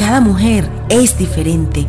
Cada 0.00 0.22
mujer 0.22 0.66
es 0.88 1.18
diferente, 1.18 1.86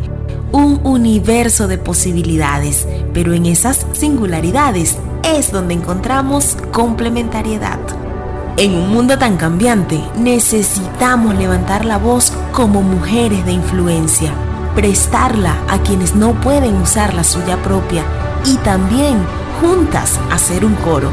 un 0.52 0.82
universo 0.84 1.66
de 1.66 1.78
posibilidades, 1.78 2.86
pero 3.14 3.32
en 3.32 3.46
esas 3.46 3.86
singularidades 3.92 4.98
es 5.24 5.50
donde 5.50 5.72
encontramos 5.72 6.58
complementariedad. 6.72 7.78
En 8.58 8.74
un 8.74 8.90
mundo 8.90 9.16
tan 9.16 9.38
cambiante, 9.38 9.98
necesitamos 10.18 11.36
levantar 11.36 11.86
la 11.86 11.96
voz 11.96 12.34
como 12.52 12.82
mujeres 12.82 13.46
de 13.46 13.52
influencia, 13.52 14.34
prestarla 14.74 15.56
a 15.70 15.78
quienes 15.78 16.14
no 16.14 16.38
pueden 16.42 16.76
usar 16.82 17.14
la 17.14 17.24
suya 17.24 17.62
propia 17.62 18.04
y 18.44 18.56
también 18.56 19.16
juntas 19.62 20.20
hacer 20.30 20.66
un 20.66 20.74
coro, 20.74 21.10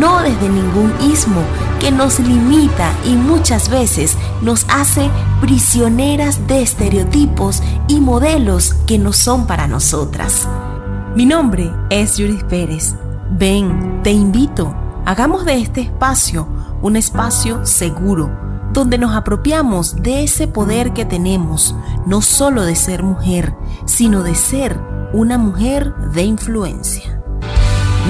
no 0.00 0.20
desde 0.20 0.48
ningún 0.48 0.92
ismo 1.00 1.42
que 1.78 1.92
nos 1.92 2.18
limita 2.18 2.90
y 3.04 3.14
muchas 3.14 3.68
veces 3.68 4.16
nos 4.42 4.66
hace 4.68 5.08
prisioneras 5.44 6.46
de 6.46 6.62
estereotipos 6.62 7.62
y 7.86 8.00
modelos 8.00 8.72
que 8.86 8.98
no 8.98 9.12
son 9.12 9.46
para 9.46 9.68
nosotras. 9.68 10.48
Mi 11.14 11.26
nombre 11.26 11.70
es 11.90 12.12
Judith 12.12 12.44
Pérez. 12.44 12.94
Ven, 13.30 14.00
te 14.02 14.10
invito, 14.10 14.74
hagamos 15.04 15.44
de 15.44 15.60
este 15.60 15.82
espacio 15.82 16.48
un 16.80 16.96
espacio 16.96 17.66
seguro, 17.66 18.30
donde 18.72 18.96
nos 18.96 19.14
apropiamos 19.14 19.96
de 19.96 20.24
ese 20.24 20.48
poder 20.48 20.94
que 20.94 21.04
tenemos, 21.04 21.76
no 22.06 22.22
solo 22.22 22.62
de 22.62 22.74
ser 22.74 23.02
mujer, 23.02 23.54
sino 23.84 24.22
de 24.22 24.34
ser 24.34 24.80
una 25.12 25.36
mujer 25.36 25.94
de 26.14 26.22
influencia. 26.22 27.20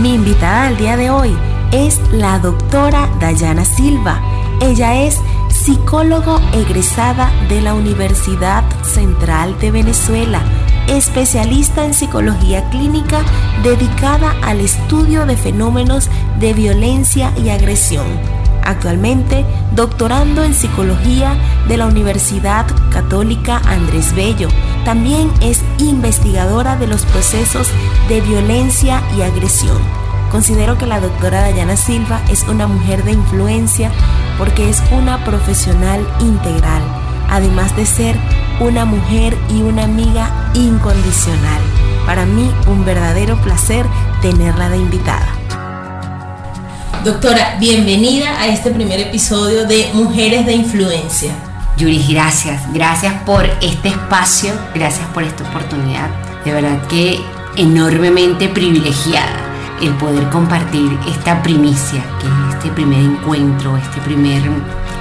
Mi 0.01 0.15
invitada 0.15 0.69
al 0.69 0.77
día 0.77 0.96
de 0.96 1.10
hoy 1.10 1.37
es 1.73 2.01
la 2.12 2.38
doctora 2.38 3.10
Dayana 3.19 3.65
Silva. 3.65 4.23
Ella 4.60 5.02
es 5.02 5.19
psicólogo 5.65 6.43
egresada 6.52 7.32
de 7.48 7.62
la 7.62 7.73
Universidad 7.73 8.65
Central 8.82 9.59
de 9.60 9.70
Venezuela, 9.70 10.43
especialista 10.88 11.87
en 11.87 11.95
psicología 11.95 12.68
clínica 12.68 13.23
dedicada 13.62 14.37
al 14.42 14.60
estudio 14.60 15.24
de 15.24 15.38
fenómenos 15.38 16.10
de 16.38 16.52
violencia 16.52 17.32
y 17.42 17.48
agresión 17.48 18.04
actualmente 18.62 19.45
doctorando 19.74 20.42
en 20.42 20.54
psicología 20.54 21.37
de 21.68 21.76
la 21.76 21.87
Universidad 21.87 22.66
Católica 22.90 23.60
Andrés 23.66 24.15
Bello. 24.15 24.48
También 24.87 25.30
es 25.42 25.62
investigadora 25.79 26.76
de 26.76 26.87
los 26.87 27.04
procesos 27.04 27.68
de 28.09 28.23
violencia 28.23 29.02
y 29.16 29.20
agresión. 29.20 29.79
Considero 30.30 30.79
que 30.79 30.87
la 30.87 31.01
doctora 31.01 31.42
Dayana 31.42 31.76
Silva 31.76 32.20
es 32.30 32.42
una 32.48 32.66
mujer 32.66 33.04
de 33.04 33.12
influencia 33.12 33.92
porque 34.38 34.68
es 34.68 34.82
una 34.90 35.24
profesional 35.24 36.07
integral, 36.21 36.82
además 37.29 37.74
de 37.77 37.87
ser 37.87 38.16
una 38.60 38.85
mujer 38.85 39.37
y 39.51 39.63
una 39.63 39.85
amiga 39.85 40.51
incondicional. 40.54 41.60
Para 42.07 42.24
mí 42.24 42.51
un 42.66 42.85
verdadero 42.85 43.41
placer 43.41 43.87
tenerla 44.23 44.68
de 44.68 44.79
invitada. 44.79 45.29
Doctora, 47.04 47.57
bienvenida 47.60 48.41
a 48.41 48.46
este 48.46 48.71
primer 48.71 48.99
episodio 49.01 49.66
de 49.66 49.91
Mujeres 49.93 50.46
de 50.46 50.54
Influencia. 50.54 51.32
Yuri, 51.76 52.04
gracias. 52.09 52.63
Gracias 52.73 53.13
por 53.24 53.45
este 53.60 53.88
espacio, 53.88 54.54
gracias 54.74 55.07
por 55.09 55.23
esta 55.23 55.45
oportunidad. 55.48 56.09
De 56.45 56.52
verdad 56.52 56.87
que 56.87 57.21
enormemente 57.57 58.48
privilegiada 58.48 59.43
el 59.87 59.95
poder 59.95 60.29
compartir 60.30 60.99
esta 61.09 61.43
primicia, 61.43 62.02
que 62.21 62.27
es 62.27 62.54
este 62.54 62.71
primer 62.71 63.01
encuentro, 63.01 63.77
este 63.77 64.00
primer, 64.00 64.43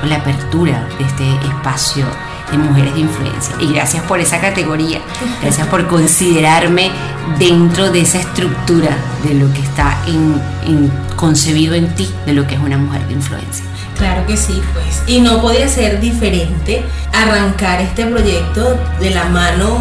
la 0.04 0.18
apertura 0.18 0.88
de 0.98 1.06
este 1.06 1.48
espacio 1.48 2.06
de 2.52 2.58
mujeres 2.58 2.94
de 2.94 3.00
influencia. 3.02 3.56
Y 3.60 3.74
gracias 3.74 4.04
por 4.04 4.20
esa 4.20 4.40
categoría, 4.40 5.00
gracias 5.42 5.68
por 5.68 5.88
considerarme 5.88 6.92
dentro 7.40 7.92
de 7.92 8.02
esa 8.02 8.20
estructura 8.20 8.96
de 9.24 9.34
lo 9.36 9.52
que 9.54 9.62
está 9.62 9.98
concebido 11.16 11.74
en 11.74 11.94
ti, 11.96 12.10
de 12.26 12.34
lo 12.34 12.46
que 12.46 12.56
es 12.56 12.62
una 12.62 12.78
mujer 12.78 13.08
de 13.08 13.14
influencia. 13.14 13.66
Claro 13.98 14.26
que 14.26 14.36
sí, 14.36 14.62
pues. 14.74 15.04
Y 15.08 15.22
no 15.22 15.42
podía 15.42 15.68
ser 15.68 16.00
diferente 16.00 16.84
arrancar 17.14 17.80
este 17.82 18.06
proyecto 18.06 18.78
de 19.00 19.12
la 19.12 19.26
mano, 19.26 19.78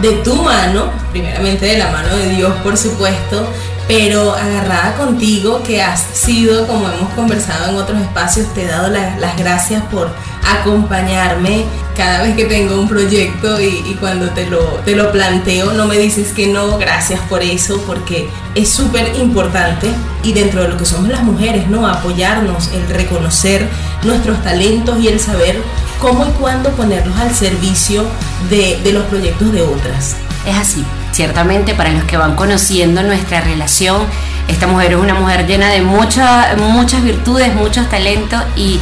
de 0.00 0.12
tu 0.16 0.34
mano, 0.36 0.90
primeramente 1.12 1.66
de 1.66 1.78
la 1.78 1.90
mano 1.90 2.14
de 2.16 2.30
Dios, 2.30 2.52
por 2.62 2.76
supuesto, 2.76 3.48
pero 3.92 4.32
agarrada 4.32 4.94
contigo, 4.94 5.62
que 5.62 5.82
has 5.82 6.00
sido, 6.00 6.66
como 6.66 6.88
hemos 6.88 7.12
conversado 7.12 7.68
en 7.68 7.76
otros 7.76 8.00
espacios, 8.00 8.46
te 8.54 8.62
he 8.62 8.66
dado 8.66 8.88
las 8.88 9.36
gracias 9.36 9.82
por 9.92 10.10
acompañarme 10.42 11.66
cada 11.94 12.22
vez 12.22 12.34
que 12.34 12.46
tengo 12.46 12.80
un 12.80 12.88
proyecto 12.88 13.60
y, 13.60 13.94
cuando 14.00 14.30
te 14.30 14.46
lo, 14.46 14.60
te 14.86 14.96
lo 14.96 15.12
planteo 15.12 15.74
no 15.74 15.86
me 15.86 15.98
dices 15.98 16.32
que 16.32 16.46
no, 16.46 16.78
gracias 16.78 17.20
por 17.28 17.42
eso, 17.42 17.82
porque 17.86 18.30
es 18.54 18.70
súper 18.70 19.14
importante 19.16 19.88
y 20.24 20.32
dentro 20.32 20.62
de 20.62 20.68
lo 20.68 20.78
que 20.78 20.86
somos 20.86 21.10
las 21.10 21.22
mujeres, 21.22 21.68
¿no? 21.68 21.86
Apoyarnos, 21.86 22.70
el 22.72 22.88
reconocer 22.88 23.68
nuestros 24.04 24.42
talentos 24.42 24.98
y 25.00 25.08
el 25.08 25.20
saber 25.20 25.60
cómo 26.00 26.24
y 26.24 26.30
cuándo 26.40 26.70
ponerlos 26.70 27.18
al 27.18 27.34
servicio 27.34 28.06
de, 28.48 28.80
de 28.82 28.92
los 28.94 29.04
proyectos 29.04 29.52
de 29.52 29.60
otras. 29.60 30.16
Es 30.46 30.56
así, 30.56 30.84
ciertamente 31.12 31.74
para 31.74 31.90
los 31.90 32.04
que 32.04 32.16
van 32.16 32.34
conociendo 32.34 33.02
nuestra 33.02 33.40
relación, 33.40 34.02
esta 34.48 34.66
mujer 34.66 34.92
es 34.92 34.98
una 34.98 35.14
mujer 35.14 35.46
llena 35.46 35.70
de 35.70 35.82
muchas 35.82 37.02
virtudes, 37.02 37.54
muchos 37.54 37.88
talentos 37.88 38.42
y, 38.56 38.80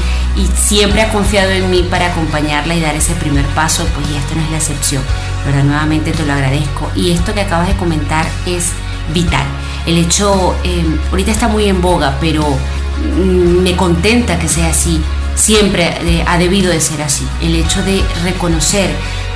siempre 0.56 1.02
ha 1.02 1.12
confiado 1.12 1.50
en 1.50 1.68
mí 1.70 1.86
para 1.90 2.06
acompañarla 2.06 2.74
y 2.74 2.80
dar 2.80 2.94
ese 2.94 3.12
primer 3.14 3.44
paso, 3.46 3.86
pues 3.94 4.08
y 4.08 4.16
esto 4.16 4.34
no 4.34 4.42
es 4.42 4.50
la 4.50 4.56
excepción. 4.56 5.02
Pero 5.44 5.62
nuevamente 5.64 6.12
te 6.12 6.24
lo 6.24 6.32
agradezco. 6.32 6.90
Y 6.94 7.10
esto 7.10 7.34
que 7.34 7.42
acabas 7.42 7.68
de 7.68 7.74
comentar 7.74 8.24
es 8.46 8.70
vital. 9.12 9.44
El 9.86 9.98
hecho, 9.98 10.56
em, 10.64 10.98
ahorita 11.10 11.30
está 11.30 11.48
muy 11.48 11.66
en 11.66 11.82
boga, 11.82 12.16
pero 12.20 12.42
mm, 12.42 13.62
me 13.62 13.76
contenta 13.76 14.38
que 14.38 14.48
sea 14.48 14.70
así. 14.70 15.00
Siempre 15.34 15.94
eh, 16.02 16.24
ha 16.26 16.38
debido 16.38 16.70
de 16.70 16.80
ser 16.80 17.02
así. 17.02 17.26
El 17.42 17.56
hecho 17.56 17.82
de 17.82 18.02
reconocer 18.24 18.90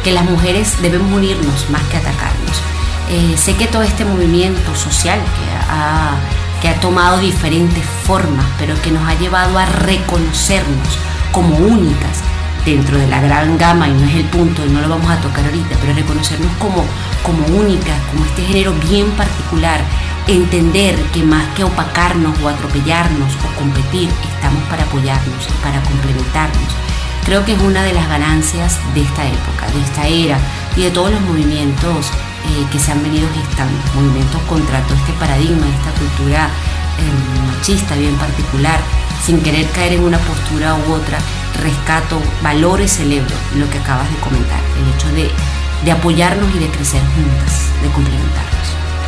que 0.04 0.12
las 0.12 0.24
mujeres 0.24 0.80
debemos 0.82 1.10
unirnos 1.12 1.70
más 1.70 1.82
que 1.84 1.96
atacarnos. 1.96 2.62
Eh, 3.10 3.36
sé 3.36 3.56
que 3.56 3.66
todo 3.66 3.82
este 3.82 4.04
movimiento 4.04 4.74
social 4.76 5.18
que 5.18 5.72
ha, 5.72 6.14
que 6.60 6.68
ha 6.68 6.78
tomado 6.80 7.18
diferentes 7.18 7.84
formas, 8.04 8.44
pero 8.58 8.80
que 8.82 8.90
nos 8.90 9.06
ha 9.08 9.14
llevado 9.14 9.58
a 9.58 9.64
reconocernos 9.64 10.98
como 11.32 11.56
únicas 11.56 12.22
dentro 12.64 12.98
de 12.98 13.06
la 13.06 13.20
gran 13.20 13.58
gama, 13.58 13.88
y 13.88 13.92
no 13.92 14.04
es 14.04 14.14
el 14.14 14.24
punto, 14.24 14.64
no 14.66 14.80
lo 14.80 14.88
vamos 14.88 15.10
a 15.10 15.20
tocar 15.20 15.44
ahorita, 15.44 15.76
pero 15.80 15.94
reconocernos 15.94 16.52
como, 16.58 16.84
como 17.22 17.46
únicas, 17.58 17.98
como 18.10 18.24
este 18.24 18.42
género 18.42 18.72
bien 18.88 19.10
particular, 19.12 19.80
entender 20.26 20.96
que 21.12 21.22
más 21.22 21.46
que 21.54 21.64
opacarnos 21.64 22.38
o 22.40 22.48
atropellarnos 22.48 23.34
o 23.34 23.58
competir, 23.58 24.08
estamos 24.34 24.62
para 24.64 24.84
apoyarnos 24.84 25.46
y 25.48 25.62
para 25.62 25.82
complementarnos. 25.82 26.72
Creo 27.24 27.44
que 27.44 27.54
es 27.54 27.60
una 27.60 27.82
de 27.82 27.94
las 27.94 28.06
ganancias 28.08 28.78
de 28.94 29.00
esta 29.00 29.26
época, 29.26 29.66
de 29.72 29.80
esta 29.80 30.06
era 30.06 30.38
y 30.76 30.82
de 30.82 30.90
todos 30.90 31.10
los 31.10 31.20
movimientos 31.22 32.06
eh, 32.06 32.66
que 32.70 32.78
se 32.78 32.92
han 32.92 33.02
venido 33.02 33.26
gestando, 33.34 33.78
movimientos 33.94 34.42
contra 34.42 34.80
todo 34.82 34.94
este 34.94 35.12
paradigma, 35.14 35.66
esta 35.66 35.90
cultura 35.98 36.48
eh, 36.98 37.46
machista 37.46 37.94
bien 37.96 38.14
particular, 38.16 38.78
sin 39.24 39.40
querer 39.40 39.66
caer 39.70 39.94
en 39.94 40.04
una 40.04 40.18
postura 40.18 40.76
u 40.86 40.92
otra, 40.92 41.18
rescato, 41.62 42.20
valoro 42.42 42.82
y 42.82 42.88
celebro 42.88 43.34
lo 43.56 43.70
que 43.70 43.78
acabas 43.78 44.10
de 44.10 44.16
comentar, 44.18 44.60
el 44.78 44.94
hecho 44.94 45.08
de, 45.12 45.30
de 45.82 45.92
apoyarnos 45.92 46.54
y 46.54 46.58
de 46.58 46.68
crecer 46.68 47.00
juntas, 47.14 47.70
de 47.82 47.88
complementarnos. 47.88 48.54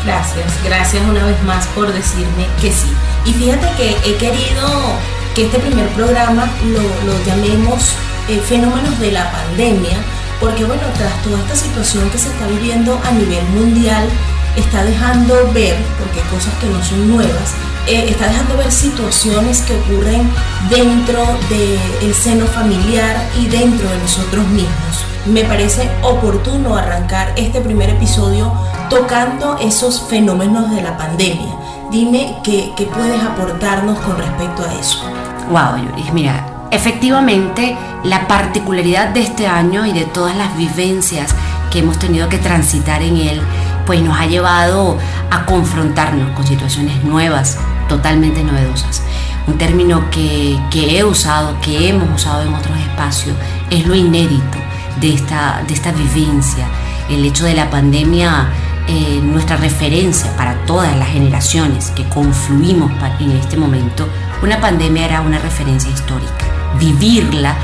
Gracias, 0.06 0.46
gracias 0.64 1.02
una 1.04 1.24
vez 1.24 1.42
más 1.42 1.66
por 1.68 1.92
decirme 1.92 2.46
que 2.62 2.72
sí. 2.72 2.90
Y 3.26 3.32
fíjate 3.34 3.68
que 3.76 3.90
he 4.08 4.16
querido 4.16 4.96
que 5.36 5.44
este 5.44 5.58
primer 5.58 5.86
programa 5.90 6.50
lo, 6.64 7.24
llamemos 7.26 7.92
eh, 8.26 8.40
fenómenos 8.40 8.98
de 8.98 9.12
la 9.12 9.30
pandemia, 9.30 9.98
porque 10.40 10.64
bueno, 10.64 10.82
tras 10.96 11.22
toda 11.22 11.38
esta 11.40 11.54
situación 11.54 12.08
que 12.08 12.16
se 12.16 12.28
está 12.30 12.46
viviendo 12.46 12.98
a 13.04 13.10
nivel 13.10 13.44
mundial, 13.48 14.08
está 14.56 14.82
dejando 14.82 15.34
ver, 15.52 15.76
porque 15.98 16.22
hay 16.22 16.28
cosas 16.30 16.54
que 16.54 16.66
no 16.68 16.82
son 16.82 17.08
nuevas, 17.08 17.52
eh, 17.86 18.06
está 18.08 18.28
dejando 18.28 18.56
ver 18.56 18.72
situaciones 18.72 19.60
que 19.60 19.76
ocurren 19.76 20.26
dentro 20.70 21.22
del 21.50 22.14
seno 22.14 22.46
familiar 22.46 23.28
y 23.38 23.46
dentro 23.48 23.90
de 23.90 23.98
nosotros 23.98 24.46
mismos. 24.48 25.04
Me 25.26 25.44
parece 25.44 25.90
oportuno 26.00 26.78
arrancar 26.78 27.34
este 27.36 27.60
primer 27.60 27.90
episodio 27.90 28.54
tocando 28.88 29.58
esos 29.58 30.00
fenómenos 30.08 30.70
de 30.70 30.80
la 30.80 30.96
pandemia. 30.96 31.65
Dime 31.96 32.36
qué, 32.44 32.74
qué 32.76 32.84
puedes 32.84 33.22
aportarnos 33.22 33.98
con 34.00 34.18
respecto 34.18 34.62
a 34.62 34.74
eso. 34.74 35.02
Wow, 35.48 35.82
Yuri, 35.82 36.10
mira, 36.12 36.46
Efectivamente, 36.70 37.74
la 38.04 38.28
particularidad 38.28 39.08
de 39.14 39.20
este 39.22 39.46
año 39.46 39.86
y 39.86 39.94
de 39.94 40.04
todas 40.04 40.36
las 40.36 40.54
vivencias 40.58 41.34
que 41.70 41.78
hemos 41.78 41.98
tenido 41.98 42.28
que 42.28 42.36
transitar 42.36 43.00
en 43.00 43.16
él, 43.16 43.40
pues 43.86 44.02
nos 44.02 44.20
ha 44.20 44.26
llevado 44.26 44.98
a 45.30 45.46
confrontarnos 45.46 46.32
con 46.32 46.46
situaciones 46.46 47.02
nuevas, 47.02 47.56
totalmente 47.88 48.44
novedosas. 48.44 49.02
Un 49.46 49.56
término 49.56 50.10
que, 50.10 50.58
he 50.74 51.02
usado, 51.02 51.58
que 51.62 51.88
hemos 51.88 52.14
usado 52.14 52.42
en 52.42 52.52
otros 52.52 52.76
espacios, 52.78 53.34
es 53.70 53.86
lo 53.86 53.94
inédito. 53.94 54.58
de 55.00 55.14
esta, 55.14 55.62
de 55.66 55.72
esta 55.72 55.92
vivencia. 55.92 56.66
El 57.08 57.24
hecho 57.24 57.46
de 57.46 57.54
la 57.54 57.70
pandemia, 57.70 58.50
eh, 58.88 59.20
nuestra 59.22 59.56
referencia 59.56 60.34
para 60.36 60.54
todas 60.64 60.96
las 60.96 61.08
generaciones 61.08 61.90
que 61.90 62.04
confluimos 62.04 62.92
en 63.20 63.32
este 63.32 63.56
momento, 63.56 64.08
una 64.42 64.60
pandemia 64.60 65.06
era 65.06 65.20
una 65.22 65.38
referencia 65.38 65.90
histórica. 65.90 66.46
Vivirla 66.78 67.56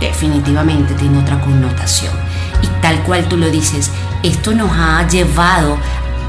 definitivamente 0.00 0.94
tiene 0.94 1.18
otra 1.18 1.40
connotación. 1.40 2.12
Y 2.62 2.66
tal 2.80 3.02
cual 3.02 3.26
tú 3.28 3.36
lo 3.36 3.50
dices, 3.50 3.90
esto 4.22 4.54
nos 4.54 4.70
ha 4.72 5.06
llevado 5.08 5.76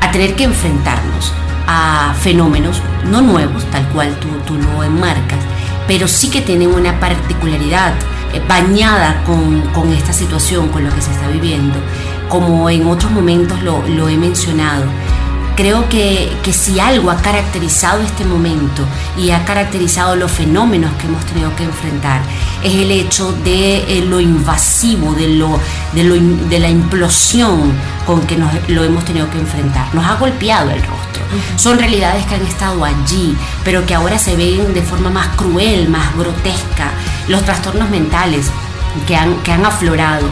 a 0.01 0.11
tener 0.11 0.35
que 0.35 0.43
enfrentarnos 0.43 1.33
a 1.67 2.13
fenómenos 2.19 2.81
no 3.09 3.21
nuevos, 3.21 3.63
tal 3.71 3.87
cual 3.89 4.15
tú, 4.19 4.27
tú 4.45 4.55
lo 4.55 4.83
enmarcas, 4.83 5.39
pero 5.87 6.07
sí 6.07 6.29
que 6.29 6.41
tienen 6.41 6.73
una 6.73 6.99
particularidad 6.99 7.93
eh, 8.33 8.41
bañada 8.47 9.23
con, 9.25 9.61
con, 9.73 9.91
esta 9.93 10.13
situación, 10.13 10.69
con 10.69 10.83
lo 10.83 10.93
que 10.93 11.01
se 11.01 11.11
está 11.11 11.27
viviendo, 11.27 11.75
como 12.31 12.69
en 12.69 12.87
otros 12.87 13.11
momentos 13.11 13.61
lo, 13.61 13.85
lo 13.89 14.07
he 14.07 14.17
mencionado. 14.17 14.85
Creo 15.57 15.89
que, 15.89 16.31
que, 16.43 16.53
si 16.53 16.79
algo 16.79 17.11
ha 17.11 17.17
caracterizado 17.17 18.01
este 18.01 18.23
momento 18.23 18.85
y 19.17 19.31
ha 19.31 19.43
caracterizado 19.43 20.15
los 20.15 20.31
fenómenos 20.31 20.93
que 20.93 21.07
hemos 21.07 21.23
tenido 21.25 21.53
que 21.57 21.65
enfrentar, 21.65 22.21
es 22.63 22.73
el 22.73 22.89
hecho 22.89 23.33
de 23.43 23.97
eh, 23.97 24.05
lo 24.05 24.21
invasivo, 24.21 25.13
de, 25.13 25.27
lo, 25.27 25.59
de, 25.93 26.05
lo, 26.05 26.15
de 26.15 26.59
la 26.59 26.69
implosión 26.69 27.73
con 28.07 28.21
que 28.21 28.37
nos, 28.37 28.49
lo 28.69 28.85
hemos 28.85 29.03
tenido 29.03 29.29
que 29.29 29.37
enfrentar. 29.37 29.93
Nos 29.93 30.05
ha 30.05 30.15
golpeado 30.15 30.71
el 30.71 30.81
rostro 30.81 31.11
son 31.55 31.79
realidades 31.79 32.25
que 32.25 32.35
han 32.35 32.45
estado 32.45 32.83
allí, 32.83 33.37
pero 33.63 33.85
que 33.85 33.95
ahora 33.95 34.19
se 34.19 34.35
ven 34.35 34.73
de 34.73 34.81
forma 34.81 35.09
más 35.09 35.29
cruel, 35.37 35.87
más 35.87 36.13
grotesca. 36.15 36.91
Los 37.29 37.43
trastornos 37.43 37.89
mentales 37.89 38.47
que 39.07 39.15
han, 39.15 39.35
que 39.43 39.51
han 39.51 39.65
aflorado 39.65 40.27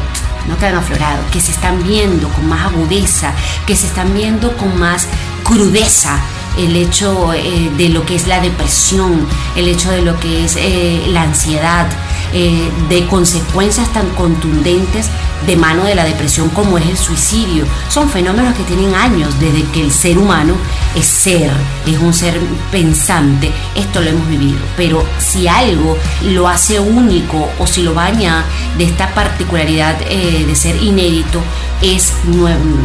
no 0.49 0.67
han 0.67 0.75
aflorado, 0.75 1.23
que 1.31 1.39
se 1.39 1.51
están 1.51 1.83
viendo 1.83 2.27
con 2.29 2.47
más 2.47 2.65
agudeza, 2.65 3.33
que 3.65 3.75
se 3.75 3.87
están 3.87 4.13
viendo 4.13 4.57
con 4.57 4.77
más 4.79 5.07
crudeza 5.43 6.19
el 6.57 6.75
hecho 6.75 7.33
eh, 7.33 7.71
de 7.77 7.89
lo 7.89 8.05
que 8.05 8.15
es 8.15 8.27
la 8.27 8.41
depresión, 8.41 9.27
el 9.55 9.67
hecho 9.67 9.91
de 9.91 10.01
lo 10.01 10.19
que 10.19 10.43
es 10.45 10.55
eh, 10.57 11.05
la 11.09 11.21
ansiedad, 11.21 11.87
eh, 12.33 12.69
de 12.89 13.07
consecuencias 13.07 13.91
tan 13.93 14.09
contundentes 14.11 15.09
de 15.45 15.55
mano 15.55 15.83
de 15.83 15.95
la 15.95 16.03
depresión 16.03 16.49
como 16.49 16.77
es 16.77 16.85
el 16.85 16.97
suicidio. 16.97 17.65
Son 17.89 18.09
fenómenos 18.09 18.55
que 18.55 18.63
tienen 18.63 18.93
años 18.95 19.39
desde 19.39 19.63
que 19.71 19.81
el 19.81 19.91
ser 19.91 20.17
humano 20.17 20.55
es 20.95 21.05
ser, 21.05 21.51
es 21.85 21.97
un 21.97 22.13
ser 22.13 22.39
pensante. 22.71 23.51
Esto 23.75 24.01
lo 24.01 24.09
hemos 24.09 24.27
vivido. 24.27 24.59
Pero 24.77 25.03
si 25.17 25.47
algo 25.47 25.97
lo 26.23 26.47
hace 26.47 26.79
único 26.79 27.49
o 27.59 27.67
si 27.67 27.83
lo 27.83 27.93
baña 27.93 28.45
de 28.77 28.83
esta 28.85 29.13
particularidad 29.13 29.97
eh, 30.07 30.45
de 30.45 30.55
ser 30.55 30.81
inédito, 30.81 31.41
es, 31.81 32.13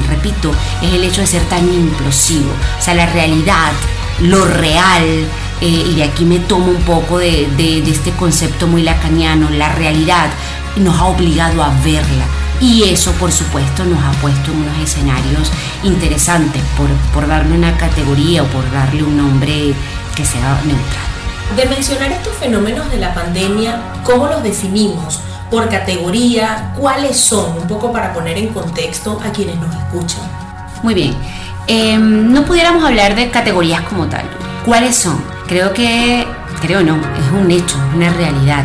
repito, 0.09 0.53
es 0.83 0.93
el 0.93 1.05
hecho 1.05 1.21
de 1.21 1.27
ser 1.27 1.43
tan 1.45 1.73
implosivo. 1.73 2.51
O 2.79 2.83
sea, 2.83 2.95
la 2.95 3.07
realidad, 3.07 3.73
lo 4.21 4.45
real, 4.45 5.27
eh, 5.61 5.67
y 5.67 5.95
de 5.95 6.05
aquí 6.05 6.25
me 6.25 6.39
tomo 6.41 6.67
un 6.67 6.83
poco 6.83 7.19
de, 7.19 7.83
este 7.87 8.11
concepto 8.13 8.67
muy 8.67 8.83
lacaniano, 8.83 9.51
la 9.51 9.71
realidad 9.71 10.29
nos 10.77 10.99
ha 10.99 11.07
obligado 11.07 11.63
a 11.63 11.71
verla. 11.85 12.27
Y 12.61 12.85
eso, 12.85 13.13
por 13.13 13.33
supuesto, 13.33 13.85
nos 13.85 14.03
ha 14.03 14.13
puesto 14.21 14.53
en 14.53 14.59
unos 14.59 14.79
escenarios 14.79 15.51
interesantes 15.83 16.63
por, 16.77 16.89
por 17.13 17.27
darle 17.29 17.57
una 17.57 17.77
categoría 17.77 18.43
o 18.43 18.47
por 18.47 18.71
darle 18.71 19.03
un 19.03 19.17
nombre 19.17 19.75
que 20.15 20.25
sea 20.25 20.61
neutral. 20.65 21.15
De 21.57 21.67
mencionar 21.67 22.11
estos 22.11 22.35
fenómenos 22.35 22.91
de 22.91 22.99
la 22.99 23.15
pandemia, 23.15 23.81
¿cómo 24.03 24.27
los 24.27 24.43
definimos? 24.43 25.21
¿Por 25.51 25.69
categoría? 25.69 26.73
¿Cuáles 26.77 27.17
son? 27.17 27.59
Un 27.59 27.69
poco 27.69 27.93
para 27.93 28.13
poner 28.13 28.39
en 28.39 28.49
contexto 28.49 29.21
a 29.25 29.31
quienes 29.31 29.57
nos 29.57 29.75
escuchan. 29.75 30.23
Muy 30.83 30.95
bien. 30.95 31.15
Em, 31.67 32.33
no 32.33 32.45
pudiéramos 32.45 32.85
hablar 32.85 33.15
de 33.15 33.31
categorías 33.31 33.83
como 33.83 34.07
tal. 34.07 34.25
¿Cuáles 34.65 34.97
son? 34.97 35.34
Creo 35.47 35.73
que, 35.73 36.27
creo 36.61 36.83
no, 36.83 36.97
es 36.97 37.33
un 37.33 37.51
hecho, 37.51 37.77
una 37.95 38.11
realidad. 38.13 38.65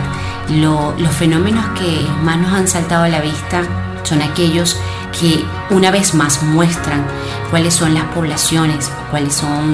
los 0.49 1.11
fenómenos 1.13 1.65
que 1.77 2.07
más 2.23 2.37
nos 2.37 2.53
han 2.53 2.67
saltado 2.67 3.03
a 3.03 3.09
la 3.09 3.21
vista 3.21 3.63
son 4.03 4.21
aquellos 4.21 4.77
que 5.19 5.43
una 5.69 5.91
vez 5.91 6.13
más 6.13 6.41
muestran 6.41 7.05
cuáles 7.49 7.73
son 7.73 7.93
las 7.93 8.05
poblaciones, 8.05 8.91
cuáles 9.11 9.33
son 9.35 9.73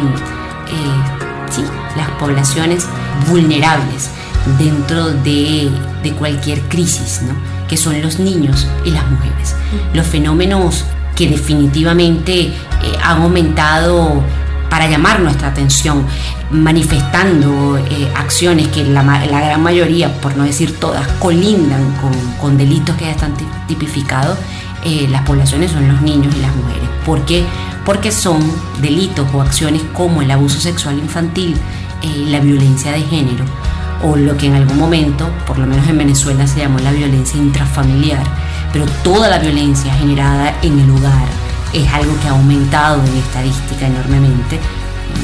eh, 0.67 1.55
las 1.95 2.09
poblaciones 2.19 2.87
vulnerables 3.29 4.09
dentro 4.57 5.11
de, 5.11 5.71
cualquier 6.17 6.61
crisis, 6.69 7.21
¿no? 7.23 7.33
que 7.67 7.77
son 7.77 7.99
los 8.01 8.19
niños 8.19 8.67
y 8.83 8.91
las 8.91 9.09
mujeres. 9.09 9.55
Los 9.93 10.05
fenómenos 10.05 10.85
que 11.15 11.27
definitivamente 11.27 12.41
eh, 12.41 12.53
han 13.03 13.23
aumentado 13.23 14.21
para 14.69 14.87
llamar 14.87 15.19
nuestra 15.19 15.49
atención, 15.49 16.05
manifestando 16.51 17.77
eh, 17.77 18.11
acciones 18.15 18.67
que 18.69 18.83
la, 18.83 19.03
gran 19.03 19.61
mayoría, 19.61 20.19
por 20.21 20.35
no 20.35 20.43
decir 20.43 20.79
todas, 20.79 21.07
colindan 21.19 21.95
con, 22.39 22.57
delitos 22.57 22.95
que 22.95 23.05
ya 23.05 23.11
están 23.11 23.33
tipificados, 23.67 24.37
eh, 24.83 25.07
las 25.09 25.23
poblaciones 25.23 25.71
son 25.71 25.87
los 25.87 26.01
niños 26.01 26.35
y 26.35 26.41
las 26.41 26.55
mujeres. 26.55 26.89
¿Por 27.05 27.25
qué? 27.25 27.43
Porque 27.85 28.11
son 28.11 28.39
delitos 28.81 29.27
o 29.33 29.41
acciones 29.41 29.81
como 29.93 30.21
el 30.21 30.31
abuso 30.31 30.59
sexual 30.59 30.99
infantil, 30.99 31.55
eh, 32.01 32.25
la 32.27 32.39
violencia 32.39 32.91
de 32.91 33.01
género, 33.01 33.45
o 34.03 34.15
lo 34.15 34.37
que 34.37 34.47
en 34.47 34.55
algún 34.55 34.77
momento, 34.77 35.29
por 35.47 35.57
lo 35.57 35.65
menos 35.65 35.87
en 35.87 35.97
Venezuela, 35.97 36.45
se 36.47 36.59
llamó 36.59 36.79
la 36.79 36.91
violencia 36.91 37.39
intrafamiliar, 37.39 38.23
pero 38.71 38.85
toda 39.03 39.29
la 39.29 39.39
violencia 39.39 39.93
generada 39.93 40.53
en 40.61 40.79
el 40.79 40.89
hogar, 40.91 41.44
es 41.75 41.93
algo 41.93 42.17
que 42.21 42.27
ha 42.27 42.31
aumentado 42.31 43.03
en 43.03 43.17
estadística 43.17 43.85
enormemente. 43.85 44.59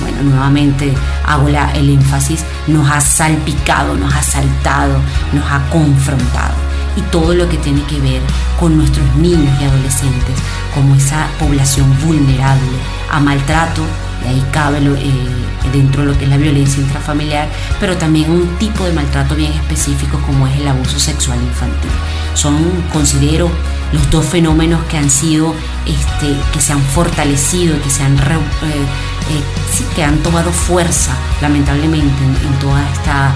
Bueno, 0.01 0.23
nuevamente 0.23 0.93
hago 1.25 1.47
el 1.47 1.89
énfasis, 1.89 2.43
nos 2.67 2.89
ha 2.89 3.01
salpicado, 3.01 3.95
nos 3.95 4.13
ha 4.13 4.21
saltado, 4.21 4.95
nos 5.33 5.45
ha 5.49 5.61
confrontado. 5.69 6.55
Y 6.97 7.01
todo 7.03 7.33
lo 7.33 7.47
que 7.47 7.57
tiene 7.57 7.81
que 7.83 7.99
ver 7.99 8.21
con 8.59 8.77
nuestros 8.77 9.05
niños 9.15 9.53
y 9.61 9.63
adolescentes, 9.63 10.35
como 10.75 10.95
esa 10.95 11.27
población 11.39 11.87
vulnerable 12.05 12.77
a 13.09 13.19
maltrato, 13.19 13.83
y 14.23 14.27
ahí 14.27 14.45
cabe 14.51 14.79
eh, 14.79 15.71
dentro 15.71 16.01
de 16.01 16.11
lo 16.11 16.17
que 16.17 16.25
es 16.25 16.29
la 16.29 16.37
violencia 16.37 16.81
intrafamiliar, 16.81 17.47
pero 17.79 17.97
también 17.97 18.29
un 18.29 18.57
tipo 18.57 18.83
de 18.85 18.93
maltrato 18.93 19.35
bien 19.35 19.53
específico 19.53 20.19
como 20.25 20.47
es 20.47 20.59
el 20.59 20.67
abuso 20.67 20.99
sexual 20.99 21.39
infantil. 21.41 21.91
Son, 22.33 22.55
considero, 22.91 23.49
los 23.91 24.09
dos 24.09 24.25
fenómenos 24.25 24.83
que 24.85 24.97
han 24.97 25.09
sido, 25.09 25.53
este, 25.85 26.35
que 26.53 26.61
se 26.61 26.73
han 26.73 26.81
fortalecido, 26.81 27.81
que 27.81 27.89
se 27.89 28.03
han, 28.03 28.17
eh, 28.17 28.19
eh, 29.29 29.83
que 29.95 30.03
han 30.03 30.17
tomado 30.19 30.51
fuerza, 30.51 31.15
lamentablemente, 31.41 32.23
en, 32.23 32.59
toda 32.59 32.81
esta, 32.91 33.33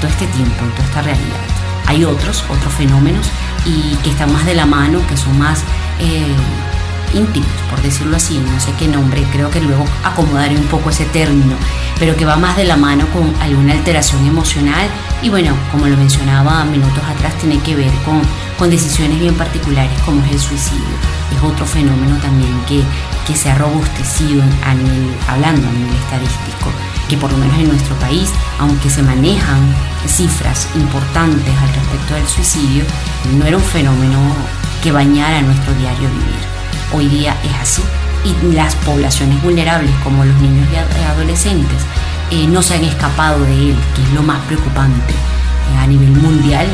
todo 0.00 0.10
este 0.10 0.26
tiempo, 0.28 0.64
en 0.64 0.70
toda 0.72 0.84
esta 0.84 1.02
realidad. 1.02 1.40
Hay 1.86 2.04
otros, 2.04 2.44
otros 2.48 2.72
fenómenos 2.74 3.26
y 3.64 3.96
que 3.96 4.10
están 4.10 4.32
más 4.32 4.44
de 4.44 4.54
la 4.54 4.66
mano, 4.66 5.00
que 5.06 5.16
son 5.16 5.38
más 5.38 5.62
íntimos, 7.14 7.48
por 7.70 7.80
decirlo 7.82 8.16
así, 8.16 8.38
no 8.38 8.60
sé 8.60 8.72
qué 8.78 8.88
nombre, 8.88 9.24
creo 9.32 9.50
que 9.50 9.60
luego 9.60 9.84
acomodaré 10.04 10.56
un 10.56 10.66
poco 10.66 10.90
ese 10.90 11.04
término, 11.06 11.56
pero 11.98 12.16
que 12.16 12.24
va 12.24 12.36
más 12.36 12.56
de 12.56 12.64
la 12.64 12.76
mano 12.76 13.06
con 13.12 13.34
alguna 13.40 13.72
alteración 13.72 14.26
emocional 14.26 14.88
y 15.22 15.28
bueno, 15.28 15.54
como 15.70 15.86
lo 15.86 15.96
mencionaba 15.96 16.64
minutos 16.64 17.02
atrás, 17.04 17.34
tiene 17.38 17.58
que 17.60 17.74
ver 17.74 17.92
con, 18.04 18.20
con 18.58 18.70
decisiones 18.70 19.18
bien 19.18 19.34
particulares 19.34 19.98
como 20.02 20.24
es 20.24 20.32
el 20.32 20.40
suicidio. 20.40 20.96
Es 21.34 21.42
otro 21.42 21.66
fenómeno 21.66 22.16
también 22.18 22.52
que, 22.66 22.82
que 23.26 23.36
se 23.36 23.50
ha 23.50 23.54
robustecido 23.56 24.42
a 24.64 24.74
nivel, 24.74 25.14
hablando 25.28 25.68
a 25.68 25.72
nivel 25.72 25.94
estadístico, 25.94 26.70
que 27.08 27.16
por 27.16 27.30
lo 27.32 27.38
menos 27.38 27.58
en 27.58 27.68
nuestro 27.68 27.94
país, 27.96 28.30
aunque 28.58 28.90
se 28.90 29.02
manejan 29.02 29.74
cifras 30.06 30.68
importantes 30.74 31.54
al 31.62 31.74
respecto 31.74 32.14
del 32.14 32.26
suicidio, 32.28 32.84
no 33.38 33.44
era 33.44 33.56
un 33.56 33.62
fenómeno 33.62 34.18
que 34.82 34.92
bañara 34.92 35.42
nuestro 35.42 35.74
diario 35.74 36.08
vivir 36.08 36.56
hoy 36.92 37.08
día 37.08 37.36
es 37.44 37.54
así. 37.60 37.82
Y 38.24 38.54
las 38.54 38.74
poblaciones 38.76 39.40
vulnerables, 39.42 39.90
como 40.02 40.24
los 40.24 40.36
niños 40.40 40.66
y 40.72 41.04
adolescentes, 41.04 41.82
eh, 42.30 42.46
no 42.48 42.62
se 42.62 42.74
han 42.74 42.84
escapado 42.84 43.40
de 43.44 43.70
él, 43.70 43.76
que 43.94 44.02
es 44.02 44.12
lo 44.12 44.22
más 44.22 44.40
preocupante. 44.46 45.12
Eh, 45.12 45.78
a 45.78 45.86
nivel 45.86 46.10
mundial, 46.10 46.66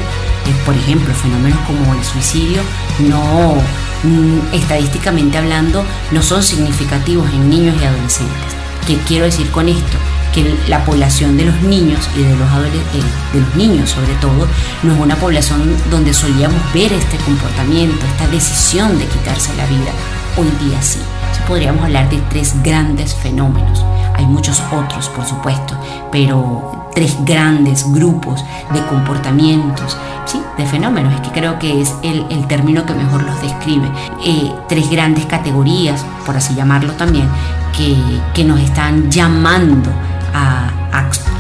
por 0.65 0.75
ejemplo, 0.77 1.15
fenómenos 1.15 1.59
como 1.61 1.95
el 1.95 2.05
suicidio, 2.05 2.63
no, 3.01 3.55
mm, 4.03 4.55
estadísticamente 4.55 5.39
hablando, 5.39 5.85
no 6.11 6.23
son 6.23 6.43
significativos 6.43 7.31
en 7.33 7.51
niños 7.51 7.77
y 7.81 7.85
adolescentes. 7.85 8.53
¿Qué 8.87 8.97
quiero 9.07 9.25
decir 9.25 9.51
con 9.51 9.69
esto? 9.69 9.99
que 10.33 10.57
la 10.67 10.83
población 10.85 11.37
de 11.37 11.45
los 11.45 11.61
niños 11.61 12.09
y 12.17 12.23
de 12.23 12.35
los, 12.37 12.51
de 12.63 13.39
los 13.41 13.55
niños 13.55 13.91
sobre 13.91 14.15
todo 14.15 14.49
no 14.83 14.95
es 14.95 14.99
una 14.99 15.17
población 15.17 15.77
donde 15.91 16.15
solíamos 16.15 16.61
ver 16.73 16.91
este 16.93 17.19
comportamiento, 17.19 18.07
esta 18.07 18.27
decisión 18.29 18.99
de 18.99 19.05
quitarse 19.05 19.55
la 19.57 19.67
vida. 19.67 19.93
Hoy 20.39 20.49
día 20.67 20.81
sí. 20.81 21.01
Podríamos 21.41 21.85
hablar 21.85 22.09
de 22.11 22.19
tres 22.31 22.55
grandes 22.63 23.15
fenómenos. 23.15 23.85
Hay 24.15 24.27
muchos 24.27 24.63
otros, 24.73 25.09
por 25.09 25.25
supuesto, 25.25 25.77
pero 26.11 26.91
tres 26.95 27.17
grandes 27.25 27.91
grupos 27.93 28.45
de 28.73 28.81
comportamientos, 28.87 29.97
¿sí? 30.27 30.41
de 30.57 30.67
fenómenos, 30.67 31.15
es 31.15 31.21
que 31.21 31.31
creo 31.31 31.59
que 31.59 31.81
es 31.81 31.95
el, 32.03 32.47
término 32.47 32.85
que 32.85 32.95
mejor 32.95 33.23
los 33.23 33.41
describe. 33.41 33.91
Eh, 34.25 34.53
tres 34.69 34.91
grandes 34.91 35.27
categorías, 35.27 36.05
por 36.27 36.37
así 36.37 36.55
llamarlo 36.55 36.93
también, 36.93 37.29
que, 37.77 37.97
que 38.35 38.45
nos 38.45 38.61
están 38.61 39.11
llamando 39.11 39.91
a 40.35 40.71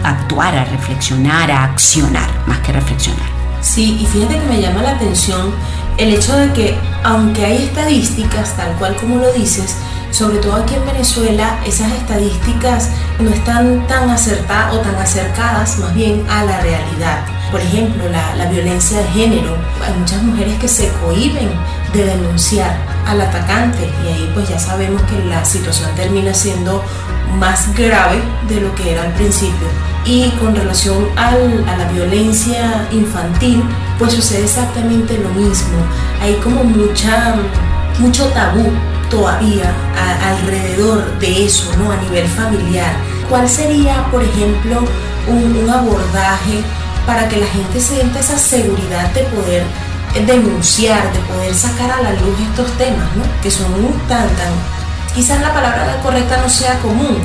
actuar, 0.03 0.57
a 0.57 0.65
reflexionar, 0.65 1.51
a 1.51 1.65
accionar, 1.65 2.29
más 2.47 2.59
que 2.61 2.73
reflexionar. 2.73 3.33
Sí, 3.61 3.99
y 4.01 4.07
fíjate 4.07 4.41
que 4.41 4.47
me 4.47 4.61
llama 4.61 4.83
la 4.83 4.91
atención 4.91 5.53
el 5.99 6.15
hecho 6.15 6.37
de 6.37 6.53
que 6.53 6.79
aunque 7.05 7.45
hay 7.45 7.65
estadísticas, 7.65 8.57
tal 8.57 8.73
cual 8.77 8.97
como 8.97 9.17
lo 9.17 9.33
dices, 9.33 9.77
sobre 10.11 10.39
todo 10.39 10.57
aquí 10.57 10.75
en 10.75 10.87
Venezuela, 10.87 11.59
esas 11.67 11.91
estadísticas 11.93 12.91
no 13.19 13.31
están 13.31 13.87
tan 13.87 14.11
acertadas 14.11 14.75
o 14.75 14.79
tan 14.81 14.95
acercadas 14.97 15.79
más 15.79 15.95
bien 15.95 16.25
a 16.29 16.45
la 16.45 16.61
realidad. 16.61 17.25
Por 17.53 17.61
ejemplo, 17.61 18.09
la, 18.11 18.35
la 18.35 18.47
violencia 18.47 18.99
de 18.99 19.09
género. 19.09 19.57
Hay 19.87 19.93
muchas 19.99 20.23
mujeres 20.23 20.59
que 20.59 20.69
se 20.69 20.89
cohiben 21.05 21.51
de 21.93 22.05
denunciar 22.07 22.75
al 23.07 23.21
atacante 23.21 23.91
y 24.05 24.09
ahí 24.09 24.31
pues 24.35 24.49
ya 24.49 24.59
sabemos 24.59 25.03
que 25.03 25.23
la 25.27 25.45
situación 25.45 25.91
termina 25.95 26.33
siendo 26.33 26.83
más 27.39 27.75
grave 27.75 28.23
de 28.49 28.61
lo 28.61 28.75
que 28.75 28.93
era 28.93 29.03
al 29.03 29.13
principio. 29.13 29.69
Y 30.05 30.31
con 30.41 30.57
relación 30.57 31.07
al, 31.17 31.65
a 31.69 31.77
la 31.77 31.93
violencia 31.93 32.89
infantil, 32.91 33.63
pues 33.99 34.15
sucede 34.15 34.45
exactamente 34.45 35.19
lo 35.19 35.29
mismo. 35.31 35.79
Hay 36.21 36.35
como 36.37 36.65
mucha, 36.65 37.35
mucho 37.99 38.27
tabú 38.29 38.67
todavía 39.11 39.73
alrededor 40.25 41.19
de 41.19 41.45
eso, 41.45 41.71
¿no? 41.79 41.93
A 41.93 41.97
nivel 41.97 42.27
familiar. 42.27 42.95
¿Cuál 43.29 43.49
sería, 43.49 44.07
por 44.11 44.23
ejemplo, 44.23 44.81
un, 45.29 45.57
un 45.57 45.71
abordaje 45.71 46.63
para 47.07 47.29
que 47.29 47.37
la 47.37 47.47
gente 47.47 47.81
sienta 47.81 48.21
esa 48.21 48.39
seguridad 48.39 49.11
de 49.13 49.23
poder 49.25 49.65
denunciar, 50.27 51.13
de 51.13 51.19
poder 51.21 51.55
sacar 51.55 51.91
a 51.91 52.03
la 52.03 52.13
luz 52.13 52.39
estos 52.51 52.71
temas, 52.73 53.09
¿no? 53.17 53.25
Que 53.43 53.51
son 53.51 53.73
tan, 54.09 54.29
tan, 54.29 54.53
quizás 55.15 55.41
la 55.41 55.53
palabra 55.53 56.01
correcta 56.03 56.37
no 56.37 56.49
sea 56.49 56.79
común, 56.81 57.19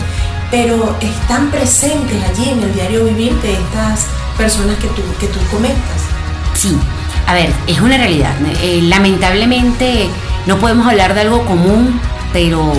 pero 0.50 0.96
están 1.02 1.52
presentes 1.52 2.24
allí 2.24 2.50
en 2.50 2.64
el 2.64 2.74
diario 2.74 3.06
vivir 3.06 3.34
de 3.42 3.54
estas 3.54 4.06
personas 4.38 4.78
que 4.78 4.88
tú, 4.88 5.02
que 5.20 5.28
tú 5.28 5.40
comentas. 5.52 6.02
Sí, 6.54 6.78
a 7.28 7.34
ver, 7.34 7.52
es 7.68 7.80
una 7.82 7.98
realidad. 7.98 8.34
Eh, 8.62 8.82
lamentablemente 8.84 10.10
no 10.46 10.58
podemos 10.58 10.88
hablar 10.88 11.14
de 11.14 11.22
algo 11.22 11.46
común, 11.46 12.00
pero, 12.32 12.72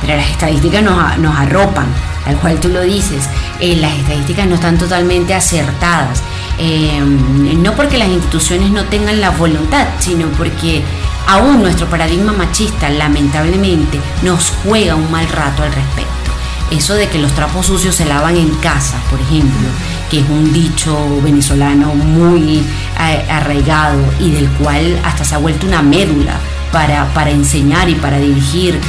pero 0.00 0.16
las 0.16 0.30
estadísticas 0.30 0.82
nos, 0.82 1.18
nos 1.18 1.36
arropan, 1.36 1.86
tal 2.24 2.36
cual 2.36 2.60
tú 2.60 2.68
lo 2.68 2.82
dices. 2.82 3.24
Eh, 3.58 3.76
las 3.76 3.92
estadísticas 3.92 4.46
no 4.46 4.54
están 4.54 4.78
totalmente 4.78 5.34
acertadas. 5.34 6.22
Eh, 6.58 7.00
no 7.00 7.74
porque 7.74 7.98
las 7.98 8.08
instituciones 8.08 8.70
no 8.70 8.84
tengan 8.84 9.20
la 9.20 9.30
voluntad, 9.30 9.86
sino 9.98 10.28
porque 10.28 10.82
aún 11.26 11.60
nuestro 11.62 11.86
paradigma 11.86 12.32
machista 12.32 12.88
lamentablemente 12.88 14.00
nos 14.22 14.52
juega 14.62 14.94
un 14.94 15.10
mal 15.10 15.28
rato 15.28 15.62
al 15.62 15.72
respecto. 15.72 16.12
Eso 16.70 16.94
de 16.94 17.08
que 17.08 17.18
los 17.18 17.32
trapos 17.32 17.66
sucios 17.66 17.94
se 17.94 18.06
lavan 18.06 18.36
en 18.36 18.50
casa, 18.56 18.96
por 19.08 19.20
ejemplo, 19.20 19.68
que 20.10 20.20
es 20.20 20.28
un 20.28 20.52
dicho 20.52 20.96
venezolano 21.22 21.94
muy 21.94 22.58
eh, 22.58 23.26
arraigado 23.30 24.02
y 24.18 24.30
del 24.30 24.48
cual 24.50 24.98
hasta 25.04 25.24
se 25.24 25.34
ha 25.36 25.38
vuelto 25.38 25.66
una 25.66 25.82
médula 25.82 26.34
para, 26.72 27.06
para 27.14 27.30
enseñar 27.30 27.88
y 27.88 27.94
para 27.94 28.18
dirigir 28.18 28.80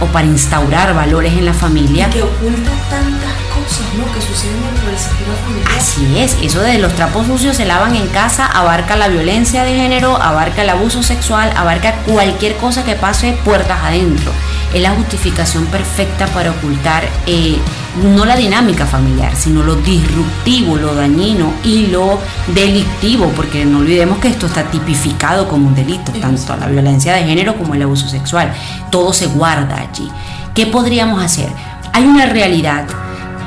o 0.00 0.06
para 0.06 0.26
instaurar 0.26 0.94
valores 0.94 1.34
en 1.34 1.44
la 1.44 1.54
familia. 1.54 2.08
que 2.08 2.22
oculta 2.22 2.70
tantas 2.88 3.45
cosas 3.66 3.94
¿no? 3.94 4.04
que 4.12 4.20
suceden 4.20 4.62
dentro 4.62 4.86
del 4.86 4.98
sistema 4.98 5.34
familiar. 5.44 5.72
Así 5.76 6.18
es, 6.18 6.36
eso 6.42 6.60
de 6.60 6.78
los 6.78 6.94
trapos 6.94 7.26
sucios 7.26 7.56
se 7.56 7.64
lavan 7.64 7.96
en 7.96 8.06
casa 8.08 8.46
abarca 8.46 8.96
la 8.96 9.08
violencia 9.08 9.64
de 9.64 9.74
género, 9.74 10.16
abarca 10.16 10.62
el 10.62 10.70
abuso 10.70 11.02
sexual, 11.02 11.52
abarca 11.56 11.94
cualquier 12.06 12.56
cosa 12.56 12.84
que 12.84 12.94
pase 12.94 13.36
puertas 13.44 13.78
adentro 13.82 14.32
es 14.76 14.82
la 14.82 14.90
justificación 14.90 15.64
perfecta 15.66 16.26
para 16.26 16.50
ocultar 16.50 17.04
eh, 17.26 17.56
no 18.02 18.24
la 18.26 18.36
dinámica 18.36 18.84
familiar, 18.84 19.34
sino 19.34 19.62
lo 19.62 19.76
disruptivo, 19.76 20.76
lo 20.76 20.94
dañino 20.94 21.52
y 21.64 21.86
lo 21.86 22.18
delictivo, 22.48 23.32
porque 23.34 23.64
no 23.64 23.78
olvidemos 23.78 24.18
que 24.18 24.28
esto 24.28 24.46
está 24.46 24.64
tipificado 24.64 25.48
como 25.48 25.68
un 25.68 25.74
delito, 25.74 26.12
tanto 26.12 26.56
la 26.56 26.66
violencia 26.66 27.14
de 27.14 27.24
género 27.24 27.56
como 27.56 27.74
el 27.74 27.82
abuso 27.82 28.06
sexual. 28.08 28.52
Todo 28.90 29.14
se 29.14 29.28
guarda 29.28 29.78
allí. 29.78 30.10
¿Qué 30.54 30.66
podríamos 30.66 31.22
hacer? 31.22 31.48
Hay 31.94 32.04
una 32.04 32.26
realidad 32.26 32.86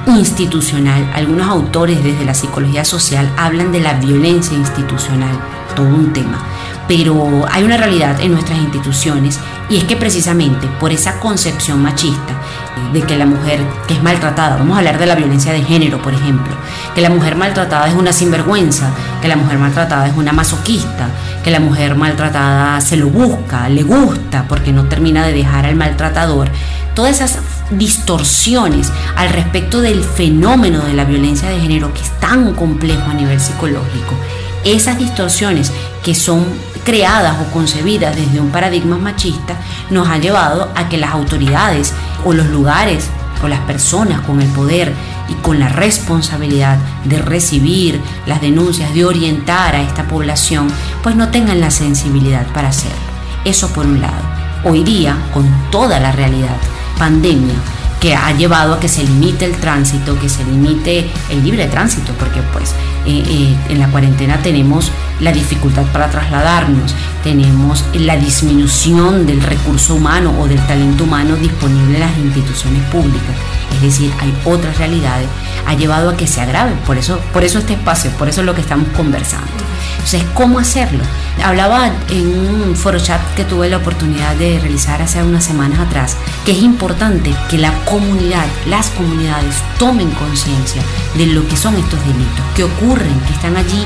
institucional. 0.08 1.12
Algunos 1.14 1.48
autores 1.48 2.04
desde 2.04 2.26
la 2.26 2.34
psicología 2.34 2.86
social 2.86 3.32
hablan 3.38 3.72
de 3.72 3.82
la 3.82 3.94
violencia 3.94 4.58
institucional, 4.58 5.40
todo 5.76 5.88
un 5.88 6.14
tema 6.14 6.46
pero 6.90 7.46
hay 7.52 7.64
una 7.64 7.78
realidad 7.78 8.20
en 8.20 8.32
nuestras 8.32 8.58
instituciones 8.58 9.40
y 9.70 9.78
es 9.78 9.84
que 9.84 9.96
precisamente 9.96 10.68
por 10.80 10.92
esa 10.92 11.20
concepción 11.20 11.84
machista 11.84 12.34
eh, 12.34 12.94
de 12.94 13.02
que 13.04 13.16
la 13.16 13.28
mujer 13.28 13.60
que 13.88 13.94
es 13.94 14.02
maltratada, 14.02 14.58
vamos 14.58 14.74
a 14.76 14.80
hablar 14.80 14.98
de 14.98 15.06
la 15.06 15.14
violencia 15.14 15.54
de 15.54 15.62
género, 15.62 16.02
por 16.02 16.16
ejemplo, 16.16 16.52
que 16.96 17.02
la 17.02 17.12
mujer 17.12 17.36
maltratada 17.36 17.88
es 17.88 17.94
una 17.94 18.12
sinvergüenza, 18.12 18.90
que 19.22 19.28
la 19.28 19.36
mujer 19.36 19.60
maltratada 19.60 20.08
es 20.08 20.18
una 20.18 20.34
masoquista, 20.34 21.10
que 21.44 21.52
la 21.52 21.60
mujer 21.60 21.94
maltratada 21.96 22.82
se 22.82 22.98
lo 22.98 23.10
busca, 23.10 23.70
le 23.70 23.84
gusta 23.84 24.46
porque 24.50 24.74
no 24.74 24.86
termina 24.86 25.24
de 25.24 25.34
dejar 25.34 25.68
al 25.68 25.76
maltratador, 25.76 26.50
todas 26.96 27.22
esas 27.22 27.38
distorsiones 27.72 28.92
al 29.16 29.30
respecto 29.30 29.82
del 29.82 30.04
fenómeno 30.04 30.82
de 30.82 30.94
la 30.94 31.06
violencia 31.06 31.50
de 31.50 31.60
género 31.60 31.94
que 31.94 32.02
es 32.02 32.20
tan 32.20 32.54
complejo 32.54 33.10
a 33.10 33.14
nivel 33.14 33.40
psicológico, 33.40 34.16
esas 34.64 34.98
distorsiones 34.98 35.72
que 36.04 36.16
son 36.16 36.46
creadas 36.84 37.38
o 37.40 37.52
concebidas 37.52 38.16
desde 38.16 38.40
un 38.40 38.50
paradigma 38.50 38.98
machista 38.98 39.56
nos 39.90 40.08
ha 40.08 40.18
llevado 40.18 40.72
a 40.76 40.90
que 40.90 40.98
las 40.98 41.12
autoridades 41.12 41.94
o 42.26 42.34
los 42.34 42.48
lugares 42.48 43.10
o 43.44 43.48
las 43.48 43.60
personas 43.62 44.22
con 44.22 44.42
el 44.42 44.50
poder 44.50 44.94
y 45.30 45.34
con 45.36 45.60
la 45.60 45.70
responsabilidad 45.70 46.78
de 47.06 47.20
recibir 47.20 48.02
las 48.26 48.42
denuncias, 48.42 48.94
de 48.94 49.06
orientar 49.06 49.76
a 49.76 49.82
esta 49.82 50.08
población, 50.08 50.68
pues 51.04 51.16
no 51.16 51.30
tengan 51.30 51.62
la 51.62 51.72
sensibilidad 51.72 52.46
para 52.48 52.70
hacerlo. 52.70 52.98
Eso 53.46 53.70
por 53.70 53.86
un 53.86 54.02
lado. 54.02 54.24
Hoy 54.66 54.84
día, 54.84 55.16
con 55.34 55.48
toda 55.72 56.00
la 56.00 56.12
realidad, 56.12 56.58
pandemia, 57.00 57.56
que 58.00 58.16
ha 58.16 58.32
llevado 58.34 58.76
a 58.76 58.80
que 58.80 58.88
se 58.88 59.04
limite 59.04 59.46
el 59.46 59.56
tránsito, 59.56 60.20
que 60.20 60.30
se 60.30 60.44
limite 60.44 61.10
el 61.30 61.44
libre 61.44 61.66
tránsito, 61.68 62.14
porque 62.14 62.42
pues 62.54 62.72
eh, 63.06 63.24
eh, 63.26 63.56
en 63.70 63.80
la 63.80 63.88
cuarentena 63.88 64.38
tenemos 64.44 64.92
la 65.20 65.32
dificultad 65.32 65.84
para 65.92 66.10
trasladarnos, 66.10 66.96
tenemos 67.24 67.84
la 67.94 68.16
disminución 68.16 69.26
del 69.26 69.42
recurso 69.42 69.96
humano 69.96 70.34
o 70.40 70.48
del 70.48 70.60
talento 70.68 71.04
humano 71.04 71.36
disponible 71.36 71.96
en 71.96 72.00
las 72.02 72.18
instituciones 72.18 72.84
públicas. 72.86 73.36
Es 73.76 73.82
decir, 73.82 74.12
hay 74.20 74.34
otras 74.46 74.78
realidades, 74.78 75.28
ha 75.66 75.74
llevado 75.74 76.10
a 76.10 76.18
que 76.18 76.28
se 76.28 76.42
agrave, 76.42 76.74
por 76.86 76.98
eso, 76.98 77.20
por 77.34 77.44
eso 77.44 77.60
este 77.60 77.74
espacio, 77.74 78.12
por 78.12 78.30
eso 78.30 78.42
es 78.42 78.46
lo 78.46 78.56
que 78.56 78.62
estamos 78.62 78.88
conversando. 78.90 79.48
Entonces, 79.94 80.24
¿cómo 80.34 80.60
hacerlo? 80.60 81.04
Hablaba 81.44 81.92
en 82.10 82.28
un 82.28 82.76
foro 82.76 83.00
chat 83.00 83.22
que 83.36 83.44
tuve 83.44 83.70
la 83.70 83.78
oportunidad 83.78 84.36
de 84.36 84.60
realizar 84.60 85.02
hace 85.02 85.22
unas 85.22 85.44
semanas 85.44 85.80
atrás, 85.80 86.16
que 86.46 86.52
es 86.52 86.60
importante 86.60 87.34
que 87.50 87.58
la 87.58 87.74
comunidad, 87.86 88.46
las 88.66 88.90
comunidades 88.92 89.56
tomen 89.78 90.10
conciencia 90.12 90.82
de 91.16 91.28
lo 91.28 91.48
que 91.48 91.58
son 91.58 91.76
estos 91.76 92.00
delitos, 92.06 92.46
que 92.56 92.64
ocurren, 92.64 93.20
que 93.28 93.34
están 93.34 93.58
allí. 93.58 93.86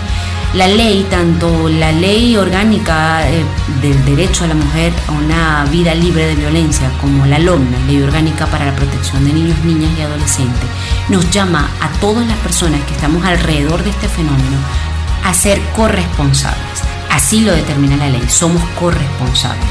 La 0.54 0.68
ley, 0.68 1.04
tanto 1.10 1.68
la 1.68 1.92
ley 1.92 2.38
orgánica 2.38 3.28
eh, 3.28 3.44
del 3.82 4.06
derecho 4.06 4.44
a 4.44 4.48
la 4.48 4.54
mujer 4.54 4.94
a 5.08 5.12
una 5.12 5.66
vida 5.72 5.96
libre 5.96 6.28
de 6.28 6.36
violencia, 6.36 6.92
como 7.02 7.26
la 7.26 7.40
LOM, 7.40 7.72
la 7.72 7.80
Ley 7.88 8.04
Orgánica 8.04 8.46
para 8.46 8.66
la 8.66 8.76
Protección 8.76 9.26
de 9.26 9.34
Niños, 9.34 9.58
Niñas 9.66 9.90
y 9.98 10.02
Adolescentes, 10.04 10.70
nos 11.10 11.28
llama 11.32 11.72
a 11.82 11.90
todas 12.00 12.28
las 12.28 12.38
personas 12.38 12.84
que 12.84 12.94
estamos 12.94 13.26
alrededor 13.26 13.84
de 13.84 13.90
este 13.90 14.08
fenómeno 14.08 14.58
a 15.24 15.34
ser 15.34 15.60
corresponsables. 15.76 16.84
Así 17.10 17.42
lo 17.42 17.52
determina 17.52 17.98
la 17.98 18.10
ley, 18.10 18.24
somos 18.30 18.62
corresponsables. 18.80 19.66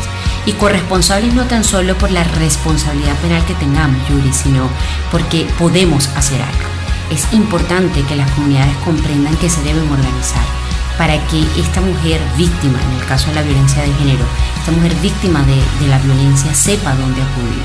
Y 0.46 0.52
corresponsables 0.54 1.32
no 1.32 1.44
tan 1.44 1.62
solo 1.62 1.96
por 1.96 2.10
la 2.10 2.24
responsabilidad 2.24 3.16
penal 3.18 3.44
que 3.44 3.54
tengamos, 3.54 4.08
Yuri, 4.08 4.32
sino 4.32 4.68
porque 5.12 5.46
podemos 5.60 6.08
hacer 6.16 6.42
algo. 6.42 6.68
Es 7.12 7.32
importante 7.32 8.02
que 8.02 8.16
las 8.16 8.28
comunidades 8.32 8.76
comprendan 8.78 9.36
que 9.36 9.48
se 9.48 9.62
deben 9.62 9.88
organizar 9.88 10.61
para 11.02 11.18
que 11.26 11.42
esta 11.58 11.80
mujer 11.80 12.20
víctima, 12.38 12.78
en 12.80 13.00
el 13.00 13.06
caso 13.08 13.26
de 13.30 13.34
la 13.34 13.42
violencia 13.42 13.82
de 13.82 13.92
género, 13.94 14.24
esta 14.56 14.70
mujer 14.70 14.94
víctima 15.02 15.42
de, 15.42 15.88
la 15.88 15.98
violencia 15.98 16.54
sepa 16.54 16.94
dónde 16.94 17.20
acudir. 17.20 17.64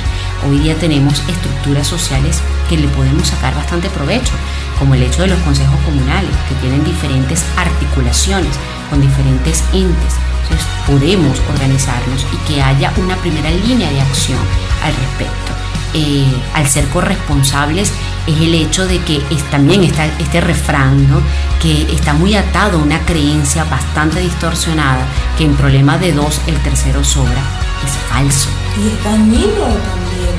Hoy 0.50 0.58
día 0.58 0.74
tenemos 0.74 1.20
estructuras 1.30 1.86
sociales 1.86 2.42
que 2.68 2.78
le 2.78 2.88
podemos 2.88 3.28
sacar 3.28 3.54
bastante 3.54 3.92
provecho 3.92 4.34
como 4.80 4.96
el 4.96 5.04
hecho 5.04 5.22
de 5.22 5.28
los 5.28 5.40
consejos 5.42 5.80
comunales, 5.82 6.32
que 6.50 6.56
tienen 6.62 6.84
diferentes 6.84 7.46
articulaciones 7.56 8.58
con 8.90 9.02
diferentes 9.02 9.64
entes. 9.72 10.16
Entonces 10.42 10.68
podemos 10.88 11.40
organizarnos 11.48 12.26
y 12.34 12.52
que 12.52 12.60
haya 12.64 12.92
una 12.98 13.18
primera 13.18 13.52
línea 13.52 13.92
de 13.92 14.02
acción 14.02 14.40
al 14.84 14.96
respecto. 14.96 15.67
Eh, 16.00 16.24
al 16.54 16.68
ser 16.68 16.88
corresponsables 16.90 17.92
es 18.28 18.38
el 18.40 18.54
hecho 18.54 18.86
de 18.86 19.00
que 19.00 19.20
también 19.50 19.84
está 19.84 20.06
este 20.06 20.42
refrán, 20.42 21.10
¿no? 21.10 21.20
que 21.60 21.92
está 21.92 22.14
muy 22.14 22.36
atado 22.36 22.78
a 22.78 22.84
una 22.84 23.00
creencia 23.00 23.64
bastante 23.64 24.20
distorsionada, 24.20 25.04
que 25.40 25.46
en 25.46 25.56
problema 25.56 25.98
de 25.98 26.12
dos 26.12 26.40
el 26.46 26.56
tercero 26.58 27.04
sobra. 27.04 27.42
Es 27.84 27.94
falso. 28.12 28.50
Y 28.78 28.90
es 28.90 29.04
dañino 29.04 29.64
también. 29.64 30.38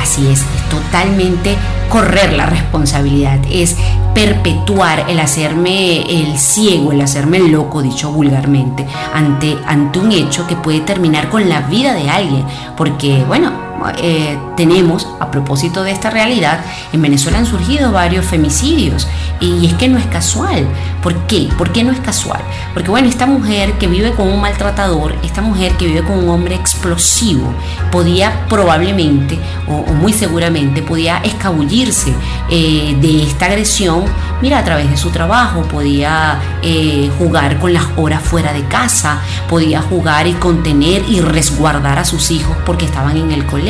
Así 0.00 0.28
es, 0.28 0.42
es 0.42 0.68
totalmente 0.68 1.56
correr 1.88 2.32
la 2.32 2.46
responsabilidad, 2.46 3.40
es 3.50 3.76
perpetuar 4.14 5.06
el 5.08 5.18
hacerme 5.18 6.02
el 6.02 6.38
ciego, 6.38 6.92
el 6.92 7.00
hacerme 7.00 7.38
el 7.38 7.50
loco, 7.50 7.82
dicho 7.82 8.12
vulgarmente, 8.12 8.86
ante, 9.12 9.58
ante 9.66 9.98
un 9.98 10.12
hecho 10.12 10.46
que 10.46 10.54
puede 10.54 10.80
terminar 10.80 11.28
con 11.30 11.48
la 11.48 11.62
vida 11.62 11.94
de 11.94 12.08
alguien. 12.08 12.44
Porque, 12.76 13.24
bueno, 13.26 13.69
eh, 13.98 14.38
tenemos, 14.56 15.06
a 15.20 15.30
propósito 15.30 15.82
de 15.82 15.92
esta 15.92 16.10
realidad, 16.10 16.60
en 16.92 17.00
Venezuela 17.00 17.38
han 17.38 17.46
surgido 17.46 17.92
varios 17.92 18.26
femicidios 18.26 19.08
y 19.40 19.66
es 19.66 19.74
que 19.74 19.88
no 19.88 19.98
es 19.98 20.06
casual. 20.06 20.66
¿Por 21.02 21.14
qué? 21.26 21.48
¿Por 21.56 21.72
qué 21.72 21.82
no 21.82 21.92
es 21.92 22.00
casual? 22.00 22.40
Porque 22.74 22.90
bueno, 22.90 23.08
esta 23.08 23.24
mujer 23.24 23.72
que 23.78 23.86
vive 23.86 24.12
con 24.12 24.28
un 24.28 24.40
maltratador, 24.40 25.14
esta 25.22 25.40
mujer 25.40 25.72
que 25.78 25.86
vive 25.86 26.02
con 26.02 26.18
un 26.18 26.28
hombre 26.28 26.54
explosivo, 26.54 27.54
podía 27.90 28.46
probablemente 28.48 29.38
o, 29.66 29.92
muy 29.94 30.12
seguramente 30.12 30.82
podía 30.82 31.18
escabullirse 31.18 32.12
eh, 32.50 32.96
de 33.00 33.22
esta 33.22 33.46
agresión, 33.46 34.04
mira, 34.42 34.58
a 34.58 34.64
través 34.64 34.90
de 34.90 34.96
su 34.98 35.10
trabajo, 35.10 35.62
podía 35.62 36.38
eh, 36.62 37.10
jugar 37.18 37.58
con 37.58 37.72
las 37.72 37.84
horas 37.96 38.22
fuera 38.22 38.52
de 38.52 38.64
casa, 38.64 39.22
podía 39.48 39.80
jugar 39.80 40.26
y 40.26 40.34
contener 40.34 41.02
y 41.08 41.20
resguardar 41.20 41.98
a 41.98 42.04
sus 42.04 42.30
hijos 42.30 42.56
porque 42.66 42.84
estaban 42.84 43.16
en 43.16 43.32
el 43.32 43.46
colegio 43.46 43.69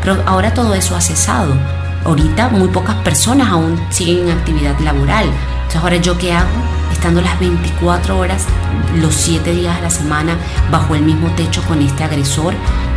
pero 0.00 0.22
ahora 0.24 0.54
todo 0.54 0.74
eso 0.74 0.96
ha 0.96 1.00
cesado. 1.00 1.54
Ahorita 2.04 2.48
muy 2.48 2.68
pocas 2.68 2.96
personas 2.96 3.48
aún 3.48 3.78
siguen 3.90 4.28
en 4.28 4.38
actividad 4.38 4.78
laboral. 4.80 5.26
Entonces 5.26 5.82
ahora 5.82 5.96
yo 5.96 6.16
qué 6.16 6.32
hago? 6.32 6.48
Estando 6.92 7.20
las 7.20 7.38
24 7.38 8.18
horas, 8.18 8.46
los 8.96 9.14
7 9.14 9.52
días 9.52 9.76
de 9.76 9.82
la 9.82 9.90
semana 9.90 10.36
bajo 10.70 10.94
el 10.94 11.02
mismo 11.02 11.28
techo 11.32 11.62
con 11.64 11.82
este 11.82 12.04
agresor, 12.04 12.54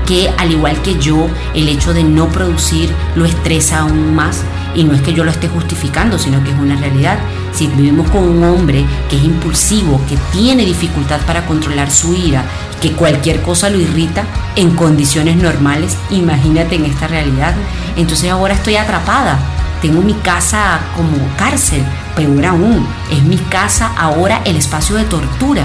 que 0.08 0.30
al 0.38 0.52
igual 0.52 0.82
que 0.82 0.98
yo, 0.98 1.28
el 1.54 1.68
hecho 1.68 1.94
de 1.94 2.04
no 2.04 2.30
producir 2.30 2.90
lo 3.16 3.26
estresa 3.26 3.80
aún 3.80 4.16
más. 4.16 4.44
Y 4.74 4.86
no 4.86 4.94
es 4.94 5.02
que 5.02 5.14
yo 5.14 5.26
lo 5.26 5.32
esté 5.32 5.50
justificando, 5.50 6.18
sino 6.18 6.42
que 6.46 6.52
es 6.52 6.58
una 6.58 6.78
realidad. 6.78 7.20
Si 7.52 7.68
vivimos 7.68 8.10
con 8.10 8.24
un 8.24 8.42
hombre 8.46 8.86
que 9.10 9.18
es 9.18 9.24
impulsivo, 9.24 10.00
que 10.08 10.16
tiene 10.32 10.64
dificultad 10.64 11.20
para 11.28 11.46
controlar 11.46 11.92
su 11.92 12.14
ira, 12.14 12.46
que 12.82 12.92
cualquier 12.94 13.42
cosa 13.42 13.70
lo 13.70 13.80
irrita 13.80 14.24
en 14.56 14.76
condiciones 14.76 15.38
normales, 15.38 15.96
imagínate 16.10 16.76
en 16.76 16.86
esta 16.86 17.08
realidad. 17.08 17.54
Entonces 17.96 18.30
ahora 18.30 18.56
estoy 18.56 18.76
atrapada. 18.76 19.40
Tengo 19.82 20.02
mi 20.02 20.14
casa 20.16 20.80
como 20.96 21.18
cárcel, 21.38 21.84
peor 22.16 22.46
aún, 22.46 22.88
es 23.12 23.24
mi 23.24 23.38
casa 23.38 23.92
ahora 23.98 24.42
el 24.46 24.56
espacio 24.56 24.96
de 24.96 25.06
tortura. 25.06 25.64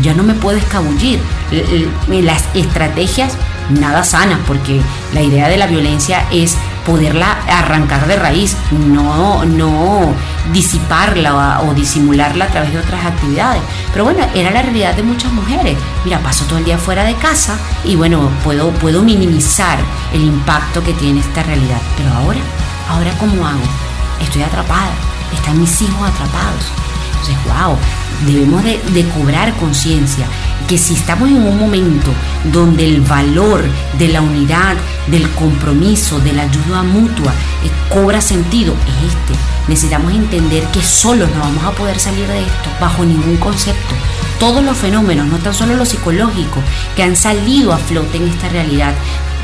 Ya 0.00 0.14
no 0.14 0.22
me 0.22 0.32
puedo 0.34 0.56
escabullir. 0.56 1.20
Las 2.08 2.44
estrategias 2.54 3.32
nada 3.68 4.04
sanas, 4.04 4.38
porque 4.46 4.80
la 5.12 5.20
idea 5.22 5.48
de 5.48 5.58
la 5.58 5.66
violencia 5.66 6.24
es 6.32 6.56
poderla 6.84 7.38
arrancar 7.48 8.06
de 8.06 8.16
raíz, 8.16 8.56
no, 8.70 9.44
no 9.44 10.14
disiparla 10.52 11.60
o, 11.62 11.74
disimularla 11.74 12.46
a 12.46 12.48
través 12.48 12.72
de 12.72 12.78
otras 12.78 13.04
actividades. 13.04 13.62
Pero 13.92 14.04
bueno, 14.04 14.24
era 14.34 14.50
la 14.50 14.62
realidad 14.62 14.94
de 14.94 15.02
muchas 15.02 15.32
mujeres. 15.32 15.76
Mira, 16.04 16.18
paso 16.20 16.44
todo 16.46 16.58
el 16.58 16.64
día 16.64 16.78
fuera 16.78 17.04
de 17.04 17.14
casa 17.14 17.58
y 17.84 17.96
bueno, 17.96 18.30
puedo, 18.44 18.70
puedo 18.70 19.02
minimizar 19.02 19.78
el 20.12 20.22
impacto 20.22 20.82
que 20.82 20.92
tiene 20.94 21.20
esta 21.20 21.42
realidad. 21.42 21.80
Pero 21.96 22.12
ahora, 22.12 22.40
ahora 22.88 23.12
¿cómo 23.18 23.46
hago? 23.46 23.60
Estoy 24.20 24.42
atrapada, 24.42 24.92
están 25.32 25.58
mis 25.58 25.80
hijos 25.82 26.08
atrapados. 26.08 26.64
Entonces, 27.12 27.36
wow, 27.46 27.76
debemos 28.26 28.62
de, 28.64 29.08
cobrar 29.14 29.54
conciencia 29.54 30.26
que 30.68 30.78
si 30.78 30.94
estamos 30.94 31.28
en 31.28 31.42
un 31.42 31.58
momento 31.58 32.12
donde 32.52 32.84
el 32.84 33.00
valor 33.00 33.64
de 33.98 34.08
la 34.08 34.22
unidad, 34.22 34.76
del 35.08 35.28
compromiso, 35.30 36.20
de 36.20 36.32
la 36.32 36.42
ayuda 36.42 36.82
mutua 36.82 37.32
eh, 37.64 37.70
cobra 37.92 38.20
sentido, 38.20 38.74
es 38.86 39.12
este. 39.12 39.38
Necesitamos 39.68 40.12
entender 40.12 40.64
que 40.66 40.82
solos 40.82 41.28
no 41.34 41.40
vamos 41.40 41.64
a 41.64 41.72
poder 41.72 41.98
salir 41.98 42.26
de 42.26 42.40
esto 42.40 42.70
bajo 42.80 43.04
ningún 43.04 43.36
concepto. 43.36 43.94
Todos 44.38 44.64
los 44.64 44.76
fenómenos, 44.76 45.26
no 45.26 45.38
tan 45.38 45.54
solo 45.54 45.76
los 45.76 45.88
psicológicos, 45.88 46.62
que 46.96 47.02
han 47.02 47.16
salido 47.16 47.72
a 47.72 47.78
flote 47.78 48.16
en 48.16 48.28
esta 48.28 48.48
realidad, 48.48 48.94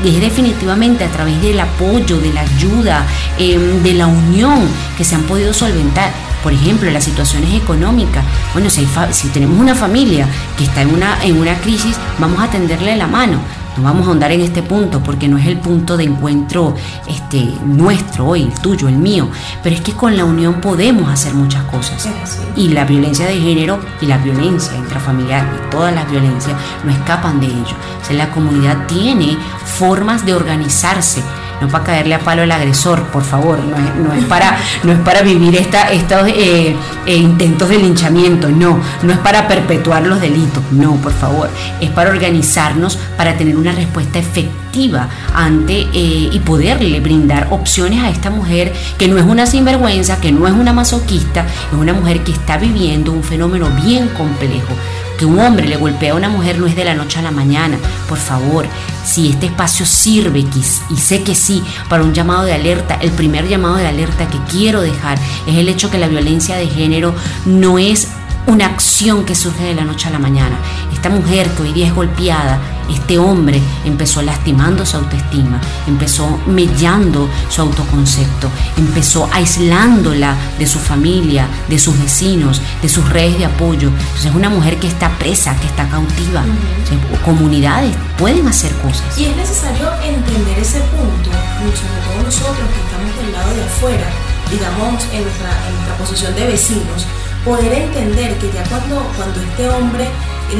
es 0.03 0.21
definitivamente 0.21 1.03
a 1.03 1.09
través 1.09 1.41
del 1.41 1.59
apoyo, 1.59 2.19
de 2.19 2.33
la 2.33 2.41
ayuda, 2.41 3.05
em, 3.37 3.83
de 3.83 3.93
la 3.93 4.07
unión 4.07 4.67
que 4.97 5.03
se 5.03 5.15
han 5.15 5.23
podido 5.23 5.53
solventar. 5.53 6.11
Por 6.43 6.53
ejemplo, 6.53 6.89
las 6.89 7.03
situaciones 7.03 7.53
económicas. 7.53 8.23
Bueno, 8.53 8.69
si, 8.69 8.87
si 9.11 9.27
tenemos 9.29 9.59
una 9.59 9.75
familia 9.75 10.25
que 10.57 10.63
está 10.63 10.81
en 10.81 10.93
una, 10.93 11.21
en 11.23 11.37
una 11.37 11.55
crisis, 11.59 11.97
vamos 12.17 12.41
a 12.41 12.49
tenderle 12.49 12.95
la 12.95 13.07
mano. 13.07 13.39
No 13.77 13.83
vamos 13.83 14.05
a 14.05 14.09
ahondar 14.09 14.31
en 14.31 14.41
este 14.41 14.63
punto 14.63 15.01
porque 15.01 15.27
no 15.27 15.37
es 15.37 15.47
el 15.47 15.57
punto 15.57 15.95
de 15.95 16.03
encuentro 16.05 16.75
este, 17.07 17.53
nuestro 17.63 18.27
hoy, 18.27 18.43
el 18.43 18.53
tuyo, 18.59 18.87
el 18.87 18.97
mío. 18.97 19.29
Pero 19.63 19.75
es 19.75 19.81
que 19.81 19.93
con 19.93 20.17
la 20.17 20.25
unión 20.25 20.61
podemos 20.61 21.09
hacer 21.09 21.33
muchas 21.33 21.63
cosas. 21.65 22.07
Y 22.55 22.69
la 22.69 22.85
violencia 22.85 23.25
de 23.27 23.39
género 23.39 23.79
y 24.01 24.05
la 24.05 24.17
violencia 24.17 24.75
intrafamiliar 24.75 25.45
y 25.45 25.69
todas 25.71 25.93
las 25.93 26.09
violencias 26.09 26.55
no 26.83 26.91
escapan 26.91 27.39
de 27.39 27.47
ello. 27.47 27.75
O 28.01 28.05
sea, 28.05 28.15
la 28.15 28.31
comunidad 28.31 28.87
tiene 28.87 29.37
formas 29.63 30.25
de 30.25 30.33
organizarse 30.33 31.23
no 31.61 31.67
para 31.67 31.83
caerle 31.83 32.15
a 32.15 32.19
palo 32.19 32.43
al 32.43 32.51
agresor, 32.51 33.03
por 33.03 33.23
favor, 33.23 33.59
no 33.59 34.13
es, 34.13 34.23
para, 34.25 34.57
no 34.83 34.91
es 34.91 34.99
para 34.99 35.21
vivir 35.21 35.55
estos 35.55 36.27
eh, 36.27 36.75
eh, 37.05 37.15
intentos 37.15 37.69
de 37.69 37.77
linchamiento, 37.77 38.49
no, 38.49 38.79
no 39.03 39.13
es 39.13 39.19
para 39.19 39.47
perpetuar 39.47 40.05
los 40.05 40.21
delitos, 40.21 40.63
no, 40.71 40.95
por 40.95 41.13
favor, 41.13 41.49
es 41.79 41.89
para 41.89 42.09
organizarnos 42.09 42.97
para 43.17 43.35
tener 43.35 43.57
una 43.57 43.71
respuesta 43.71 44.19
efectiva 44.19 44.68
ante 45.33 45.81
eh, 45.93 46.29
y 46.31 46.39
poderle 46.39 46.99
brindar 46.99 47.47
opciones 47.51 48.03
a 48.03 48.09
esta 48.09 48.29
mujer 48.29 48.73
que 48.97 49.07
no 49.07 49.17
es 49.17 49.25
una 49.25 49.45
sinvergüenza, 49.45 50.19
que 50.19 50.31
no 50.31 50.47
es 50.47 50.53
una 50.53 50.73
masoquista, 50.73 51.45
es 51.71 51.77
una 51.77 51.93
mujer 51.93 52.23
que 52.23 52.31
está 52.31 52.57
viviendo 52.57 53.11
un 53.11 53.23
fenómeno 53.23 53.69
bien 53.83 54.09
complejo 54.09 54.73
que 55.19 55.25
un 55.25 55.37
hombre 55.37 55.67
le 55.67 55.75
golpea 55.75 56.13
a 56.13 56.15
una 56.15 56.29
mujer 56.29 56.57
no 56.59 56.65
es 56.65 56.77
de 56.77 56.85
la 56.85 56.95
noche 56.95 57.19
a 57.19 57.21
la 57.21 57.31
mañana. 57.31 57.77
Por 58.07 58.17
favor, 58.17 58.65
si 59.03 59.27
este 59.27 59.47
espacio 59.47 59.85
sirve, 59.85 60.45
y 60.89 60.95
sé 60.95 61.23
que 61.23 61.35
sí, 61.35 61.61
para 61.89 62.03
un 62.03 62.13
llamado 62.13 62.43
de 62.43 62.53
alerta, 62.53 62.97
el 63.01 63.11
primer 63.11 63.45
llamado 63.45 63.75
de 63.75 63.85
alerta 63.85 64.29
que 64.29 64.39
quiero 64.49 64.79
dejar 64.79 65.19
es 65.45 65.57
el 65.57 65.67
hecho 65.67 65.91
que 65.91 65.97
la 65.97 66.07
violencia 66.07 66.55
de 66.55 66.67
género 66.67 67.13
no 67.45 67.77
es 67.77 68.07
una 68.49 68.65
acción 68.65 69.25
que 69.25 69.35
surge 69.35 69.63
de 69.63 69.75
la 69.75 69.83
noche 69.83 70.07
a 70.07 70.11
la 70.11 70.19
mañana. 70.19 70.57
Esta 70.91 71.09
mujer 71.09 71.47
que 71.51 71.61
hoy 71.61 71.71
día 71.71 71.85
es 71.87 71.93
golpeada, 71.93 72.59
este 72.89 73.19
hombre 73.19 73.61
empezó 73.85 74.23
lastimando 74.23 74.85
su 74.85 74.97
autoestima, 74.97 75.61
empezó 75.85 76.39
mellando 76.47 77.29
su 77.47 77.61
autoconcepto, 77.61 78.49
empezó 78.75 79.29
aislándola 79.31 80.35
de 80.57 80.65
su 80.65 80.79
familia, 80.79 81.47
de 81.67 81.77
sus 81.77 81.97
vecinos, 81.99 82.59
de 82.81 82.89
sus 82.89 83.07
redes 83.07 83.37
de 83.37 83.45
apoyo. 83.45 83.89
Entonces 83.89 84.25
es 84.25 84.35
una 84.35 84.49
mujer 84.49 84.79
que 84.79 84.87
está 84.87 85.09
presa, 85.19 85.55
que 85.57 85.67
está 85.67 85.87
cautiva. 85.87 86.43
comunidades 87.23 87.95
pueden 88.17 88.47
hacer 88.47 88.73
cosas. 88.77 89.17
Y 89.17 89.25
es 89.25 89.35
necesario 89.37 89.91
entender 90.03 90.57
ese 90.57 90.79
punto, 90.79 91.29
sobre 91.29 92.01
todo 92.01 92.23
nosotros 92.23 92.67
que 92.73 92.81
estamos 92.81 93.15
del 93.15 93.31
lado 93.31 93.53
de 93.53 93.63
afuera, 93.63 94.09
digamos 94.49 95.03
en 95.13 95.21
nuestra, 95.21 95.67
en 95.67 95.75
nuestra 95.75 95.97
posición 95.97 96.35
de 96.35 96.47
vecinos, 96.47 97.05
poder 97.49 97.73
entender 97.73 98.37
que 98.37 98.51
ya 98.51 98.63
cuando, 98.65 99.01
cuando 99.17 99.41
este 99.41 99.67
hombre 99.69 100.07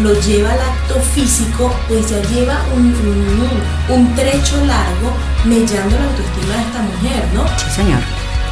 lo 0.01 0.19
lleva 0.21 0.53
al 0.53 0.59
acto 0.59 0.99
físico, 1.13 1.71
pues 1.87 2.09
ya 2.09 2.19
lleva 2.29 2.65
un, 2.75 2.91
un, 3.89 4.15
trecho 4.15 4.57
largo 4.65 5.13
mellando 5.45 5.95
la 5.99 6.05
autoestima 6.05 6.55
de 6.55 6.61
esta 6.61 6.81
mujer, 6.81 7.27
¿no? 7.35 7.47
Sí, 7.59 7.69
señor. 7.75 7.99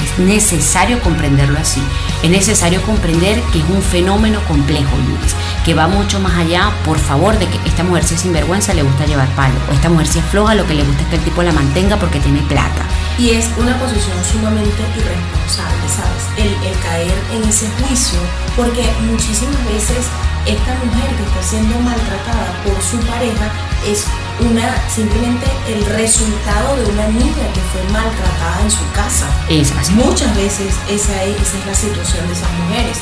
Es 0.04 0.20
necesario 0.20 1.02
comprenderlo 1.02 1.58
así. 1.58 1.82
Es 2.22 2.30
necesario 2.30 2.80
comprender 2.84 3.42
que 3.52 3.58
es 3.58 3.66
un 3.70 3.82
fenómeno 3.82 4.40
complejo, 4.48 4.96
Luis, 5.08 5.34
que 5.66 5.74
va 5.74 5.88
mucho 5.88 6.20
más 6.20 6.38
allá, 6.38 6.72
por 6.86 7.00
favor, 7.00 7.40
de 7.40 7.48
que 7.48 7.58
esta 7.68 7.84
mujer 7.84 8.04
si 8.04 8.14
es 8.14 8.22
sinvergüenza 8.22 8.76
le 8.76 8.84
gusta 8.84 9.08
llevar 9.08 9.30
palo, 9.30 9.56
o 9.68 9.74
esta 9.74 9.90
mujer 9.90 10.06
si 10.06 10.20
es 10.20 10.26
floja, 10.26 10.54
lo 10.54 10.68
que 10.68 10.76
le 10.76 10.84
gusta 10.84 11.02
es 11.02 11.10
que 11.10 11.16
el 11.16 11.24
tipo 11.24 11.42
la 11.42 11.54
mantenga 11.54 11.98
porque 11.98 12.20
tiene 12.20 12.42
plata. 12.44 12.86
Y 13.18 13.32
es 13.32 13.50
una 13.58 13.78
posición 13.80 14.18
sumamente 14.24 14.82
irresponsable, 14.96 15.88
¿sabes? 15.90 16.24
El, 16.38 16.54
el 16.68 16.80
caer 16.80 17.18
en 17.34 17.44
ese 17.50 17.68
juicio, 17.80 18.20
porque 18.56 18.84
muchísimas 19.10 19.64
veces 19.66 20.06
esta 20.46 20.76
mujer 20.76 21.10
que 21.18 21.24
está 21.24 21.44
siendo 21.44 21.80
maltratada 21.80 22.64
por 22.64 22.82
su 22.82 22.98
pareja 23.06 23.52
es 23.86 24.06
una 24.40 24.88
simplemente 24.88 25.46
el 25.68 25.84
resultado 25.86 26.78
de 26.78 26.86
una 26.92 27.08
niña 27.08 27.52
que 27.54 27.62
fue 27.74 27.84
maltratada 27.92 28.62
en 28.62 28.72
su 28.72 28.92
casa. 28.94 29.28
Es 29.50 29.72
así. 29.72 29.94
Muchas 29.94 30.34
veces 30.36 30.74
esa 30.90 31.24
es, 31.24 31.36
esa 31.42 31.58
es 31.58 31.66
la 31.66 31.76
situación 31.76 32.28
de 32.28 32.34
esas 32.34 32.52
mujeres. 32.64 32.98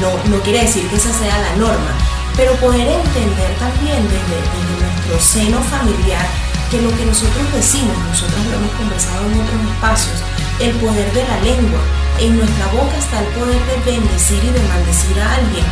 No, 0.00 0.10
no 0.30 0.42
quiere 0.42 0.62
decir 0.62 0.86
que 0.88 0.96
esa 0.96 1.12
sea 1.12 1.38
la 1.38 1.56
norma, 1.56 1.92
pero 2.36 2.54
poder 2.56 2.88
entender 2.88 3.54
también 3.58 4.02
desde, 4.08 4.36
desde 4.40 4.80
nuestro 4.80 5.20
seno 5.20 5.62
familiar 5.62 6.26
que 6.70 6.80
lo 6.80 6.96
que 6.96 7.04
nosotros 7.04 7.52
decimos, 7.52 7.98
nosotros 8.08 8.46
lo 8.46 8.54
hemos 8.54 8.70
conversado 8.78 9.26
en 9.26 9.40
otros 9.42 9.60
espacios, 9.74 10.22
el 10.60 10.70
poder 10.78 11.12
de 11.12 11.26
la 11.26 11.40
lengua. 11.42 11.80
En 12.20 12.38
nuestra 12.38 12.66
boca 12.68 12.96
está 12.96 13.18
el 13.18 13.26
poder 13.34 13.58
de 13.66 13.90
bendecir 13.90 14.38
y 14.38 14.50
de 14.54 14.62
maldecir 14.68 15.18
a 15.18 15.34
alguien. 15.34 15.66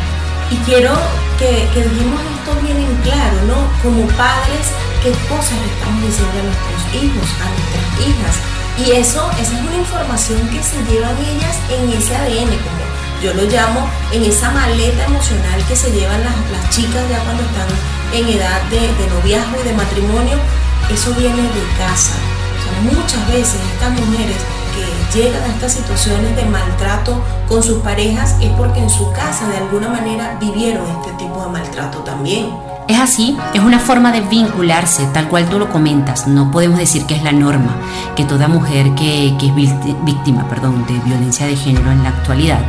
Y 0.51 0.57
quiero 0.67 0.91
que, 1.39 1.69
que 1.73 1.87
esto 1.87 2.51
bien 2.61 2.77
en 2.83 2.95
claro, 3.07 3.39
¿no? 3.47 3.63
Como 3.81 4.07
padres, 4.19 4.75
qué 5.01 5.11
cosas 5.31 5.55
estamos 5.71 6.03
diciendo 6.03 6.35
a 6.35 6.47
nuestros 6.51 6.83
hijos, 6.99 7.27
a 7.39 7.47
nuestras 7.47 7.87
hijas. 8.03 8.35
Y 8.75 8.91
eso, 8.99 9.23
esa 9.39 9.55
es 9.55 9.61
una 9.63 9.77
información 9.77 10.39
que 10.49 10.61
se 10.61 10.83
llevan 10.83 11.15
ellas 11.15 11.55
en 11.71 11.95
ese 11.95 12.15
ADN, 12.15 12.51
como 12.59 12.83
yo 13.23 13.33
lo 13.33 13.43
llamo, 13.43 13.87
en 14.11 14.23
esa 14.23 14.51
maleta 14.51 15.05
emocional 15.05 15.63
que 15.67 15.75
se 15.75 15.91
llevan 15.91 16.23
las, 16.23 16.69
chicas 16.69 17.03
ya 17.09 17.19
cuando 17.23 17.43
están 17.43 17.67
en 18.13 18.27
edad 18.27 18.61
de 18.63 19.07
noviazgo 19.07 19.59
y 19.61 19.67
de 19.67 19.73
matrimonio, 19.73 20.39
eso 20.91 21.13
viene 21.15 21.41
de 21.41 21.63
casa. 21.77 22.15
muchas 22.83 23.27
veces 23.27 23.59
estas 23.73 23.91
mujeres 23.99 24.37
que 24.73 25.19
llegan 25.19 25.43
a 25.43 25.47
estas 25.47 25.73
situaciones 25.73 26.35
de 26.35 26.45
maltrato 26.45 27.21
con 27.47 27.61
sus 27.63 27.81
parejas 27.81 28.35
es 28.41 28.51
porque 28.51 28.79
en 28.79 28.89
su 28.89 29.11
casa 29.11 29.47
de 29.49 29.57
alguna 29.57 29.89
manera 29.89 30.37
vivieron 30.39 30.85
este 30.87 31.11
tipo 31.13 31.41
de 31.43 31.49
maltrato 31.49 31.99
también. 31.99 32.68
Es 32.89 32.97
así, 32.99 33.37
es 33.53 33.61
una 33.61 33.77
forma 33.77 34.11
de 34.11 34.21
vincularse, 34.21 35.05
tal 35.13 35.27
cual 35.27 35.47
tú 35.47 35.59
lo 35.59 35.69
comentas. 35.69 36.27
No 36.27 36.49
podemos 36.49 36.79
decir 36.79 37.05
que 37.05 37.13
es 37.13 37.21
la 37.21 37.31
norma, 37.31 37.75
que 38.15 38.25
toda 38.25 38.47
mujer 38.47 38.95
que, 38.95 39.27
es 39.27 40.03
víctima 40.03 40.49
perdón, 40.49 40.87
de 40.87 40.97
violencia 41.07 41.45
de 41.45 41.55
género 41.55 41.91
en 41.91 42.01
la 42.01 42.09
actualidad 42.09 42.61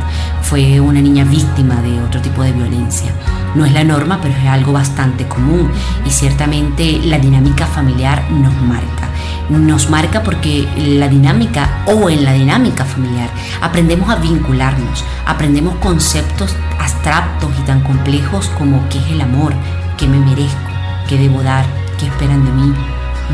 fue 0.43 0.79
una 0.79 1.01
niña 1.01 1.23
víctima 1.23 1.81
de 1.81 1.99
otro 2.03 2.21
tipo 2.21 2.43
de 2.43 2.51
violencia. 2.51 3.11
No 3.55 3.65
es 3.65 3.73
la 3.73 3.83
norma, 3.83 4.19
pero 4.21 4.35
es 4.35 4.45
algo 4.45 4.73
bastante 4.73 5.27
común 5.27 5.71
y 6.05 6.11
ciertamente 6.11 6.99
la 7.03 7.17
dinámica 7.17 7.65
familiar 7.65 8.23
nos 8.29 8.53
marca. 8.61 9.09
Nos 9.49 9.89
marca 9.89 10.21
porque 10.21 10.67
la 10.77 11.07
dinámica 11.07 11.83
o 11.87 12.11
en 12.11 12.23
la 12.23 12.33
dinámica 12.33 12.85
familiar 12.85 13.29
aprendemos 13.59 14.07
a 14.07 14.17
vincularnos, 14.17 15.03
aprendemos 15.25 15.73
conceptos 15.77 16.55
abstractos 16.79 17.49
y 17.59 17.63
tan 17.63 17.81
complejos 17.81 18.51
como 18.57 18.87
qué 18.87 18.99
es 18.99 19.09
el 19.09 19.21
amor, 19.21 19.53
qué 20.01 20.07
me 20.07 20.17
merezco, 20.17 20.57
qué 21.07 21.15
debo 21.15 21.43
dar, 21.43 21.63
qué 21.99 22.07
esperan 22.07 22.43
de 22.43 22.51
mí. 22.51 22.73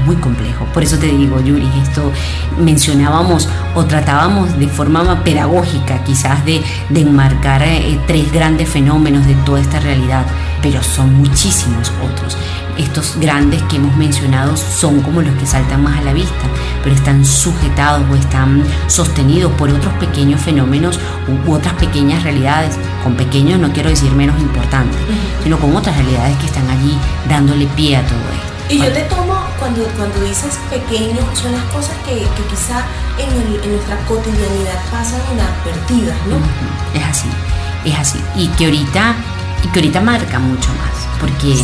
Muy 0.06 0.17
complejo. 0.17 0.65
Por 0.73 0.84
eso 0.84 0.99
te 0.99 1.08
digo, 1.08 1.41
Yuri, 1.41 1.67
esto 1.82 2.12
mencionábamos 2.60 3.47
o 3.73 3.86
tratábamos 3.86 4.60
de 4.60 4.67
forma 4.67 5.23
pedagógica 5.23 6.03
quizás 6.03 6.43
de, 6.45 6.62
enmarcar 6.93 7.63
eh, 7.63 7.99
tres 8.06 8.32
grandes 8.34 8.69
fenómenos 8.69 9.25
de 9.25 9.34
toda 9.45 9.62
esta 9.62 9.80
realidad, 9.80 10.25
pero 10.62 10.84
son 10.84 11.13
muchísimos 11.13 11.91
otros. 12.03 12.38
Estos 12.78 13.18
grandes 13.20 13.62
que 13.63 13.78
hemos 13.78 13.96
mencionado 13.96 14.56
son 14.56 15.02
como 15.02 15.22
los 15.22 15.36
que 15.36 15.46
saltan 15.46 15.84
más 15.84 15.98
a 15.98 16.02
la 16.02 16.13
vista, 16.13 16.46
pero 16.84 16.96
están 16.96 17.26
sujetados 17.26 18.04
o 18.10 18.16
están 18.16 18.63
sostenidos 18.88 19.52
por 19.54 19.70
otros 19.70 19.94
pequeños 19.96 20.42
fenómenos 20.42 21.00
u 21.28 21.52
otras 21.52 21.74
pequeñas 21.76 22.24
realidades. 22.24 22.78
Con 23.04 23.16
pequeños 23.16 23.60
no 23.60 23.72
quiero 23.74 23.90
decir 23.90 24.12
menos 24.12 24.40
importantes, 24.40 25.00
sino 25.44 25.58
con 25.60 25.76
otras 25.76 25.96
realidades 25.98 26.38
que 26.38 26.46
están 26.46 26.70
allí 26.70 26.96
dándole 27.28 27.66
pie 27.76 27.98
a 27.98 28.06
todo 28.06 28.20
esto. 28.20 28.58
Y 28.70 28.80
yo 28.80 28.92
te 28.92 29.02
tomo, 29.04 29.34
cuando, 29.58 29.84
cuando 29.96 30.20
dices 30.22 30.60
pequeño, 30.70 31.22
son 31.34 31.54
las 31.54 31.63
cosas 31.74 31.96
que, 32.06 32.13
que 32.13 32.44
quizá 32.50 32.84
en, 33.18 33.63
en, 33.63 33.72
nuestra 33.72 33.98
cotidianidad 34.06 34.84
pasan 34.92 35.22
inadvertidas, 35.32 36.18
¿no? 36.28 36.36
Es 36.94 37.06
así, 37.06 37.30
es 37.86 37.98
así. 37.98 38.22
Y 38.36 38.48
que 38.50 38.66
ahorita, 38.66 39.16
y 39.63 39.68
que 39.70 39.80
ahorita 39.80 40.02
marca 40.02 40.40
mucho 40.40 40.70
más, 40.74 41.08
porque 41.22 41.56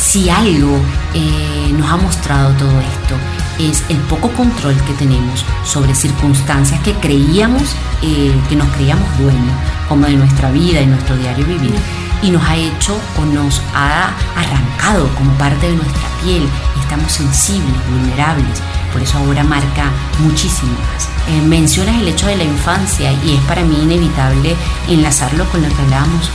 si 0.00 0.30
algo 0.30 0.80
eh, 1.14 1.72
nos 1.76 1.88
ha 1.90 1.96
mostrado 1.96 2.52
todo 2.54 2.80
esto 2.80 3.14
es 3.58 3.84
el 3.90 3.98
poco 3.98 4.30
control 4.30 4.74
que 4.84 4.94
tenemos 4.94 5.44
sobre 5.64 5.94
circunstancias 5.94 6.80
que 6.80 6.94
creíamos, 6.94 7.76
eh, 8.02 8.34
que 8.48 8.56
nos 8.56 8.66
creíamos 8.70 9.06
dueños, 9.18 9.54
como 9.88 10.06
de 10.06 10.14
nuestra 10.14 10.50
vida 10.50 10.80
y 10.80 10.86
nuestro 10.86 11.16
diario 11.16 11.44
vivir, 11.44 11.74
y 12.22 12.30
nos 12.30 12.42
ha 12.42 12.56
hecho 12.56 12.98
o 13.18 13.24
nos 13.26 13.60
ha 13.74 14.10
arrancado 14.36 15.08
como 15.16 15.32
parte 15.34 15.68
de 15.68 15.76
nuestra 15.76 16.08
piel. 16.22 16.48
Estamos 16.80 17.12
sensibles, 17.12 17.76
vulnerables, 17.90 18.62
por 18.92 19.02
eso 19.02 19.18
ahora 19.18 19.44
marca 19.44 19.90
muchísimo 20.20 20.72
más. 20.72 21.08
Eh, 21.28 21.42
mencionas 21.46 22.00
el 22.00 22.08
hecho 22.08 22.26
de 22.26 22.36
la 22.36 22.44
infancia 22.44 23.12
y 23.12 23.34
es 23.34 23.40
para 23.42 23.62
mí 23.62 23.76
inevitable 23.82 24.56
enlazarlo 24.88 25.44
con 25.50 25.62
lo 25.62 25.68
que 25.68 25.82
hablábamos. 25.82 26.30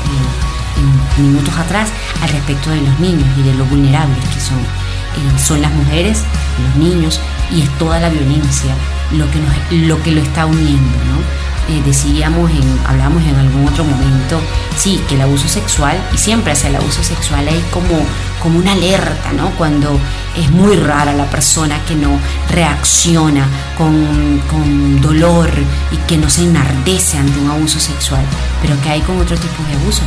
Minutos 1.18 1.54
atrás 1.58 1.90
al 2.22 2.30
respecto 2.30 2.70
de 2.70 2.82
los 2.82 3.00
niños 3.00 3.28
y 3.38 3.44
de 3.44 3.54
lo 3.54 3.66
vulnerables 3.66 4.18
que 4.34 4.40
son. 4.40 4.60
Eh, 4.60 5.40
son 5.40 5.62
las 5.62 5.72
mujeres, 5.72 6.24
los 6.68 6.76
niños 6.76 7.22
y 7.52 7.62
es 7.62 7.70
toda 7.78 8.00
la 8.00 8.10
violencia 8.10 8.74
lo 9.12 9.26
que, 9.32 9.40
lo, 9.88 10.02
que 10.02 10.12
lo 10.12 10.22
está 10.22 10.46
uniendo. 10.46 10.98
¿no? 11.06 11.74
Eh, 11.74 11.82
decíamos, 11.84 12.52
en, 12.52 12.80
hablábamos 12.86 13.24
en 13.24 13.36
algún 13.36 13.68
otro 13.68 13.84
momento, 13.84 14.40
sí, 14.78 15.02
que 15.08 15.16
el 15.16 15.22
abuso 15.22 15.48
sexual, 15.48 15.98
y 16.14 16.18
siempre 16.18 16.54
hacia 16.54 16.70
el 16.70 16.76
abuso 16.76 17.04
sexual 17.04 17.48
hay 17.48 17.64
como, 17.72 18.06
como 18.42 18.60
una 18.60 18.74
alerta. 18.74 19.32
Cuando 19.58 20.00
es 20.36 20.50
muy 20.52 20.76
rara 20.76 21.14
la 21.14 21.30
persona 21.30 21.80
que 21.86 21.96
no 21.96 22.20
reacciona 22.52 23.48
con, 23.78 24.42
con 24.50 25.02
dolor 25.02 25.50
y 25.92 25.98
que 26.08 26.18
no 26.18 26.30
se 26.30 26.44
enardece 26.44 27.18
ante 27.18 27.40
un 27.40 27.50
abuso 27.50 27.80
sexual, 27.80 28.26
pero 28.62 28.80
que 28.82 28.90
hay 28.90 29.02
con 29.02 29.20
otro 29.20 29.38
tipo 29.38 29.64
de 29.70 29.76
abuso 29.76 30.02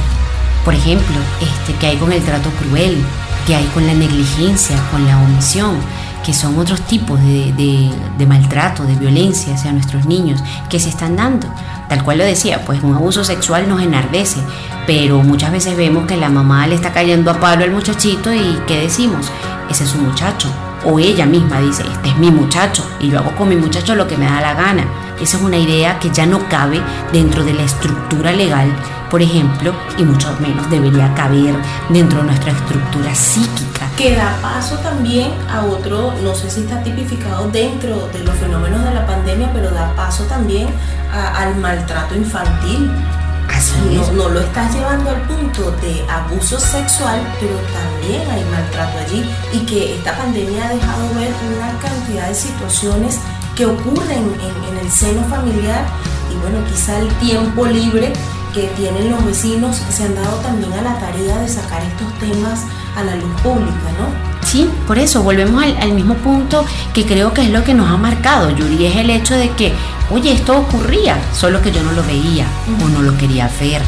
por 0.68 0.74
ejemplo, 0.74 1.16
este, 1.40 1.72
que 1.78 1.86
hay 1.86 1.96
con 1.96 2.12
el 2.12 2.22
trato 2.22 2.50
cruel, 2.50 3.02
que 3.46 3.56
hay 3.56 3.64
con 3.72 3.86
la 3.86 3.94
negligencia, 3.94 4.76
con 4.90 5.02
la 5.06 5.16
omisión, 5.16 5.78
que 6.22 6.34
son 6.34 6.58
otros 6.58 6.82
tipos 6.82 7.18
de, 7.22 8.26
maltrato, 8.28 8.84
de 8.84 8.94
violencia 8.94 9.54
hacia 9.54 9.72
nuestros 9.72 10.04
niños 10.04 10.44
que 10.68 10.78
se 10.78 10.90
están 10.90 11.16
dando. 11.16 11.46
Tal 11.88 12.04
cual 12.04 12.18
lo 12.18 12.24
decía, 12.24 12.66
pues 12.66 12.82
un 12.82 12.94
abuso 12.94 13.24
sexual 13.24 13.66
nos 13.66 13.80
enardece, 13.80 14.40
pero 14.86 15.22
muchas 15.22 15.52
veces 15.52 15.74
vemos 15.74 16.04
que 16.06 16.18
la 16.18 16.28
mamá 16.28 16.66
le 16.66 16.74
está 16.74 16.92
cayendo 16.92 17.30
a 17.30 17.40
palo 17.40 17.64
al 17.64 17.70
muchachito 17.70 18.30
y 18.34 18.58
¿qué 18.66 18.82
decimos? 18.82 19.32
Ese 19.70 19.84
es 19.84 19.88
su 19.88 19.96
muchacho. 19.96 20.52
O 20.84 20.98
ella 20.98 21.24
misma 21.24 21.62
dice, 21.62 21.82
este 21.90 22.10
es 22.10 22.18
mi 22.18 22.30
muchacho 22.30 22.86
y 23.00 23.08
yo 23.08 23.20
hago 23.20 23.34
con 23.36 23.48
mi 23.48 23.56
muchacho 23.56 23.94
lo 23.94 24.06
que 24.06 24.18
me 24.18 24.26
da 24.26 24.42
la 24.42 24.52
gana. 24.52 24.84
Esa 25.20 25.36
es 25.36 25.42
una 25.42 25.56
idea 25.56 25.98
que 25.98 26.10
ya 26.10 26.26
no 26.26 26.48
cabe 26.48 26.80
dentro 27.12 27.44
de 27.44 27.54
la 27.54 27.62
estructura 27.62 28.32
legal 28.32 28.72
por 29.10 29.22
ejemplo, 29.22 29.72
y 29.96 30.02
mucho 30.02 30.34
menos 30.38 30.68
debería 30.70 31.12
caber 31.14 31.54
dentro 31.88 32.18
de 32.18 32.24
nuestra 32.24 32.52
estructura 32.52 33.14
psíquica. 33.14 33.88
Que 33.96 34.14
da 34.14 34.36
paso 34.42 34.76
también 34.78 35.32
a 35.50 35.64
otro, 35.64 36.12
no 36.22 36.34
sé 36.34 36.50
si 36.50 36.60
está 36.60 36.82
tipificado 36.82 37.48
dentro 37.50 38.08
de 38.12 38.20
los 38.20 38.34
fenómenos 38.36 38.84
de 38.84 38.94
la 38.94 39.06
pandemia, 39.06 39.50
pero 39.52 39.70
da 39.70 39.94
paso 39.96 40.24
también 40.24 40.68
al 41.12 41.56
maltrato 41.56 42.14
infantil. 42.14 42.90
Así 43.48 43.74
no, 43.92 44.12
no, 44.12 44.28
lo 44.28 44.40
estás 44.40 44.74
llevando 44.74 45.08
al 45.08 45.22
punto 45.22 45.70
de 45.80 46.04
abuso 46.08 46.60
sexual, 46.60 47.18
pero 47.40 47.54
también 47.72 48.30
hay 48.30 48.44
maltrato 48.44 48.98
allí 48.98 49.24
y 49.52 49.60
que 49.60 49.96
esta 49.96 50.16
pandemia 50.16 50.66
ha 50.66 50.74
dejado 50.74 51.14
ver 51.14 51.32
una 51.56 51.78
cantidad 51.80 52.28
de 52.28 52.34
situaciones 52.34 53.18
que 53.58 53.66
ocurren 53.66 54.22
en, 54.40 54.72
en 54.72 54.86
el 54.86 54.90
seno 54.90 55.24
familiar 55.24 55.84
y 56.32 56.36
bueno, 56.36 56.64
quizá 56.70 57.00
el 57.00 57.08
tiempo 57.14 57.66
libre 57.66 58.12
que 58.54 58.68
tienen 58.76 59.10
los 59.10 59.24
vecinos 59.26 59.82
se 59.90 60.04
han 60.04 60.14
dado 60.14 60.36
también 60.36 60.72
a 60.74 60.82
la 60.82 60.96
tarea 61.00 61.38
de 61.38 61.48
sacar 61.48 61.82
estos 61.82 62.06
temas 62.20 62.60
a 62.96 63.02
la 63.02 63.16
luz 63.16 63.32
pública, 63.42 63.90
¿no? 63.98 64.46
Sí, 64.46 64.70
por 64.86 64.96
eso 64.96 65.24
volvemos 65.24 65.60
al, 65.60 65.76
al, 65.78 65.92
mismo 65.92 66.14
punto 66.14 66.64
que 66.94 67.04
creo 67.04 67.34
que 67.34 67.42
es 67.42 67.50
lo 67.50 67.64
que 67.64 67.74
nos 67.74 67.90
ha 67.90 67.96
marcado, 67.96 68.48
Yuri, 68.50 68.86
es 68.86 68.94
el 68.94 69.10
hecho 69.10 69.34
de 69.34 69.50
que, 69.50 69.74
oye, 70.10 70.32
esto 70.32 70.56
ocurría, 70.56 71.18
solo 71.34 71.60
que 71.60 71.72
yo 71.72 71.82
no 71.82 71.90
lo 71.92 72.04
veía 72.04 72.46
uh 72.46 72.80
-huh. 72.80 72.84
o 72.84 72.88
no 72.88 73.02
lo 73.02 73.18
quería 73.18 73.50
ver. 73.60 73.82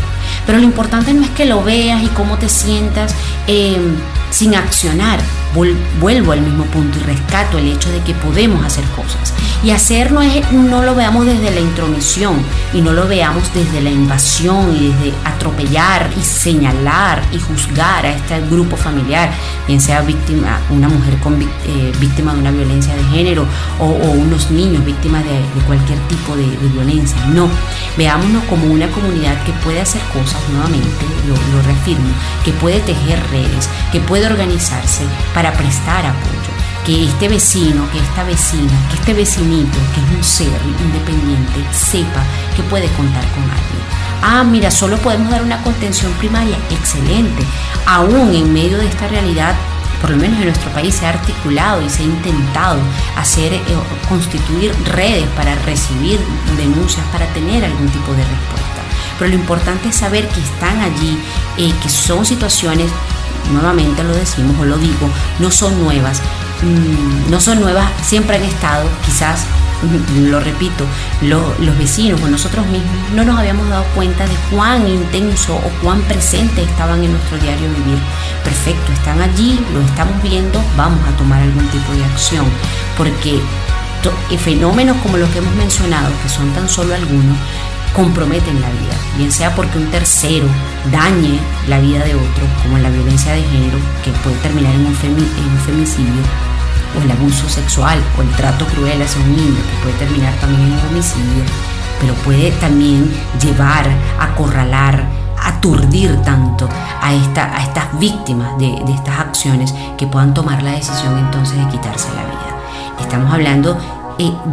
Pero 0.46 0.58
lo 0.58 0.64
importante 0.64 1.14
no 1.14 1.22
es 1.22 1.30
que 1.30 1.44
lo 1.44 1.62
veas 1.62 2.02
y 2.02 2.08
cómo 2.08 2.38
te 2.38 2.48
sientas 2.48 3.14
eh, 3.46 3.78
sin 4.32 4.56
accionar. 4.56 5.20
Vuelvo 5.54 6.32
al 6.32 6.42
mismo 6.42 6.64
punto 6.66 6.98
y 6.98 7.02
rescato 7.02 7.58
el 7.58 7.68
hecho 7.68 7.90
de 7.90 8.00
que 8.02 8.14
podemos 8.14 8.64
hacer 8.64 8.84
cosas. 8.96 9.34
Y 9.64 9.70
hacer 9.70 10.12
no, 10.12 10.22
es, 10.22 10.50
no 10.52 10.82
lo 10.82 10.94
veamos 10.94 11.26
desde 11.26 11.50
la 11.50 11.60
intromisión 11.60 12.36
y 12.72 12.80
no 12.80 12.92
lo 12.92 13.08
veamos 13.08 13.52
desde 13.52 13.80
la 13.80 13.90
invasión 13.90 14.76
y 14.76 14.88
desde 14.88 15.12
atropellar 15.24 16.10
y 16.18 16.22
señalar 16.22 17.22
y 17.32 17.38
juzgar 17.38 18.06
a 18.06 18.10
este 18.10 18.40
grupo 18.48 18.76
familiar, 18.76 19.30
bien 19.66 19.80
sea 19.80 20.02
víctima, 20.02 20.60
una 20.70 20.88
mujer 20.88 21.14
eh, 21.66 21.92
víctima 21.98 22.32
de 22.32 22.40
una 22.40 22.50
violencia 22.50 22.94
de 22.94 23.04
género 23.04 23.46
o, 23.78 23.86
o 23.86 24.10
unos 24.12 24.50
niños 24.50 24.84
víctimas 24.84 25.24
de, 25.24 25.40
cualquier 25.66 25.98
tipo 26.08 26.36
de, 26.36 26.46
de, 26.46 26.68
violencia. 26.68 27.16
No, 27.26 27.48
veámonos 27.96 28.44
como 28.44 28.66
una 28.66 28.88
comunidad 28.88 29.42
que 29.44 29.52
puede 29.64 29.80
hacer 29.80 30.00
cosas 30.12 30.40
nuevamente, 30.52 30.88
lo, 31.26 31.34
lo 31.34 31.62
reafirmo, 31.62 32.08
que 32.44 32.52
puede 32.52 32.80
tejer 32.80 33.20
redes, 33.30 33.68
que 33.92 34.00
puede 34.00 34.26
organizarse 34.26 35.04
para 35.34 35.39
prestar 35.52 36.06
apoyo. 36.06 36.50
Que 36.84 37.04
este 37.04 37.28
vecino, 37.28 37.88
que 37.90 37.98
esta 37.98 38.24
vecina, 38.24 38.72
que 38.88 38.96
este 38.96 39.14
vecinito, 39.14 39.78
que 39.94 40.00
es 40.00 40.16
un 40.16 40.24
ser 40.24 40.60
independiente, 40.66 41.64
sepa 41.72 42.22
que 42.56 42.62
puede 42.64 42.88
contar 42.92 43.24
con 43.32 43.42
alguien. 43.44 43.80
Ah, 44.22 44.44
mira, 44.44 44.70
solo 44.70 44.98
podemos 44.98 45.30
dar 45.30 45.42
una 45.42 45.62
contención 45.62 46.12
primaria. 46.14 46.56
Excelente. 46.70 47.42
Aún 47.86 48.34
en 48.34 48.52
medio 48.52 48.78
de 48.78 48.86
esta 48.86 49.08
realidad 49.08 49.54
por 50.00 50.10
lo 50.10 50.16
menos 50.16 50.38
en 50.38 50.46
nuestro 50.46 50.70
país 50.70 50.94
se 50.94 51.06
ha 51.06 51.10
articulado 51.10 51.82
y 51.82 51.90
se 51.90 52.02
ha 52.02 52.06
intentado 52.06 52.80
hacer, 53.16 53.52
eh, 53.52 53.60
constituir 54.08 54.74
redes 54.86 55.26
para 55.36 55.54
recibir 55.56 56.18
denuncias, 56.56 57.04
para 57.12 57.26
tener 57.34 57.64
algún 57.64 57.88
tipo 57.90 58.12
de 58.12 58.24
respuesta. 58.24 58.80
Pero 59.18 59.30
lo 59.30 59.36
importante 59.36 59.90
es 59.90 59.96
saber 59.96 60.26
que 60.28 60.40
están 60.40 60.80
allí, 60.80 61.18
eh, 61.58 61.72
que 61.82 61.88
son 61.90 62.24
situaciones, 62.24 62.90
nuevamente 63.52 64.04
lo 64.04 64.14
decimos 64.14 64.56
o 64.60 64.64
lo 64.64 64.78
digo, 64.78 65.08
no 65.38 65.50
son 65.50 65.82
nuevas, 65.82 66.20
mm, 66.62 67.30
no 67.30 67.40
son 67.40 67.60
nuevas, 67.60 67.86
siempre 68.02 68.36
han 68.36 68.44
estado, 68.44 68.88
quizás 69.04 69.46
lo 70.30 70.40
repito, 70.40 70.84
los 71.22 71.78
vecinos 71.78 72.20
o 72.22 72.28
nosotros 72.28 72.66
mismos 72.66 72.94
no 73.14 73.24
nos 73.24 73.38
habíamos 73.38 73.68
dado 73.68 73.84
cuenta 73.94 74.26
de 74.26 74.34
cuán 74.50 74.86
intenso 74.86 75.54
o 75.54 75.70
cuán 75.82 76.02
presente 76.02 76.62
estaban 76.62 77.02
en 77.02 77.12
nuestro 77.12 77.38
diario 77.38 77.68
vivir. 77.68 77.98
Perfecto, 78.44 78.92
están 78.92 79.20
allí, 79.20 79.58
lo 79.72 79.80
estamos 79.80 80.22
viendo, 80.22 80.62
vamos 80.76 81.00
a 81.08 81.16
tomar 81.16 81.42
algún 81.42 81.66
tipo 81.68 81.92
de 81.92 82.04
acción, 82.04 82.46
porque 82.96 83.40
fenómenos 84.38 84.96
como 84.98 85.18
los 85.18 85.28
que 85.30 85.38
hemos 85.38 85.54
mencionado, 85.56 86.10
que 86.22 86.28
son 86.28 86.50
tan 86.52 86.68
solo 86.68 86.94
algunos, 86.94 87.36
comprometen 87.94 88.60
la 88.60 88.68
vida, 88.70 88.94
bien 89.16 89.32
sea 89.32 89.54
porque 89.54 89.78
un 89.78 89.90
tercero 89.90 90.46
dañe 90.92 91.38
la 91.68 91.80
vida 91.80 92.04
de 92.04 92.14
otro, 92.14 92.44
como 92.62 92.78
la 92.78 92.90
violencia 92.90 93.32
de 93.32 93.42
género, 93.42 93.78
que 94.04 94.10
puede 94.22 94.36
terminar 94.36 94.74
en 94.74 94.86
un, 94.86 94.94
femicidio, 94.94 96.22
o 96.98 97.02
el 97.02 97.10
abuso 97.10 97.48
sexual 97.48 98.00
o 98.18 98.22
el 98.22 98.30
trato 98.30 98.64
cruel 98.66 99.00
hacia 99.02 99.20
un 99.22 99.36
niño, 99.36 99.56
que 99.56 99.82
puede 99.82 99.98
terminar 99.98 100.34
también 100.34 100.62
en 100.62 100.72
un 100.72 100.88
homicidio, 100.90 101.44
pero 102.00 102.14
puede 102.14 102.50
también 102.52 103.10
llevar, 103.40 103.88
acorralar, 104.18 105.04
aturdir 105.42 106.16
tanto 106.22 106.68
a, 107.00 107.12
esta, 107.12 107.56
a 107.56 107.62
estas 107.62 107.98
víctimas 107.98 108.58
de, 108.58 108.82
de 108.86 108.92
estas 108.92 109.18
acciones 109.18 109.74
que 109.96 110.06
puedan 110.06 110.34
tomar 110.34 110.62
la 110.62 110.72
decisión 110.72 111.18
entonces 111.18 111.58
de 111.58 111.70
quitarse 111.70 112.08
la 112.14 112.24
vida. 112.24 112.40
Estamos 113.00 113.32
hablando 113.32 113.99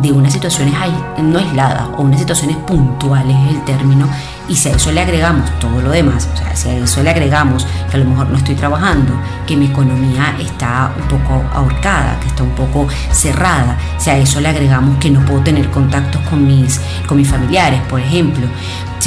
de 0.02 0.12
unas 0.12 0.34
situaciones 0.34 0.74
no 1.22 1.40
aisladas 1.40 1.88
o 1.98 2.02
unas 2.04 2.20
situaciones 2.20 2.58
puntuales 2.58 3.36
es 3.46 3.56
el 3.56 3.66
término 3.66 4.08
y 4.48 4.56
si 4.56 4.70
a 4.70 4.74
eso 4.74 4.92
le 4.92 5.02
agregamos 5.02 5.50
todo 5.60 5.82
lo 5.82 5.90
demás, 5.90 6.30
o 6.34 6.38
sea, 6.38 6.56
si 6.56 6.70
a 6.70 6.78
eso 6.78 7.04
le 7.04 7.10
agregamos 7.10 7.68
que 7.90 7.98
a 7.98 8.00
lo 8.00 8.10
mejor 8.10 8.30
no 8.30 8.38
estoy 8.38 8.56
trabajando, 8.56 9.14
que 9.46 9.58
mi 9.58 9.66
economía 9.66 10.36
está 10.40 10.94
un 10.98 11.08
poco 11.08 11.44
ahorcada, 11.54 12.18
que 12.22 12.28
está 12.28 12.44
un 12.44 12.52
poco 12.52 12.88
cerrada, 13.12 13.78
si 13.98 14.10
a 14.10 14.18
eso 14.18 14.40
le 14.40 14.48
agregamos 14.48 14.98
que 15.00 15.10
no 15.10 15.26
puedo 15.26 15.42
tener 15.42 15.70
contactos 15.70 16.22
con 16.30 16.48
mis, 16.48 16.80
con 17.08 17.18
mis 17.18 17.28
familiares, 17.28 17.82
por 17.90 18.00
ejemplo, 18.00 18.48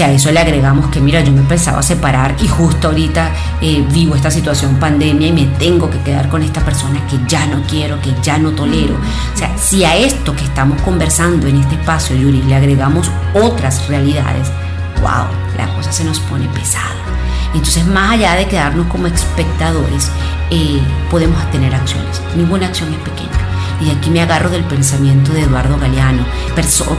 si 0.00 0.04
a 0.04 0.12
eso 0.12 0.32
le 0.32 0.40
agregamos 0.40 0.86
que, 0.86 0.98
mira, 0.98 1.20
yo 1.20 1.30
me 1.30 1.42
pensaba 1.42 1.82
separar 1.82 2.34
y 2.42 2.48
justo 2.48 2.88
ahorita 2.88 3.32
eh, 3.60 3.84
vivo 3.92 4.14
esta 4.14 4.30
situación 4.30 4.76
pandemia 4.76 5.28
y 5.28 5.32
me 5.32 5.44
tengo 5.58 5.90
que 5.90 5.98
quedar 5.98 6.30
con 6.30 6.42
esta 6.42 6.64
persona 6.64 7.06
que 7.06 7.18
ya 7.28 7.44
no 7.44 7.60
quiero, 7.68 8.00
que 8.00 8.14
ya 8.22 8.38
no 8.38 8.52
tolero. 8.52 8.94
O 8.94 9.36
sea, 9.36 9.54
si 9.58 9.84
a 9.84 9.94
esto 9.96 10.34
que 10.34 10.44
estamos 10.44 10.80
conversando 10.80 11.46
en 11.48 11.56
este 11.56 11.74
espacio, 11.74 12.16
Yuri, 12.16 12.40
le 12.44 12.54
agregamos 12.54 13.10
otras 13.34 13.88
realidades, 13.88 14.50
wow, 15.02 15.26
la 15.58 15.68
cosa 15.76 15.92
se 15.92 16.04
nos 16.04 16.18
pone 16.20 16.48
pesada. 16.48 16.96
Entonces, 17.52 17.84
más 17.84 18.12
allá 18.12 18.36
de 18.36 18.46
quedarnos 18.46 18.86
como 18.86 19.06
espectadores, 19.06 20.10
eh, 20.48 20.80
podemos 21.10 21.38
tener 21.50 21.74
acciones. 21.74 22.22
Ninguna 22.34 22.68
acción 22.68 22.90
es 22.90 23.00
pequeña. 23.00 23.28
Y 23.82 23.90
aquí 23.90 24.08
me 24.08 24.22
agarro 24.22 24.48
del 24.48 24.64
pensamiento 24.64 25.34
de 25.34 25.42
Eduardo 25.42 25.76
Galeano, 25.76 26.24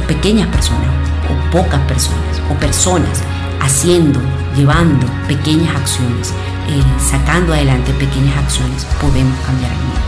pequeñas 0.07 0.49
personas 0.49 0.85
o 1.27 1.51
pocas 1.51 1.79
personas 1.87 2.30
o 2.51 2.59
personas 2.59 3.21
haciendo, 3.61 4.19
llevando 4.55 5.07
pequeñas 5.27 5.75
acciones, 5.75 6.33
eh, 6.67 6.83
sacando 6.99 7.53
adelante 7.53 7.93
pequeñas 7.93 8.37
acciones, 8.37 8.85
podemos 8.99 9.37
cambiar 9.45 9.71
el 9.71 9.77
mundo. 9.77 10.01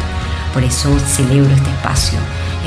Por 0.54 0.64
eso 0.64 1.00
celebro 1.00 1.54
este 1.54 1.70
espacio 1.70 2.20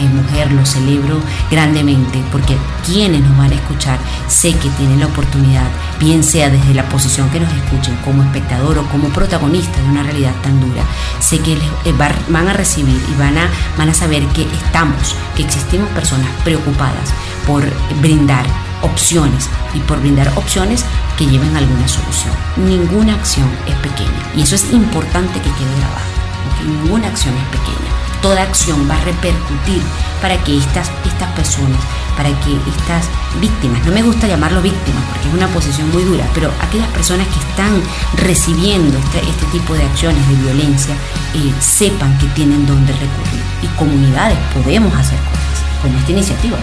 mujer, 0.04 0.52
lo 0.52 0.64
celebro 0.66 1.20
grandemente 1.50 2.22
porque 2.30 2.56
quienes 2.84 3.22
nos 3.22 3.36
van 3.38 3.50
a 3.50 3.54
escuchar 3.54 3.98
sé 4.28 4.52
que 4.52 4.68
tienen 4.70 5.00
la 5.00 5.06
oportunidad, 5.06 5.66
bien 5.98 6.22
sea 6.22 6.50
desde 6.50 6.74
la 6.74 6.88
posición 6.88 7.30
que 7.30 7.40
nos 7.40 7.52
escuchen 7.52 7.96
como 8.04 8.22
espectador 8.22 8.78
o 8.78 8.88
como 8.88 9.08
protagonista 9.08 9.80
de 9.80 9.88
una 9.88 10.02
realidad 10.02 10.34
tan 10.42 10.60
dura, 10.60 10.82
sé 11.20 11.38
que 11.38 11.54
eh, 11.54 11.94
van 12.28 12.48
a 12.48 12.52
recibir 12.52 13.00
y 13.10 13.18
van 13.18 13.38
a, 13.38 13.48
van 13.78 13.88
a 13.88 13.94
saber 13.94 14.24
que 14.28 14.42
estamos, 14.42 15.14
que 15.34 15.42
existimos 15.42 15.88
personas 15.90 16.28
preocupadas 16.44 17.12
por 17.46 17.64
brindar 18.00 18.44
opciones 18.82 19.48
y 19.74 19.80
por 19.80 20.00
brindar 20.00 20.30
opciones 20.36 20.84
que 21.16 21.26
lleven 21.26 21.56
alguna 21.56 21.88
solución. 21.88 22.34
Ninguna 22.56 23.14
acción 23.14 23.48
es 23.66 23.74
pequeña 23.76 24.32
y 24.34 24.42
eso 24.42 24.54
es 24.54 24.72
importante 24.72 25.40
que 25.40 25.50
quede 25.50 25.76
grabado, 25.78 26.06
porque 26.44 26.64
ninguna 26.64 27.08
acción 27.08 27.34
es 27.36 27.58
pequeña 27.58 27.96
toda 28.26 28.42
acción 28.42 28.88
va 28.90 28.96
a 28.96 29.04
repercutir 29.04 29.80
para 30.20 30.36
que 30.42 30.58
estas, 30.58 30.90
estas 31.04 31.30
personas, 31.32 31.78
para 32.16 32.28
que 32.40 32.56
estas 32.68 33.06
víctimas, 33.40 33.84
no 33.86 33.92
me 33.92 34.02
gusta 34.02 34.26
llamarlo 34.26 34.60
víctimas 34.62 35.04
porque 35.12 35.28
es 35.28 35.34
una 35.34 35.46
posición 35.48 35.90
muy 35.92 36.02
dura, 36.02 36.24
pero 36.34 36.50
aquellas 36.60 36.88
personas 36.88 37.26
que 37.28 37.38
están 37.38 37.80
recibiendo 38.16 38.98
este, 38.98 39.20
este 39.20 39.46
tipo 39.52 39.74
de 39.74 39.84
acciones 39.84 40.26
de 40.28 40.34
violencia 40.34 40.94
eh, 41.34 41.54
sepan 41.60 42.18
que 42.18 42.26
tienen 42.28 42.66
donde 42.66 42.92
recurrir. 42.94 43.42
Y 43.62 43.66
comunidades 43.78 44.38
podemos 44.54 44.92
hacer 44.94 45.18
cosas, 45.18 45.82
como 45.82 45.96
esta 45.98 46.10
iniciativa. 46.10 46.56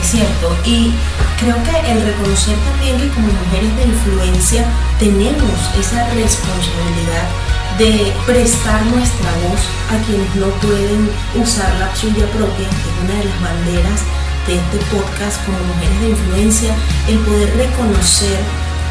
Es 0.00 0.06
cierto, 0.10 0.56
y 0.64 0.92
creo 1.38 1.56
que 1.64 1.92
el 1.92 2.02
reconocer 2.02 2.56
también 2.70 2.98
que 2.98 3.08
como 3.08 3.26
mujeres 3.26 3.76
de 3.76 3.84
influencia 3.84 4.64
tenemos 4.98 5.58
esa 5.78 6.08
responsabilidad 6.14 7.28
de 7.78 8.12
prestar 8.26 8.84
nuestra 8.86 9.30
voz 9.46 9.60
a 9.90 10.04
quienes 10.06 10.34
no 10.36 10.48
pueden 10.60 11.10
usar 11.36 11.72
la 11.78 11.94
suya 11.94 12.26
propia, 12.32 12.68
que 12.68 12.88
es 12.88 12.98
una 13.04 13.14
de 13.14 13.24
las 13.24 13.40
banderas 13.40 14.00
de 14.46 14.56
este 14.56 14.78
podcast 14.90 15.44
como 15.44 15.58
mujeres 15.58 16.00
de 16.00 16.08
influencia, 16.10 16.74
el 17.06 17.18
poder 17.18 17.56
reconocer 17.56 18.38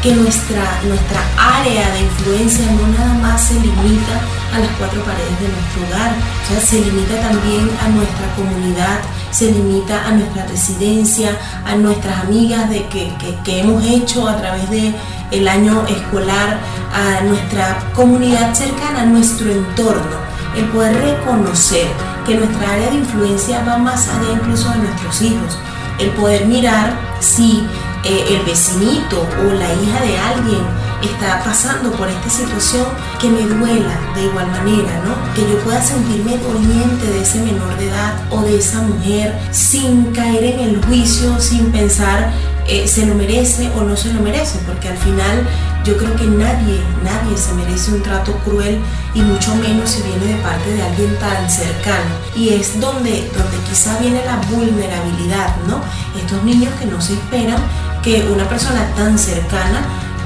que 0.02 0.14
nuestra, 0.14 0.80
nuestra 0.84 1.20
área 1.36 1.90
de 1.90 2.00
influencia 2.00 2.64
no 2.72 2.86
nada 2.86 3.14
más 3.14 3.48
se 3.48 3.54
limita 3.54 4.20
a 4.52 4.58
las 4.58 4.70
cuatro 4.78 5.02
paredes 5.02 5.40
de 5.40 5.48
nuestro 5.48 5.86
hogar, 5.86 6.12
o 6.12 6.48
sea, 6.48 6.60
se 6.60 6.80
limita 6.80 7.20
también 7.20 7.70
a 7.82 7.88
nuestra 7.88 8.34
comunidad, 8.34 8.98
se 9.30 9.52
limita 9.52 10.06
a 10.06 10.12
nuestra 10.12 10.46
residencia, 10.46 11.36
a 11.64 11.74
nuestras 11.76 12.24
amigas 12.24 12.68
de 12.70 12.86
que, 12.86 13.12
que 13.44 13.60
hemos 13.60 13.84
hecho 13.84 14.28
a 14.28 14.36
través 14.36 14.68
de 14.70 14.94
el 15.30 15.46
año 15.46 15.84
escolar, 15.86 16.58
a 16.92 17.22
nuestra 17.24 17.92
comunidad 17.94 18.54
cercana, 18.54 19.02
a 19.02 19.06
nuestro 19.06 19.50
entorno, 19.50 20.16
el 20.56 20.64
poder 20.66 20.96
reconocer 20.96 21.86
que 22.26 22.34
nuestra 22.34 22.72
área 22.72 22.90
de 22.90 22.96
influencia 22.96 23.62
va 23.64 23.78
más 23.78 24.08
allá 24.08 24.32
incluso 24.32 24.70
de 24.70 24.78
nuestros 24.78 25.22
hijos, 25.22 25.58
el 25.98 26.10
poder 26.10 26.46
mirar 26.46 26.92
si 27.20 27.66
eh, 28.04 28.24
el 28.30 28.42
vecinito 28.44 29.26
o 29.40 29.52
la 29.52 29.72
hija 29.72 30.00
de 30.00 30.18
alguien 30.18 30.87
está 31.02 31.42
pasando 31.44 31.92
por 31.92 32.08
esta 32.08 32.30
situación, 32.30 32.86
que 33.20 33.28
me 33.28 33.42
duela 33.42 33.98
de 34.14 34.24
igual 34.24 34.46
manera, 34.48 35.02
¿no? 35.04 35.34
Que 35.34 35.42
yo 35.42 35.58
pueda 35.64 35.82
sentirme 35.82 36.38
doliente 36.38 37.06
de 37.06 37.22
ese 37.22 37.38
menor 37.40 37.76
de 37.78 37.88
edad 37.88 38.14
o 38.30 38.42
de 38.42 38.58
esa 38.58 38.80
mujer 38.82 39.38
sin 39.50 40.12
caer 40.12 40.44
en 40.44 40.60
el 40.60 40.84
juicio, 40.84 41.38
sin 41.40 41.70
pensar 41.70 42.32
eh, 42.66 42.86
se 42.86 43.06
lo 43.06 43.14
merece 43.14 43.70
o 43.76 43.82
no 43.82 43.96
se 43.96 44.12
lo 44.12 44.20
merece, 44.20 44.58
porque 44.66 44.88
al 44.88 44.96
final 44.98 45.46
yo 45.84 45.96
creo 45.96 46.14
que 46.16 46.26
nadie, 46.26 46.80
nadie 47.02 47.36
se 47.36 47.54
merece 47.54 47.92
un 47.92 48.02
trato 48.02 48.32
cruel 48.44 48.78
y 49.14 49.22
mucho 49.22 49.54
menos 49.54 49.88
si 49.88 50.02
viene 50.02 50.34
de 50.34 50.42
parte 50.42 50.70
de 50.70 50.82
alguien 50.82 51.16
tan 51.18 51.48
cercano. 51.48 52.10
Y 52.36 52.50
es 52.50 52.78
donde, 52.78 53.30
donde 53.34 53.56
quizá 53.68 53.98
viene 53.98 54.22
la 54.26 54.36
vulnerabilidad, 54.50 55.56
¿no? 55.66 55.80
Estos 56.20 56.42
niños 56.44 56.72
que 56.78 56.84
no 56.84 57.00
se 57.00 57.14
esperan 57.14 57.58
que 58.02 58.22
una 58.30 58.46
persona 58.48 58.86
tan 58.96 59.18
cercana 59.18 59.80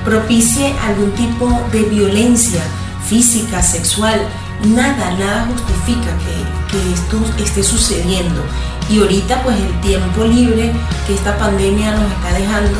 propicie 0.05 0.75
algún 0.87 1.11
tipo 1.12 1.49
de 1.73 1.83
violencia 1.85 2.62
física, 3.07 3.62
sexual. 3.62 4.21
Nada, 4.65 5.11
nada 5.19 5.47
justifica 5.47 6.17
que, 6.19 6.73
que 6.73 6.93
esto 6.93 7.19
esté 7.43 7.62
sucediendo. 7.62 8.43
Y 8.91 8.99
ahorita 8.99 9.43
pues 9.43 9.57
el 9.57 9.81
tiempo 9.81 10.25
libre 10.25 10.73
que 11.07 11.15
esta 11.15 11.37
pandemia 11.38 11.93
nos 11.93 12.11
está 12.12 12.33
dejando, 12.38 12.79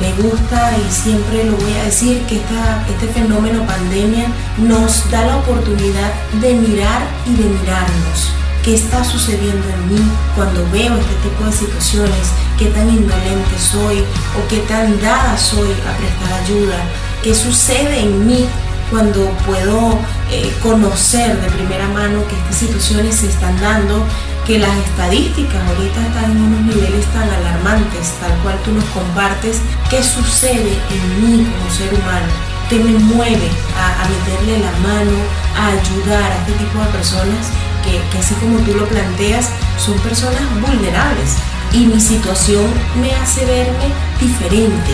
me 0.00 0.12
gusta 0.22 0.72
y 0.76 0.92
siempre 0.92 1.44
lo 1.44 1.56
voy 1.56 1.72
a 1.74 1.84
decir 1.84 2.22
que 2.26 2.36
esta, 2.36 2.84
este 2.88 3.06
fenómeno 3.08 3.64
pandemia 3.66 4.26
nos 4.58 5.08
da 5.10 5.24
la 5.26 5.36
oportunidad 5.36 6.12
de 6.40 6.54
mirar 6.54 7.02
y 7.26 7.34
de 7.34 7.44
mirarnos. 7.44 8.32
¿Qué 8.62 8.74
está 8.74 9.02
sucediendo 9.02 9.68
en 9.68 9.94
mí 9.94 10.00
cuando 10.36 10.64
veo 10.70 10.96
este 10.96 11.14
tipo 11.28 11.44
de 11.44 11.52
situaciones? 11.52 12.30
¿Qué 12.56 12.66
tan 12.66 12.88
indolente 12.88 13.58
soy 13.58 13.98
o 14.38 14.48
qué 14.48 14.58
tan 14.68 15.00
dada 15.02 15.36
soy 15.36 15.72
a 15.72 15.96
prestar 15.98 16.32
ayuda? 16.44 16.76
¿Qué 17.24 17.34
sucede 17.34 17.98
en 17.98 18.24
mí 18.24 18.46
cuando 18.88 19.28
puedo 19.46 19.98
eh, 20.30 20.54
conocer 20.62 21.40
de 21.40 21.50
primera 21.50 21.88
mano 21.88 22.24
que 22.28 22.36
estas 22.36 22.56
situaciones 22.56 23.16
se 23.16 23.26
están 23.30 23.60
dando 23.60 24.06
que 24.46 24.60
las 24.60 24.76
estadísticas 24.76 25.60
ahorita 25.68 26.06
están 26.06 26.30
en 26.30 26.42
unos 26.42 26.60
niveles 26.62 27.06
tan 27.06 27.28
alarmantes, 27.28 28.14
tal 28.20 28.32
cual 28.42 28.56
tú 28.64 28.70
nos 28.72 28.84
compartes, 28.86 29.60
qué 29.90 30.02
sucede 30.02 30.78
en 30.90 31.20
mí 31.20 31.44
como 31.44 31.70
ser 31.70 31.92
humano, 31.94 32.26
que 32.68 32.78
me 32.78 32.98
mueve 32.98 33.48
a, 33.76 34.06
meterle 34.08 34.58
la 34.58 34.72
mano, 34.86 35.18
a 35.56 35.68
ayudar 35.68 36.30
a 36.30 36.36
este 36.38 36.52
tipo 36.52 36.78
de 36.78 36.86
personas 36.86 37.50
que, 37.82 38.00
que 38.10 38.18
así 38.18 38.34
como 38.34 38.58
tú 38.58 38.74
lo 38.74 38.86
planteas, 38.86 39.50
son 39.78 39.98
personas 40.00 40.42
vulnerables. 40.60 41.36
Y 41.72 41.86
mi 41.86 42.00
situación 42.00 42.66
me 43.00 43.14
hace 43.14 43.44
verme 43.46 43.88
diferente, 44.20 44.92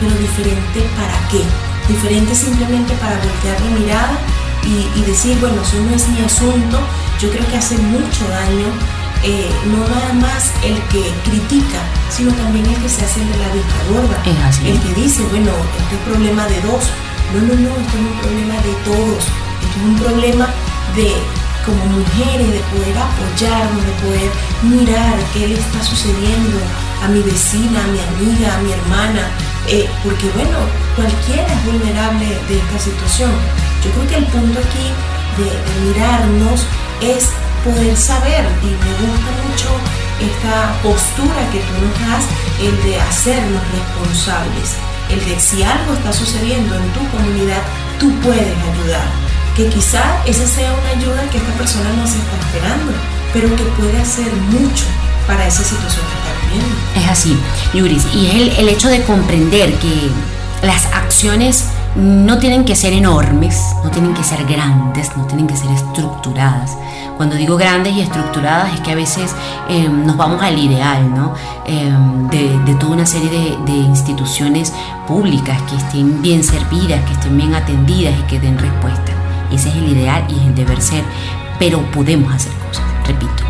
pero 0.00 0.14
diferente 0.16 0.80
para 0.96 1.28
qué? 1.28 1.42
Diferente 1.88 2.34
simplemente 2.34 2.94
para 2.94 3.16
voltear 3.18 3.60
la 3.60 3.78
mirada 3.78 4.18
y, 4.96 5.02
decir, 5.02 5.38
bueno, 5.38 5.62
eso 5.62 5.76
no 5.78 5.94
es 5.94 6.08
mi 6.08 6.20
asunto, 6.24 6.80
yo 7.20 7.30
creo 7.30 7.46
que 7.48 7.56
hace 7.56 7.78
mucho 7.78 8.26
daño, 8.28 8.66
eh, 9.22 9.48
no 9.66 9.78
nada 9.86 10.12
más 10.14 10.50
el 10.64 10.76
que 10.88 11.02
critica, 11.22 11.78
sino 12.10 12.32
también 12.32 12.66
el 12.66 12.74
que 12.82 12.88
se 12.88 13.04
hace 13.04 13.20
de 13.20 13.38
la 13.38 13.48
vista 13.54 13.76
gorda, 13.88 14.20
el 14.64 14.80
que 14.80 15.00
dice, 15.00 15.22
bueno, 15.30 15.52
este 15.78 15.94
es 15.94 16.00
problema 16.02 16.46
de 16.46 16.60
dos, 16.62 16.90
no, 17.32 17.40
no, 17.42 17.54
no, 17.54 17.70
esto 17.76 17.96
es 17.96 18.02
un 18.02 18.18
problema 18.20 18.54
de 18.54 18.72
todos, 18.84 19.24
esto 19.62 19.78
es 19.78 19.84
un 19.84 19.96
problema 19.96 20.48
de 20.96 21.12
como 21.66 21.84
mujeres, 21.98 22.46
de 22.46 22.62
poder 22.70 22.96
apoyarnos, 22.96 23.84
de 23.84 23.92
poder 24.06 24.30
mirar 24.62 25.14
qué 25.34 25.48
le 25.48 25.58
está 25.58 25.82
sucediendo 25.82 26.58
a 27.02 27.08
mi 27.08 27.20
vecina, 27.20 27.82
a 27.82 27.88
mi 27.90 27.98
amiga, 27.98 28.54
a 28.54 28.62
mi 28.62 28.72
hermana, 28.72 29.28
eh, 29.66 29.90
porque 30.04 30.30
bueno, 30.30 30.58
cualquiera 30.94 31.46
es 31.52 31.64
vulnerable 31.66 32.26
de 32.48 32.58
esta 32.58 32.78
situación. 32.78 33.32
Yo 33.82 33.90
creo 33.90 34.06
que 34.06 34.16
el 34.16 34.26
punto 34.26 34.60
aquí 34.60 34.86
de, 35.36 35.50
mirarnos 35.84 36.66
es 37.02 37.30
poder 37.64 37.96
saber 37.96 38.46
y 38.62 38.70
me 38.70 38.92
gusta 39.02 39.30
mucho 39.42 39.68
esta 40.22 40.72
postura 40.82 41.50
que 41.50 41.58
tú 41.58 41.74
nos 41.82 41.94
das, 42.08 42.24
el 42.62 42.74
de 42.84 43.00
hacernos 43.00 43.62
responsables, 43.74 44.76
el 45.10 45.20
de 45.26 45.38
si 45.38 45.62
algo 45.62 45.92
está 45.92 46.12
sucediendo 46.12 46.74
en 46.76 46.88
tu 46.92 47.00
comunidad, 47.10 47.62
tú 47.98 48.10
puedes 48.20 48.56
ayudar. 48.56 49.25
Que 49.56 49.68
quizá 49.68 50.22
esa 50.26 50.46
sea 50.46 50.70
una 50.72 50.90
ayuda 50.90 51.30
que 51.30 51.38
esta 51.38 51.52
persona 51.52 51.90
no 51.96 52.06
se 52.06 52.18
está 52.18 52.36
esperando, 52.46 52.92
pero 53.32 53.48
que 53.56 53.64
puede 53.80 53.98
hacer 53.98 54.30
mucho 54.50 54.84
para 55.26 55.46
esa 55.46 55.64
situación 55.64 56.04
que 56.04 56.18
está 56.18 56.30
viviendo. 56.44 56.76
Es 56.94 57.08
así, 57.08 57.38
Yuris, 57.72 58.06
y 58.14 58.26
es 58.26 58.34
el, 58.34 58.48
el 58.58 58.68
hecho 58.68 58.88
de 58.88 59.02
comprender 59.02 59.72
que 59.74 60.10
las 60.62 60.86
acciones 60.86 61.64
no 61.96 62.38
tienen 62.38 62.64
que 62.64 62.76
ser 62.76 62.92
enormes, 62.92 63.58
no 63.82 63.90
tienen 63.90 64.12
que 64.12 64.22
ser 64.22 64.44
grandes, 64.44 65.16
no 65.16 65.24
tienen 65.24 65.46
que 65.46 65.56
ser 65.56 65.70
estructuradas. 65.70 66.76
Cuando 67.16 67.36
digo 67.36 67.56
grandes 67.56 67.94
y 67.94 68.02
estructuradas 68.02 68.74
es 68.74 68.80
que 68.80 68.92
a 68.92 68.94
veces 68.94 69.34
em, 69.70 70.04
nos 70.04 70.16
vamos 70.16 70.42
al 70.42 70.58
ideal, 70.58 71.14
¿no? 71.14 71.32
Em, 71.64 72.28
de, 72.28 72.74
toda 72.74 72.92
una 72.92 73.06
serie 73.06 73.30
de, 73.30 73.72
de, 73.72 73.78
instituciones 73.78 74.72
públicas 75.06 75.60
que 75.62 75.76
estén 75.76 76.20
bien 76.20 76.44
servidas, 76.44 77.02
que 77.06 77.12
estén 77.14 77.36
bien 77.38 77.54
atendidas 77.54 78.14
y 78.18 78.22
que 78.24 78.38
den 78.38 78.58
respuesta. 78.58 79.25
Ese 79.52 79.68
es 79.68 79.76
el 79.76 79.88
ideal 79.88 80.24
y 80.28 80.34
es 80.34 80.46
el 80.46 80.54
deber 80.54 80.80
ser, 80.80 81.04
pero 81.58 81.82
podemos 81.90 82.32
hacer 82.34 82.52
cosas, 82.68 82.84
repito. 83.06 83.44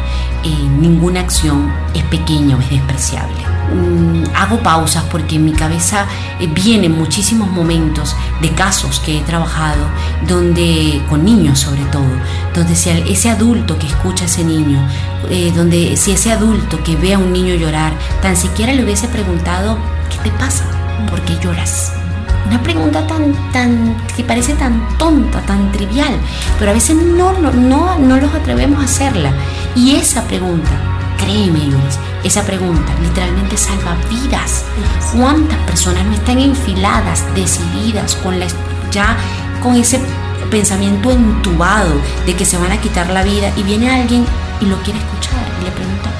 Eh, 0.45 0.69
ninguna 0.79 1.21
acción 1.21 1.73
es 1.95 2.05
pequeña 2.05 2.57
o 2.57 2.61
es 2.61 2.71
despreciable. 2.71 3.57
Mm, 3.75 4.23
hago 4.37 4.61
pausas 4.63 5.03
porque 5.11 5.37
en 5.37 5.45
mi 5.45 5.53
cabeza 5.53 6.07
eh, 6.39 6.47
vienen 6.47 6.97
muchísimos 6.97 7.51
momentos 7.51 8.15
de 8.41 8.51
casos 8.51 9.01
que 9.01 9.19
he 9.19 9.23
trabajado 9.23 9.83
donde 10.29 11.03
con 11.09 11.25
niños 11.25 11.59
sobre 11.59 11.83
todo 11.87 12.07
donde 12.55 12.77
si 12.77 12.91
ese 12.91 13.29
adulto 13.29 13.77
que 13.77 13.89
escucha 13.89 14.23
a 14.23 14.27
ese 14.27 14.45
niño 14.45 14.87
eh, 15.31 15.53
donde 15.57 15.97
si 15.97 16.13
ese 16.13 16.31
adulto 16.31 16.81
que 16.85 16.95
ve 16.95 17.15
a 17.15 17.19
un 17.19 17.33
niño 17.33 17.57
llorar 17.57 17.93
tan 18.23 18.37
siquiera 18.37 18.73
le 18.73 18.85
hubiese 18.85 19.09
preguntado 19.09 19.79
qué 20.11 20.31
te 20.31 20.37
pasa 20.39 20.65
por 21.11 21.21
qué 21.23 21.37
lloras 21.43 21.93
una 22.47 22.63
pregunta 22.63 23.07
tan, 23.07 23.33
tan, 23.53 23.97
que 24.17 24.25
parece 24.25 24.55
tan 24.55 24.97
tonta, 24.99 25.41
tan 25.43 25.73
trivial, 25.73 26.17
pero 26.59 26.71
a 26.71 26.75
veces 26.75 26.97
no, 26.97 27.33
no, 27.33 27.53
no, 27.53 27.99
no 27.99 28.17
los 28.17 28.35
atrevemos 28.35 28.81
a 28.81 28.85
hacerla. 28.85 29.33
Y 29.75 29.97
esa 29.97 30.23
pregunta 30.25 30.71
Créeme, 31.19 31.59
Luis, 31.59 31.99
esa 32.25 32.43
pregunta 32.45 32.93
literalmente 33.03 33.57
salva 33.57 33.97
vidas. 34.11 34.65
¿Cuántas 35.17 35.59
personas 35.61 36.05
no 36.05 36.13
están 36.13 36.39
enfiladas, 36.39 37.25
decididas, 37.35 38.17
con 38.17 38.39
la, 38.39 38.47
ya 38.91 39.17
con 39.63 39.77
ese 39.77 40.01
pensamiento 40.51 41.11
entubado 41.11 41.95
de 42.27 42.35
que 42.35 42.45
se 42.45 42.59
van 42.59 42.73
a 42.73 42.81
quitar 42.81 43.09
la 43.11 43.23
vida 43.23 43.51
y 43.57 43.63
viene 43.63 43.91
alguien 43.91 44.25
y 44.61 44.67
lo 44.67 44.77
quiere 44.83 44.99
escuchar 44.99 45.43
y 45.61 45.65
le 45.65 45.71
pregunta, 45.71 46.11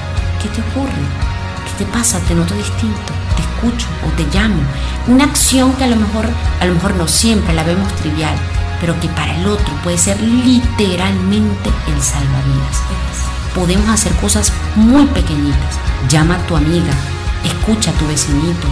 ¿qué 0.41 0.49
te 0.49 0.61
ocurre? 0.61 1.36
¿Qué 1.77 1.85
te 1.85 1.91
pasa? 1.91 2.19
Te 2.19 2.33
noto 2.33 2.55
distinto, 2.55 3.13
te 3.35 3.41
escucho 3.41 3.87
o 4.05 4.09
te 4.17 4.25
llamo. 4.35 4.61
Una 5.07 5.25
acción 5.25 5.73
que 5.73 5.83
a 5.83 5.87
lo 5.87 5.95
mejor, 5.95 6.25
a 6.59 6.65
lo 6.65 6.73
mejor 6.73 6.95
no 6.95 7.07
siempre 7.07 7.53
la 7.53 7.63
vemos 7.63 7.93
trivial, 7.95 8.35
pero 8.81 8.99
que 8.99 9.07
para 9.09 9.35
el 9.35 9.47
otro 9.47 9.73
puede 9.83 9.97
ser 9.97 10.19
literalmente 10.21 11.69
el 11.87 12.01
salvavidas 12.01 12.81
podemos 13.57 13.89
hacer 13.89 14.13
cosas 14.17 14.53
muy 14.75 15.05
pequeñitas. 15.07 15.79
Llama 16.09 16.35
a 16.35 16.47
tu 16.47 16.55
amiga, 16.55 16.93
escucha 17.43 17.89
a 17.89 17.93
tu 17.95 18.07
vecinito, 18.07 18.67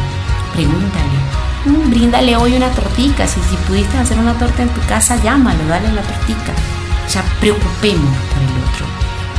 pregúntale, 0.54 1.18
mm, 1.66 1.90
bríndale 1.90 2.36
hoy 2.38 2.56
una 2.56 2.70
tortica. 2.70 3.28
Si, 3.28 3.40
si 3.50 3.56
pudiste 3.68 3.98
hacer 3.98 4.20
una 4.20 4.38
torta 4.38 4.62
en 4.62 4.70
tu 4.70 4.82
casa, 4.82 5.22
llámalo, 5.24 5.66
dale 5.68 5.92
la 5.92 6.04
tortica. 6.04 6.54
O 7.06 7.10
sea, 7.10 7.24
preocupemos 7.40 8.16
por 8.32 8.42
el 8.44 8.56
otro. 8.64 8.86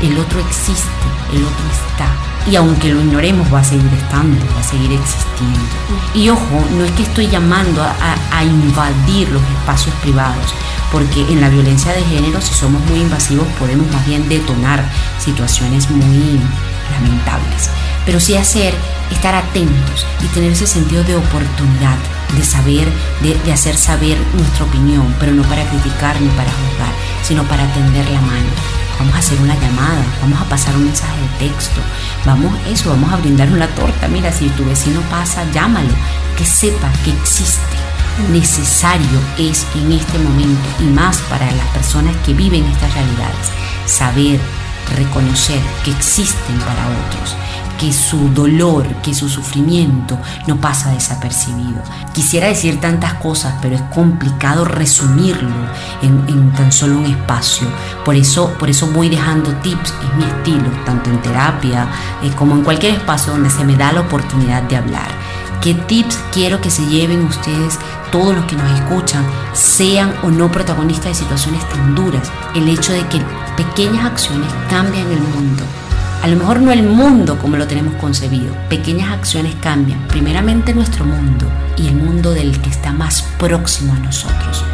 El 0.03 0.19
otro 0.19 0.41
existe, 0.41 1.07
el 1.33 1.45
otro 1.45 1.65
está. 1.73 2.36
Y 2.51 2.57
aunque 2.57 2.93
lo 2.93 3.01
ignoremos, 3.01 3.53
va 3.53 3.61
a 3.61 3.65
seguir 3.65 3.93
estando, 3.93 4.39
va 4.55 4.61
a 4.61 4.63
seguir 4.63 4.93
existiendo. 4.93 5.61
Y 6.15 6.29
ojo, 6.29 6.65
no 6.77 6.85
es 6.85 6.91
que 6.93 7.03
estoy 7.03 7.29
llamando 7.29 7.83
a 7.83 8.45
invadir 8.45 9.29
los 9.31 9.43
espacios 9.43 9.95
privados 9.97 10.55
porque 10.93 11.21
en 11.31 11.41
la 11.41 11.49
violencia 11.49 11.93
de 11.93 12.03
género, 12.05 12.41
si 12.41 12.55
somos 12.55 12.81
muy 12.87 13.01
invasivos, 13.01 13.47
podemos 13.59 13.91
más 13.93 14.07
bien 14.07 14.29
detonar 14.29 14.85
situaciones 15.19 15.91
muy 15.91 16.41
lamentables. 16.93 17.71
Pero 18.05 18.21
sí 18.21 18.37
hacer, 18.37 18.73
estar 19.11 19.35
atentos 19.35 20.07
y 20.25 20.27
tener 20.29 20.53
ese 20.53 20.67
sentido 20.67 21.03
de 21.05 21.17
oportunidad, 21.17 21.97
de 22.37 22.45
saber, 22.45 22.89
de, 23.23 23.53
hacer 23.53 23.77
saber 23.77 24.17
nuestra 24.35 24.65
opinión, 24.65 25.15
pero 25.19 25.33
no 25.33 25.43
para 25.43 25.69
criticar 25.69 26.21
ni 26.21 26.29
para 26.29 26.51
juzgar, 26.51 26.93
sino 27.23 27.43
para 27.45 27.67
tender 27.75 28.09
la 28.11 28.21
mano. 28.21 28.76
Vamos 28.99 29.15
a 29.15 29.19
hacer 29.19 29.39
una 29.41 29.55
llamada, 29.55 30.05
vamos 30.23 30.41
a 30.41 30.49
pasar 30.49 30.75
un 30.75 30.85
mensaje 30.85 31.21
de 31.21 31.49
texto, 31.49 31.81
vamos 32.25 32.53
eso, 32.67 32.91
vamos 32.91 33.13
a 33.13 33.17
brindar 33.17 33.51
una 33.51 33.69
torta. 33.69 34.09
Mira, 34.09 34.33
si 34.33 34.49
tu 34.51 34.65
vecino 34.65 35.01
pasa, 35.11 35.45
llámalo, 35.53 35.93
que 36.37 36.45
sepa 36.45 36.91
que 37.05 37.11
existe 37.11 37.77
necesario 38.31 39.21
es 39.39 39.67
en 39.75 39.93
este 39.93 40.19
momento 40.19 40.69
y 40.81 40.85
más 40.85 41.19
para 41.29 41.51
las 41.53 41.67
personas 41.69 42.17
que 42.25 42.33
viven 42.33 42.65
estas 42.65 42.95
realidades, 42.95 43.51
saber, 43.85 44.41
reconocer 44.97 45.61
que 45.85 45.91
existen 45.91 46.59
para 46.61 46.87
otros, 46.87 47.37
que 47.79 47.93
su 47.93 48.29
dolor, 48.31 48.87
que 49.03 49.15
su 49.15 49.29
sufrimiento 49.29 50.19
no 50.47 50.57
pasa 50.57 50.93
desapercibido. 50.93 51.83
Quisiera 52.13 52.49
decir 52.49 52.81
tantas 52.81 53.15
cosas, 53.15 53.55
pero 53.61 53.77
es 53.77 53.83
complicado 53.95 54.65
resumirlo 54.65 55.51
en, 56.03 56.53
tan 56.53 56.73
solo 56.73 56.99
un 56.99 57.07
espacio. 57.07 57.67
Por 58.05 58.15
eso, 58.15 58.53
por 58.59 58.71
eso 58.71 58.89
voy 58.89 59.09
dejando 59.09 59.53
tips, 59.57 59.93
es 60.03 60.17
mi 60.17 60.25
estilo, 60.25 60.71
tanto 60.85 61.11
en 61.11 61.21
terapia 61.23 61.87
eh, 62.23 62.31
como 62.37 62.55
en 62.55 62.63
cualquier 62.63 62.95
espacio 62.95 63.33
donde 63.33 63.51
se 63.51 63.65
me 63.65 63.77
da 63.77 63.93
la 63.93 64.01
oportunidad 64.01 64.63
de 64.63 64.77
hablar. 64.77 65.09
¿Qué 65.61 65.75
tips 65.75 66.19
quiero 66.33 66.61
que 66.61 66.71
se 66.71 66.87
lleven 66.87 67.25
ustedes 67.25 67.79
todos 68.11 68.35
los 68.35 68.45
que 68.45 68.57
nos 68.57 68.71
escuchan, 68.79 69.25
sean 69.53 70.15
o 70.23 70.31
no 70.31 70.51
protagonistas 70.51 71.07
de 71.07 71.15
situaciones 71.15 71.69
tan 71.69 71.95
duras, 71.95 72.31
el 72.55 72.69
hecho 72.69 72.93
de 72.93 73.07
que 73.09 73.21
pequeñas 73.57 74.05
acciones 74.05 74.49
cambian 74.69 75.11
el 75.11 75.21
mundo. 75.21 75.65
A 76.23 76.29
lo 76.29 76.37
mejor 76.37 76.61
no 76.61 76.73
el 76.73 76.83
mundo 76.83 77.39
como 77.39 77.57
lo 77.57 77.67
tenemos 77.67 77.95
concebido, 77.95 78.55
pequeñas 78.69 79.13
acciones 79.13 79.55
cambian 79.61 80.01
primeramente 80.09 80.75
nuestro 80.75 81.05
mundo 81.05 81.47
y 81.77 81.89
el 81.89 81.95
mundo 81.95 82.33
del 82.33 82.61
que 82.61 82.71
está 82.71 82.93
más 82.93 83.23
próximo 83.39 83.95
a 83.95 83.99
nosotros. 83.99 84.65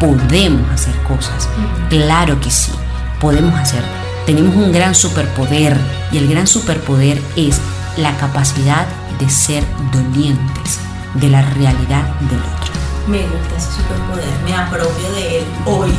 Podemos 0.00 0.70
hacer 0.70 0.94
cosas, 1.02 1.48
claro 1.90 2.40
que 2.40 2.50
sí, 2.50 2.72
podemos 3.20 3.54
hacer. 3.54 3.82
Tenemos 4.26 4.54
un 4.54 4.72
gran 4.72 4.94
superpoder 4.94 5.76
y 6.12 6.18
el 6.18 6.28
gran 6.28 6.46
superpoder 6.46 7.20
es 7.36 7.60
la 7.96 8.16
capacidad 8.16 8.86
de 9.18 9.28
ser 9.28 9.64
dolientes 9.92 10.80
de 11.14 11.28
la 11.28 11.42
realidad 11.42 12.04
del 12.20 12.38
otro 12.38 12.72
me 13.06 13.18
gusta 13.22 13.56
ese 13.56 13.70
superpoder, 13.72 14.28
me 14.44 14.54
apropio 14.54 15.12
de 15.12 15.38
él 15.38 15.44
hoy. 15.64 15.92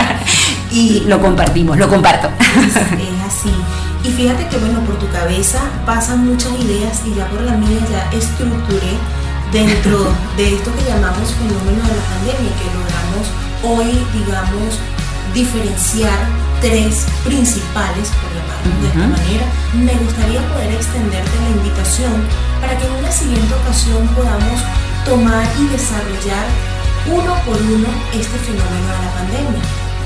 y 0.70 1.00
lo 1.06 1.20
compartimos, 1.20 1.78
lo 1.78 1.88
comparto. 1.88 2.28
es, 2.66 2.76
así. 2.76 3.52
Y 4.04 4.10
fíjate 4.10 4.48
que 4.48 4.56
bueno, 4.58 4.80
por 4.80 4.98
tu 4.98 5.08
cabeza 5.10 5.60
pasan 5.86 6.26
muchas 6.26 6.52
ideas 6.60 7.02
y 7.06 7.14
ya 7.14 7.26
por 7.28 7.40
la 7.42 7.52
mía 7.52 7.78
ya 7.90 8.10
estructuré 8.16 8.98
dentro 9.52 10.10
de 10.36 10.54
esto 10.54 10.70
que 10.74 10.90
llamamos 10.90 11.34
fenómeno 11.34 11.82
de 11.86 11.94
la 11.94 12.06
pandemia, 12.10 12.50
que 12.58 12.66
logramos 12.74 13.26
hoy, 13.62 14.04
digamos, 14.12 14.78
diferenciar 15.32 16.18
tres 16.60 17.06
principales, 17.24 18.10
por 18.18 18.30
llamarlo 18.34 18.70
de 18.80 18.88
esta 18.88 19.06
manera. 19.06 19.46
Me 19.74 19.94
gustaría 20.04 20.40
poder 20.48 20.72
extenderte 20.72 21.30
la 21.38 21.50
invitación 21.62 22.26
para 22.60 22.76
que 22.78 22.86
en 22.86 22.92
una 22.92 23.10
siguiente 23.10 23.54
ocasión 23.54 24.06
podamos 24.14 24.58
tomar 25.04 25.46
y 25.58 25.66
desarrollar 25.68 26.46
uno 27.06 27.34
por 27.44 27.56
uno 27.56 27.88
este 28.14 28.38
fenómeno 28.38 28.86
de 28.86 29.02
la 29.02 29.12
pandemia. 29.14 29.62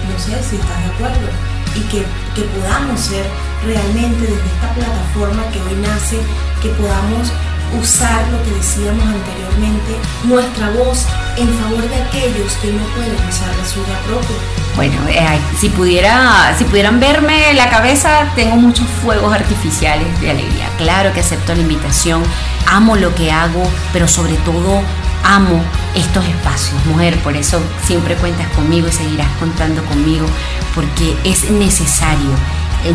No 0.09 0.18
sé 0.18 0.36
si 0.42 0.57
estás 0.57 0.80
de 0.84 0.92
acuerdo. 0.94 1.28
Y 1.74 1.80
que, 1.92 2.05
que 2.34 2.42
podamos 2.57 2.99
ser 2.99 3.26
realmente 3.66 4.22
desde 4.22 4.46
esta 4.46 4.72
plataforma 4.74 5.42
que 5.52 5.60
hoy 5.62 5.76
nace, 5.82 6.18
que 6.62 6.68
podamos 6.70 7.32
usar 7.80 8.26
lo 8.28 8.42
que 8.44 8.52
decíamos 8.52 9.04
anteriormente, 9.04 9.96
nuestra 10.24 10.70
voz 10.70 11.04
en 11.36 11.48
favor 11.58 11.82
de 11.88 11.96
aquellos 11.96 12.52
que 12.62 12.72
no 12.72 12.84
pueden 12.94 13.14
usar 13.28 13.48
la 13.56 13.64
suya 13.64 13.98
propia. 14.06 14.36
Bueno, 14.76 14.96
eh, 15.08 15.40
si, 15.58 15.68
pudiera, 15.70 16.54
si 16.56 16.64
pudieran 16.64 17.00
verme 17.00 17.54
la 17.54 17.68
cabeza, 17.68 18.30
tengo 18.36 18.56
muchos 18.56 18.86
fuegos 19.02 19.34
artificiales 19.34 20.20
de 20.20 20.30
alegría. 20.30 20.68
Claro 20.78 21.12
que 21.12 21.20
acepto 21.20 21.54
la 21.54 21.62
invitación, 21.62 22.22
amo 22.70 22.96
lo 22.96 23.14
que 23.14 23.32
hago, 23.32 23.62
pero 23.92 24.06
sobre 24.06 24.34
todo 24.36 24.82
amo 25.24 25.60
estos 25.94 26.24
espacios, 26.24 26.84
mujer, 26.86 27.18
por 27.18 27.36
eso 27.36 27.60
siempre 27.84 28.14
cuentas 28.16 28.46
conmigo 28.50 28.86
y 28.86 28.92
seguirás 28.92 29.28
contando 29.38 29.82
conmigo, 29.86 30.26
porque 30.74 31.16
es 31.24 31.50
necesario, 31.50 32.30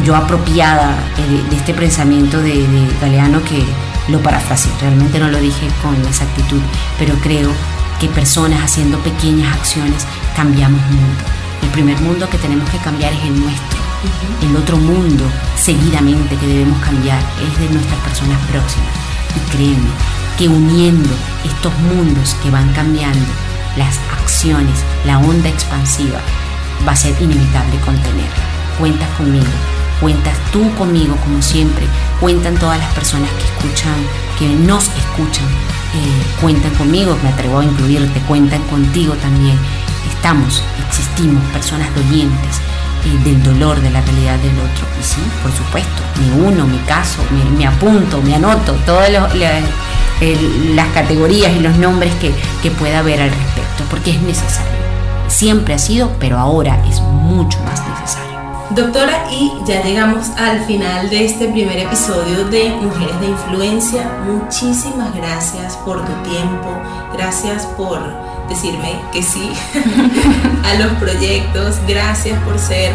yo 0.03 0.15
apropiada 0.15 0.95
eh, 1.17 1.49
de, 1.49 1.55
este 1.55 1.73
pensamiento 1.73 2.37
de, 2.37 2.67
de 2.67 2.87
Galeano 3.01 3.43
que 3.43 3.63
lo 4.07 4.21
parafraseé, 4.21 4.71
realmente 4.79 5.19
no 5.19 5.29
lo 5.29 5.39
dije 5.39 5.67
con 5.81 5.95
exactitud, 6.05 6.61
pero 6.97 7.15
creo 7.15 7.51
que 7.99 8.07
personas 8.07 8.63
haciendo 8.63 8.97
pequeñas 8.99 9.53
acciones 9.55 10.05
cambiamos 10.35 10.81
mundo. 10.87 11.23
El 11.61 11.69
primer 11.69 11.99
mundo 12.01 12.27
que 12.29 12.37
tenemos 12.37 12.67
que 12.69 12.77
cambiar 12.79 13.13
es 13.13 13.23
el 13.23 13.39
nuestro. 13.39 13.79
El 14.41 14.55
otro 14.55 14.77
mundo, 14.77 15.23
seguidamente, 15.55 16.35
que 16.35 16.47
debemos 16.47 16.81
cambiar 16.81 17.19
es 17.19 17.59
de 17.59 17.69
nuestras 17.69 17.99
personas 17.99 18.39
próximas. 18.49 18.89
Y 19.35 19.51
créeme 19.51 19.89
que 20.37 20.47
uniendo 20.47 21.09
estos 21.45 21.77
mundos 21.79 22.35
que 22.41 22.49
van 22.49 22.73
cambiando, 22.73 23.27
las 23.77 23.99
acciones, 24.11 24.79
la 25.05 25.19
onda 25.19 25.49
expansiva, 25.49 26.19
va 26.87 26.93
a 26.93 26.95
ser 26.95 27.15
inevitable 27.21 27.79
contenerla. 27.85 28.50
Cuentas 28.79 29.09
conmigo, 29.17 29.45
cuentas 29.99 30.33
tú 30.51 30.73
conmigo 30.75 31.15
como 31.17 31.41
siempre, 31.41 31.85
cuentan 32.19 32.55
todas 32.55 32.79
las 32.79 32.91
personas 32.93 33.29
que 33.31 33.43
escuchan, 33.43 33.93
que 34.39 34.47
nos 34.47 34.85
escuchan, 34.85 35.45
eh, 35.93 36.23
cuentan 36.41 36.73
conmigo, 36.75 37.17
me 37.21 37.29
atrevo 37.29 37.59
a 37.59 37.63
incluirte, 37.63 38.19
cuentan 38.21 38.61
contigo 38.63 39.13
también. 39.15 39.57
Estamos, 40.09 40.63
existimos, 40.87 41.43
personas 41.51 41.93
dolientes 41.95 42.57
eh, 43.05 43.23
del 43.23 43.43
dolor, 43.43 43.79
de 43.81 43.91
la 43.91 44.01
realidad 44.01 44.37
del 44.39 44.57
otro. 44.57 44.85
Y 44.99 45.03
sí, 45.03 45.21
por 45.41 45.51
supuesto, 45.51 46.01
me 46.19 46.47
uno, 46.47 46.65
me 46.65 46.79
caso, 46.85 47.19
me, 47.57 47.65
apunto, 47.65 48.21
me 48.21 48.35
anoto, 48.35 48.73
todas 48.85 49.11
las 49.11 50.87
categorías 50.93 51.51
y 51.55 51.59
los 51.59 51.77
nombres 51.77 52.13
que 52.15 52.71
pueda 52.71 52.99
haber 52.99 53.21
al 53.21 53.29
respecto, 53.29 53.83
porque 53.89 54.11
es 54.11 54.21
necesario. 54.21 54.81
Siempre 55.27 55.73
ha 55.73 55.79
sido, 55.79 56.11
pero 56.19 56.37
ahora 56.37 56.83
es 56.89 56.99
mucho 57.01 57.57
más 57.63 57.81
necesario. 57.87 58.30
Doctora, 58.75 59.29
y 59.29 59.51
ya 59.65 59.83
llegamos 59.83 60.29
al 60.37 60.63
final 60.63 61.09
de 61.09 61.25
este 61.25 61.49
primer 61.49 61.77
episodio 61.77 62.45
de 62.45 62.69
Mujeres 62.69 63.19
de 63.19 63.27
Influencia. 63.27 64.09
Muchísimas 64.25 65.13
gracias 65.13 65.75
por 65.83 65.99
tu 66.05 66.13
tiempo, 66.29 66.69
gracias 67.11 67.65
por 67.75 67.99
decirme 68.47 68.95
que 69.11 69.23
sí 69.23 69.51
a 70.63 70.75
los 70.75 70.93
proyectos, 70.93 71.81
gracias 71.85 72.39
por 72.43 72.57
ser 72.57 72.93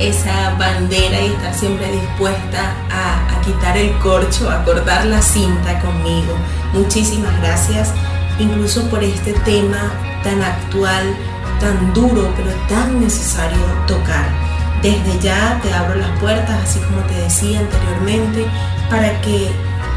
esa 0.00 0.54
bandera 0.58 1.20
y 1.20 1.26
estar 1.26 1.54
siempre 1.54 1.92
dispuesta 1.92 2.72
a, 2.90 3.40
quitar 3.44 3.76
el 3.76 3.92
corcho, 3.98 4.50
a 4.50 4.64
cortar 4.64 5.04
la 5.04 5.20
cinta 5.20 5.78
conmigo. 5.80 6.32
Muchísimas 6.72 7.38
gracias, 7.42 7.92
incluso 8.38 8.88
por 8.88 9.04
este 9.04 9.34
tema 9.40 9.92
tan 10.24 10.40
actual, 10.40 11.14
tan 11.60 11.92
duro, 11.92 12.32
pero 12.34 12.50
tan 12.66 12.98
necesario 12.98 13.58
tocar 13.86 14.47
desde 14.82 15.18
ya 15.20 15.58
te 15.62 15.72
abro 15.72 15.96
las 15.96 16.10
puertas, 16.20 16.56
así 16.62 16.78
como 16.80 17.00
te 17.06 17.14
decía 17.14 17.60
anteriormente, 17.60 18.46
para 18.90 19.20
que 19.20 19.50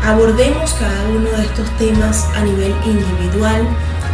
abordemos 0.03 0.73
cada 0.73 1.03
uno 1.09 1.29
de 1.29 1.43
estos 1.43 1.69
temas 1.77 2.27
a 2.36 2.41
nivel 2.41 2.73
individual 2.86 3.67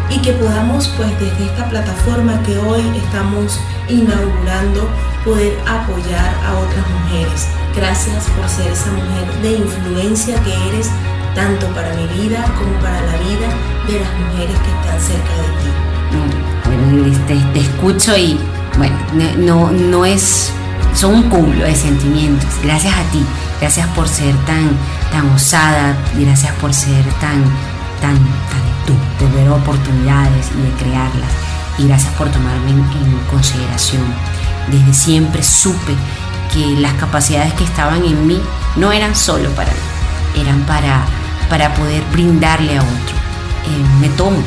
y 0.09 0.19
que 0.19 0.33
podamos 0.33 0.87
pues 0.97 1.09
desde 1.19 1.45
esta 1.45 1.69
plataforma 1.69 2.41
que 2.43 2.57
hoy 2.57 2.81
estamos 2.97 3.59
inaugurando 3.89 4.89
poder 5.23 5.57
apoyar 5.67 6.33
a 6.45 6.57
otras 6.57 6.89
mujeres. 6.89 7.47
Gracias 7.75 8.25
por 8.29 8.47
ser 8.49 8.71
esa 8.71 8.91
mujer 8.91 9.41
de 9.41 9.51
influencia 9.51 10.41
que 10.43 10.53
eres 10.69 10.89
tanto 11.35 11.67
para 11.67 11.93
mi 11.95 12.07
vida 12.07 12.43
como 12.57 12.73
para 12.81 12.99
la 13.01 13.17
vida 13.17 13.47
de 13.87 13.99
las 13.99 14.13
mujeres 14.19 14.57
que 14.59 14.69
están 14.69 14.99
cerca 14.99 15.33
de 15.35 15.49
ti. 15.61 15.69
Bueno, 16.65 17.17
te, 17.27 17.35
te 17.53 17.59
escucho 17.59 18.17
y 18.17 18.39
bueno, 18.77 18.95
no, 19.37 19.71
no 19.71 20.05
es 20.05 20.51
son 20.97 21.13
un 21.13 21.23
cúmulo 21.29 21.63
de 21.63 21.75
sentimientos. 21.75 22.49
Gracias 22.63 22.93
a 22.95 23.03
ti, 23.11 23.23
gracias 23.61 23.87
por 23.89 24.07
ser 24.07 24.35
tan, 24.45 24.71
tan 25.11 25.29
osada, 25.29 25.95
gracias 26.15 26.51
por 26.53 26.73
ser 26.73 27.03
tan, 27.21 27.43
tan, 28.01 28.17
tan 28.17 28.67
tú, 28.87 28.93
de 29.19 29.31
ver 29.35 29.49
oportunidades 29.49 30.47
y 30.57 30.61
de 30.61 30.71
crearlas. 30.83 31.29
Y 31.77 31.87
gracias 31.87 32.11
por 32.13 32.29
tomarme 32.29 32.71
en, 32.71 33.19
consideración. 33.29 34.03
Desde 34.71 34.93
siempre 34.93 35.43
supe 35.43 35.93
que 36.51 36.65
las 36.81 36.93
capacidades 36.93 37.53
que 37.53 37.63
estaban 37.63 38.03
en 38.03 38.25
mí 38.25 38.41
no 38.75 38.91
eran 38.91 39.15
solo 39.15 39.49
para 39.51 39.71
mí, 39.71 40.41
eran 40.41 40.61
para, 40.61 41.05
para 41.49 41.73
poder 41.75 42.03
brindarle 42.11 42.77
a 42.77 42.81
otro. 42.81 43.15
Eh, 43.65 43.99
me 44.01 44.09
tomo 44.09 44.37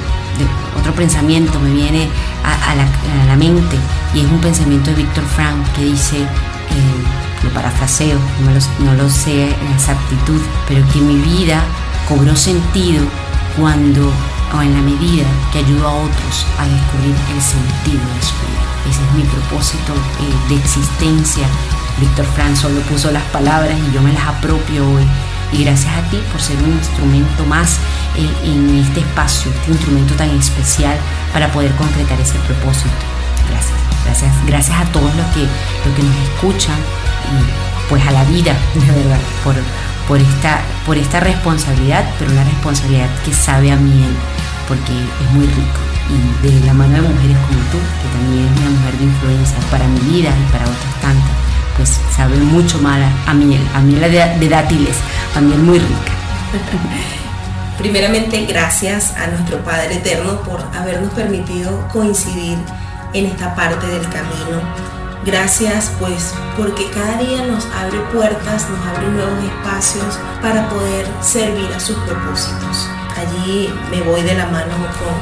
otro 0.78 0.94
pensamiento 0.94 1.58
me 1.60 1.70
viene 1.70 2.08
a, 2.44 2.74
la, 2.74 3.36
mente 3.36 3.76
y 4.14 4.20
es 4.20 4.26
un 4.26 4.40
pensamiento 4.40 4.90
de 4.90 4.96
Víctor 4.96 5.24
Frank 5.24 5.66
que 5.74 5.84
dice, 5.84 6.18
eh, 6.18 7.44
lo 7.44 7.50
parafraseo, 7.50 8.18
no 8.44 8.50
lo, 8.52 8.92
no 8.92 9.02
lo 9.02 9.08
sé 9.08 9.44
en 9.44 9.72
exactitud, 9.72 10.40
pero 10.68 10.86
que 10.92 11.00
mi 11.00 11.16
vida 11.16 11.62
cobró 12.08 12.36
sentido 12.36 13.04
cuando 13.56 14.12
o 14.52 14.62
en 14.62 14.74
la 14.74 14.82
medida 14.82 15.24
que 15.52 15.60
ayudo 15.60 15.86
a 15.86 15.92
otros 15.92 16.46
a 16.58 16.66
descubrir 16.66 17.14
el 17.34 17.40
sentido 17.40 18.02
de 18.02 18.22
su 18.22 18.34
vida. 18.34 18.60
Ese 18.90 19.00
es 19.04 19.12
mi 19.14 19.22
propósito 19.22 19.94
eh, 19.94 20.48
de 20.48 20.56
existencia. 20.56 21.46
Víctor 22.00 22.26
Frank 22.34 22.56
solo 22.56 22.80
puso 22.82 23.10
las 23.10 23.22
palabras 23.24 23.78
y 23.78 23.94
yo 23.94 24.02
me 24.02 24.12
las 24.12 24.26
apropio 24.26 24.88
hoy. 24.88 25.06
Y 25.52 25.64
gracias 25.64 25.92
a 25.96 26.02
ti 26.10 26.18
por 26.30 26.40
ser 26.40 26.56
un 26.62 26.72
instrumento 26.72 27.44
más 27.44 27.78
en, 28.44 28.78
este 28.78 29.00
espacio, 29.00 29.50
este 29.52 29.72
instrumento 29.72 30.14
tan 30.14 30.30
especial 30.30 30.96
para 31.32 31.50
poder 31.52 31.72
concretar 31.76 32.20
ese 32.20 32.38
propósito. 32.40 32.90
Gracias, 33.48 33.78
gracias, 34.04 34.46
gracias 34.46 34.80
a 34.80 34.84
todos 34.92 35.14
los 35.14 35.26
que, 35.28 35.40
los 35.40 35.94
que 35.96 36.02
nos 36.02 36.16
escuchan 36.28 36.76
y 37.30 37.88
pues 37.88 38.06
a 38.06 38.12
la 38.12 38.24
vida, 38.24 38.54
de 38.74 38.92
verdad, 38.92 39.18
por, 39.44 39.54
por, 40.08 40.18
esta, 40.18 40.60
por 40.86 40.96
esta 40.96 41.20
responsabilidad, 41.20 42.04
pero 42.18 42.30
una 42.30 42.44
responsabilidad 42.44 43.08
que 43.24 43.32
sabe 43.32 43.72
a 43.72 43.76
miel, 43.76 44.14
porque 44.68 44.92
es 44.92 45.30
muy 45.32 45.46
rico. 45.46 45.80
Y 46.10 46.48
de 46.48 46.66
la 46.66 46.74
mano 46.74 46.94
de 46.94 47.02
mujeres 47.02 47.36
como 47.46 47.60
tú, 47.70 47.78
que 47.78 48.18
también 48.18 48.46
es 48.46 48.60
una 48.60 48.70
mujer 48.70 48.98
de 48.98 49.04
influencia 49.04 49.58
para 49.70 49.86
mi 49.86 50.00
vida 50.00 50.30
y 50.30 50.52
para 50.52 50.64
otras 50.64 51.00
tantas, 51.00 51.30
pues 51.76 52.00
sabe 52.16 52.36
mucho 52.36 52.78
más 52.80 53.00
a 53.26 53.34
miel, 53.34 53.62
a 53.74 53.80
miel 53.80 54.00
de, 54.00 54.38
de 54.38 54.48
dátiles, 54.48 54.96
a 55.36 55.40
miel 55.40 55.58
muy 55.58 55.78
rica. 55.78 56.12
Primeramente, 57.80 58.44
gracias 58.44 59.14
a 59.16 59.26
nuestro 59.28 59.64
Padre 59.64 59.94
Eterno 59.94 60.42
por 60.42 60.60
habernos 60.76 61.14
permitido 61.14 61.88
coincidir 61.90 62.58
en 63.14 63.24
esta 63.24 63.54
parte 63.54 63.86
del 63.86 64.02
camino. 64.02 64.60
Gracias 65.24 65.90
pues 65.98 66.34
porque 66.58 66.90
cada 66.90 67.16
día 67.16 67.42
nos 67.46 67.64
abre 67.74 67.98
puertas, 68.12 68.68
nos 68.68 68.86
abre 68.86 69.08
nuevos 69.08 69.42
espacios 69.44 70.18
para 70.42 70.68
poder 70.68 71.06
servir 71.22 71.72
a 71.74 71.80
sus 71.80 71.96
propósitos. 72.00 72.86
Allí 73.16 73.72
me 73.90 74.02
voy 74.02 74.20
de 74.24 74.34
la 74.34 74.44
mano 74.44 74.74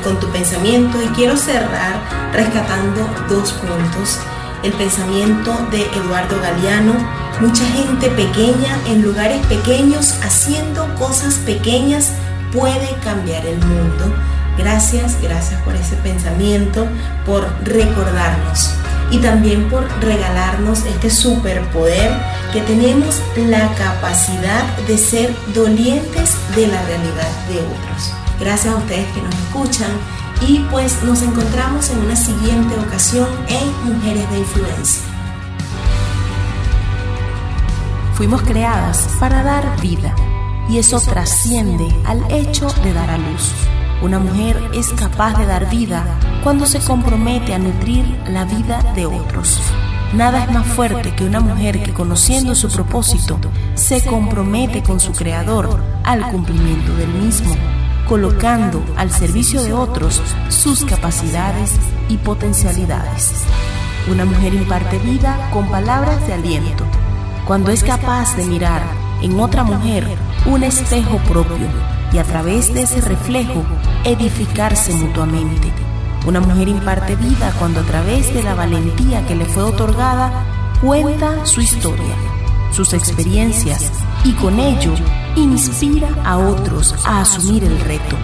con, 0.03 0.13
con 0.15 0.21
tu 0.21 0.27
pensamiento 0.33 1.01
y 1.01 1.07
quiero 1.15 1.37
cerrar 1.37 2.01
rescatando 2.33 3.09
dos 3.29 3.53
puntos. 3.53 4.19
El 4.65 4.73
pensamiento 4.73 5.57
de 5.71 5.83
Eduardo 5.97 6.41
Galeano, 6.43 6.95
mucha 7.41 7.65
gente 7.67 8.09
pequeña 8.09 8.77
en 8.89 9.03
lugares 9.03 9.47
pequeños 9.47 10.17
haciendo 10.25 10.93
cosas 10.97 11.35
pequeñas 11.35 12.11
puede 12.53 12.89
cambiar 13.05 13.45
el 13.47 13.59
mundo. 13.59 14.15
Gracias, 14.57 15.21
gracias 15.23 15.61
por 15.63 15.75
ese 15.77 15.97
pensamiento, 15.97 16.87
por 17.25 17.47
recordarnos 17.63 18.71
y 19.11 19.19
también 19.19 19.69
por 19.71 19.89
regalarnos 20.01 20.85
este 20.85 21.11
superpoder 21.11 22.13
que 22.53 22.61
tenemos 22.63 23.23
la 23.37 23.73
capacidad 23.75 24.65
de 24.87 24.99
ser 24.99 25.35
dolientes 25.55 26.35
de 26.57 26.67
la 26.67 26.83
realidad 26.83 27.31
de 27.49 27.61
otros. 27.61 28.13
Gracias 28.41 28.75
a 28.75 28.77
ustedes 28.77 29.07
que 29.13 29.23
nos 29.23 29.35
escuchan 29.35 29.91
y 30.47 30.61
pues 30.71 31.03
nos 31.03 31.23
encontramos 31.23 31.91
en 31.91 31.99
una 31.99 32.17
siguiente 32.17 32.75
ocasión 32.79 33.29
en 33.49 33.95
Mujeres 33.95 34.31
de 34.31 34.39
Influencia. 34.39 35.03
Fuimos 38.15 38.43
creadas 38.43 39.09
para 39.21 39.45
dar 39.45 39.81
vida 39.81 40.13
y 40.69 40.79
eso 40.79 41.01
trasciende 41.01 41.89
al 42.05 42.31
hecho 42.31 42.69
de 42.83 42.93
dar 42.93 43.11
a 43.11 43.19
luz. 43.19 43.53
Una 44.03 44.19
mujer 44.19 44.71
es 44.75 44.89
capaz 44.93 45.37
de 45.39 45.47
dar 45.47 45.69
vida 45.71 46.05
cuando 46.45 46.67
se 46.67 46.79
compromete 46.81 47.55
a 47.55 47.59
nutrir 47.59 48.05
la 48.29 48.45
vida 48.45 48.83
de 48.95 49.07
otros. 49.07 49.61
Nada 50.15 50.45
es 50.45 50.53
más 50.53 50.67
fuerte 50.67 51.15
que 51.15 51.25
una 51.25 51.41
mujer 51.41 51.83
que 51.83 51.93
conociendo 51.93 52.55
su 52.55 52.69
propósito 52.69 53.39
se 53.75 54.03
compromete 54.05 54.83
con 54.83 55.01
su 55.01 55.13
creador 55.13 55.83
al 56.05 56.31
cumplimiento 56.31 56.95
del 56.95 57.09
mismo, 57.09 57.55
colocando 58.09 58.83
al 58.97 59.11
servicio 59.11 59.63
de 59.63 59.73
otros 59.73 60.23
sus 60.49 60.85
capacidades 60.85 61.73
y 62.09 62.17
potencialidades. 62.17 63.33
Una 64.11 64.25
mujer 64.25 64.55
imparte 64.55 64.99
vida 64.99 65.51
con 65.53 65.69
palabras 65.69 66.27
de 66.27 66.35
aliento, 66.35 66.85
cuando 67.47 67.71
es 67.71 67.83
capaz 67.83 68.35
de 68.37 68.47
mirar 68.47 68.83
en 69.21 69.39
otra 69.41 69.65
mujer 69.65 70.07
un 70.49 70.65
espejo 70.65 71.19
propio 71.29 71.69
y 72.13 72.19
a 72.19 72.25
través 72.25 72.73
de 72.73 72.83
ese 72.83 73.01
reflejo 73.03 73.65
edificarse 74.05 74.95
mutuamente. 74.95 75.71
Una 76.27 76.41
mujer 76.41 76.69
imparte 76.69 77.17
vida 77.17 77.53
cuando 77.59 77.81
a 77.81 77.85
través 77.85 78.33
de 78.33 78.43
la 78.43 78.55
valentía 78.55 79.27
que 79.27 79.35
le 79.35 79.45
fue 79.45 79.63
otorgada 79.63 80.45
cuenta 80.81 81.45
su 81.45 81.61
historia, 81.61 82.15
sus 82.73 82.95
experiencias 82.95 83.93
y 84.25 84.33
con 84.33 84.59
ello 84.59 84.95
inspira 85.37 86.09
a 86.25 86.39
otros 86.39 86.95
a 87.05 87.21
asumir 87.21 87.65
el 87.65 87.79
reto. 87.81 88.17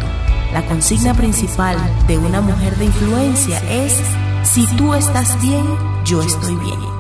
La 0.53 0.65
consigna 0.67 1.15
principal 1.15 1.77
de 2.07 2.17
una 2.17 2.41
mujer 2.41 2.77
de 2.77 2.87
influencia 2.87 3.59
es, 3.71 4.01
si 4.45 4.67
tú 4.77 4.95
estás 4.95 5.41
bien, 5.43 5.65
yo 6.05 6.23
estoy 6.23 6.55
bien. 6.57 6.94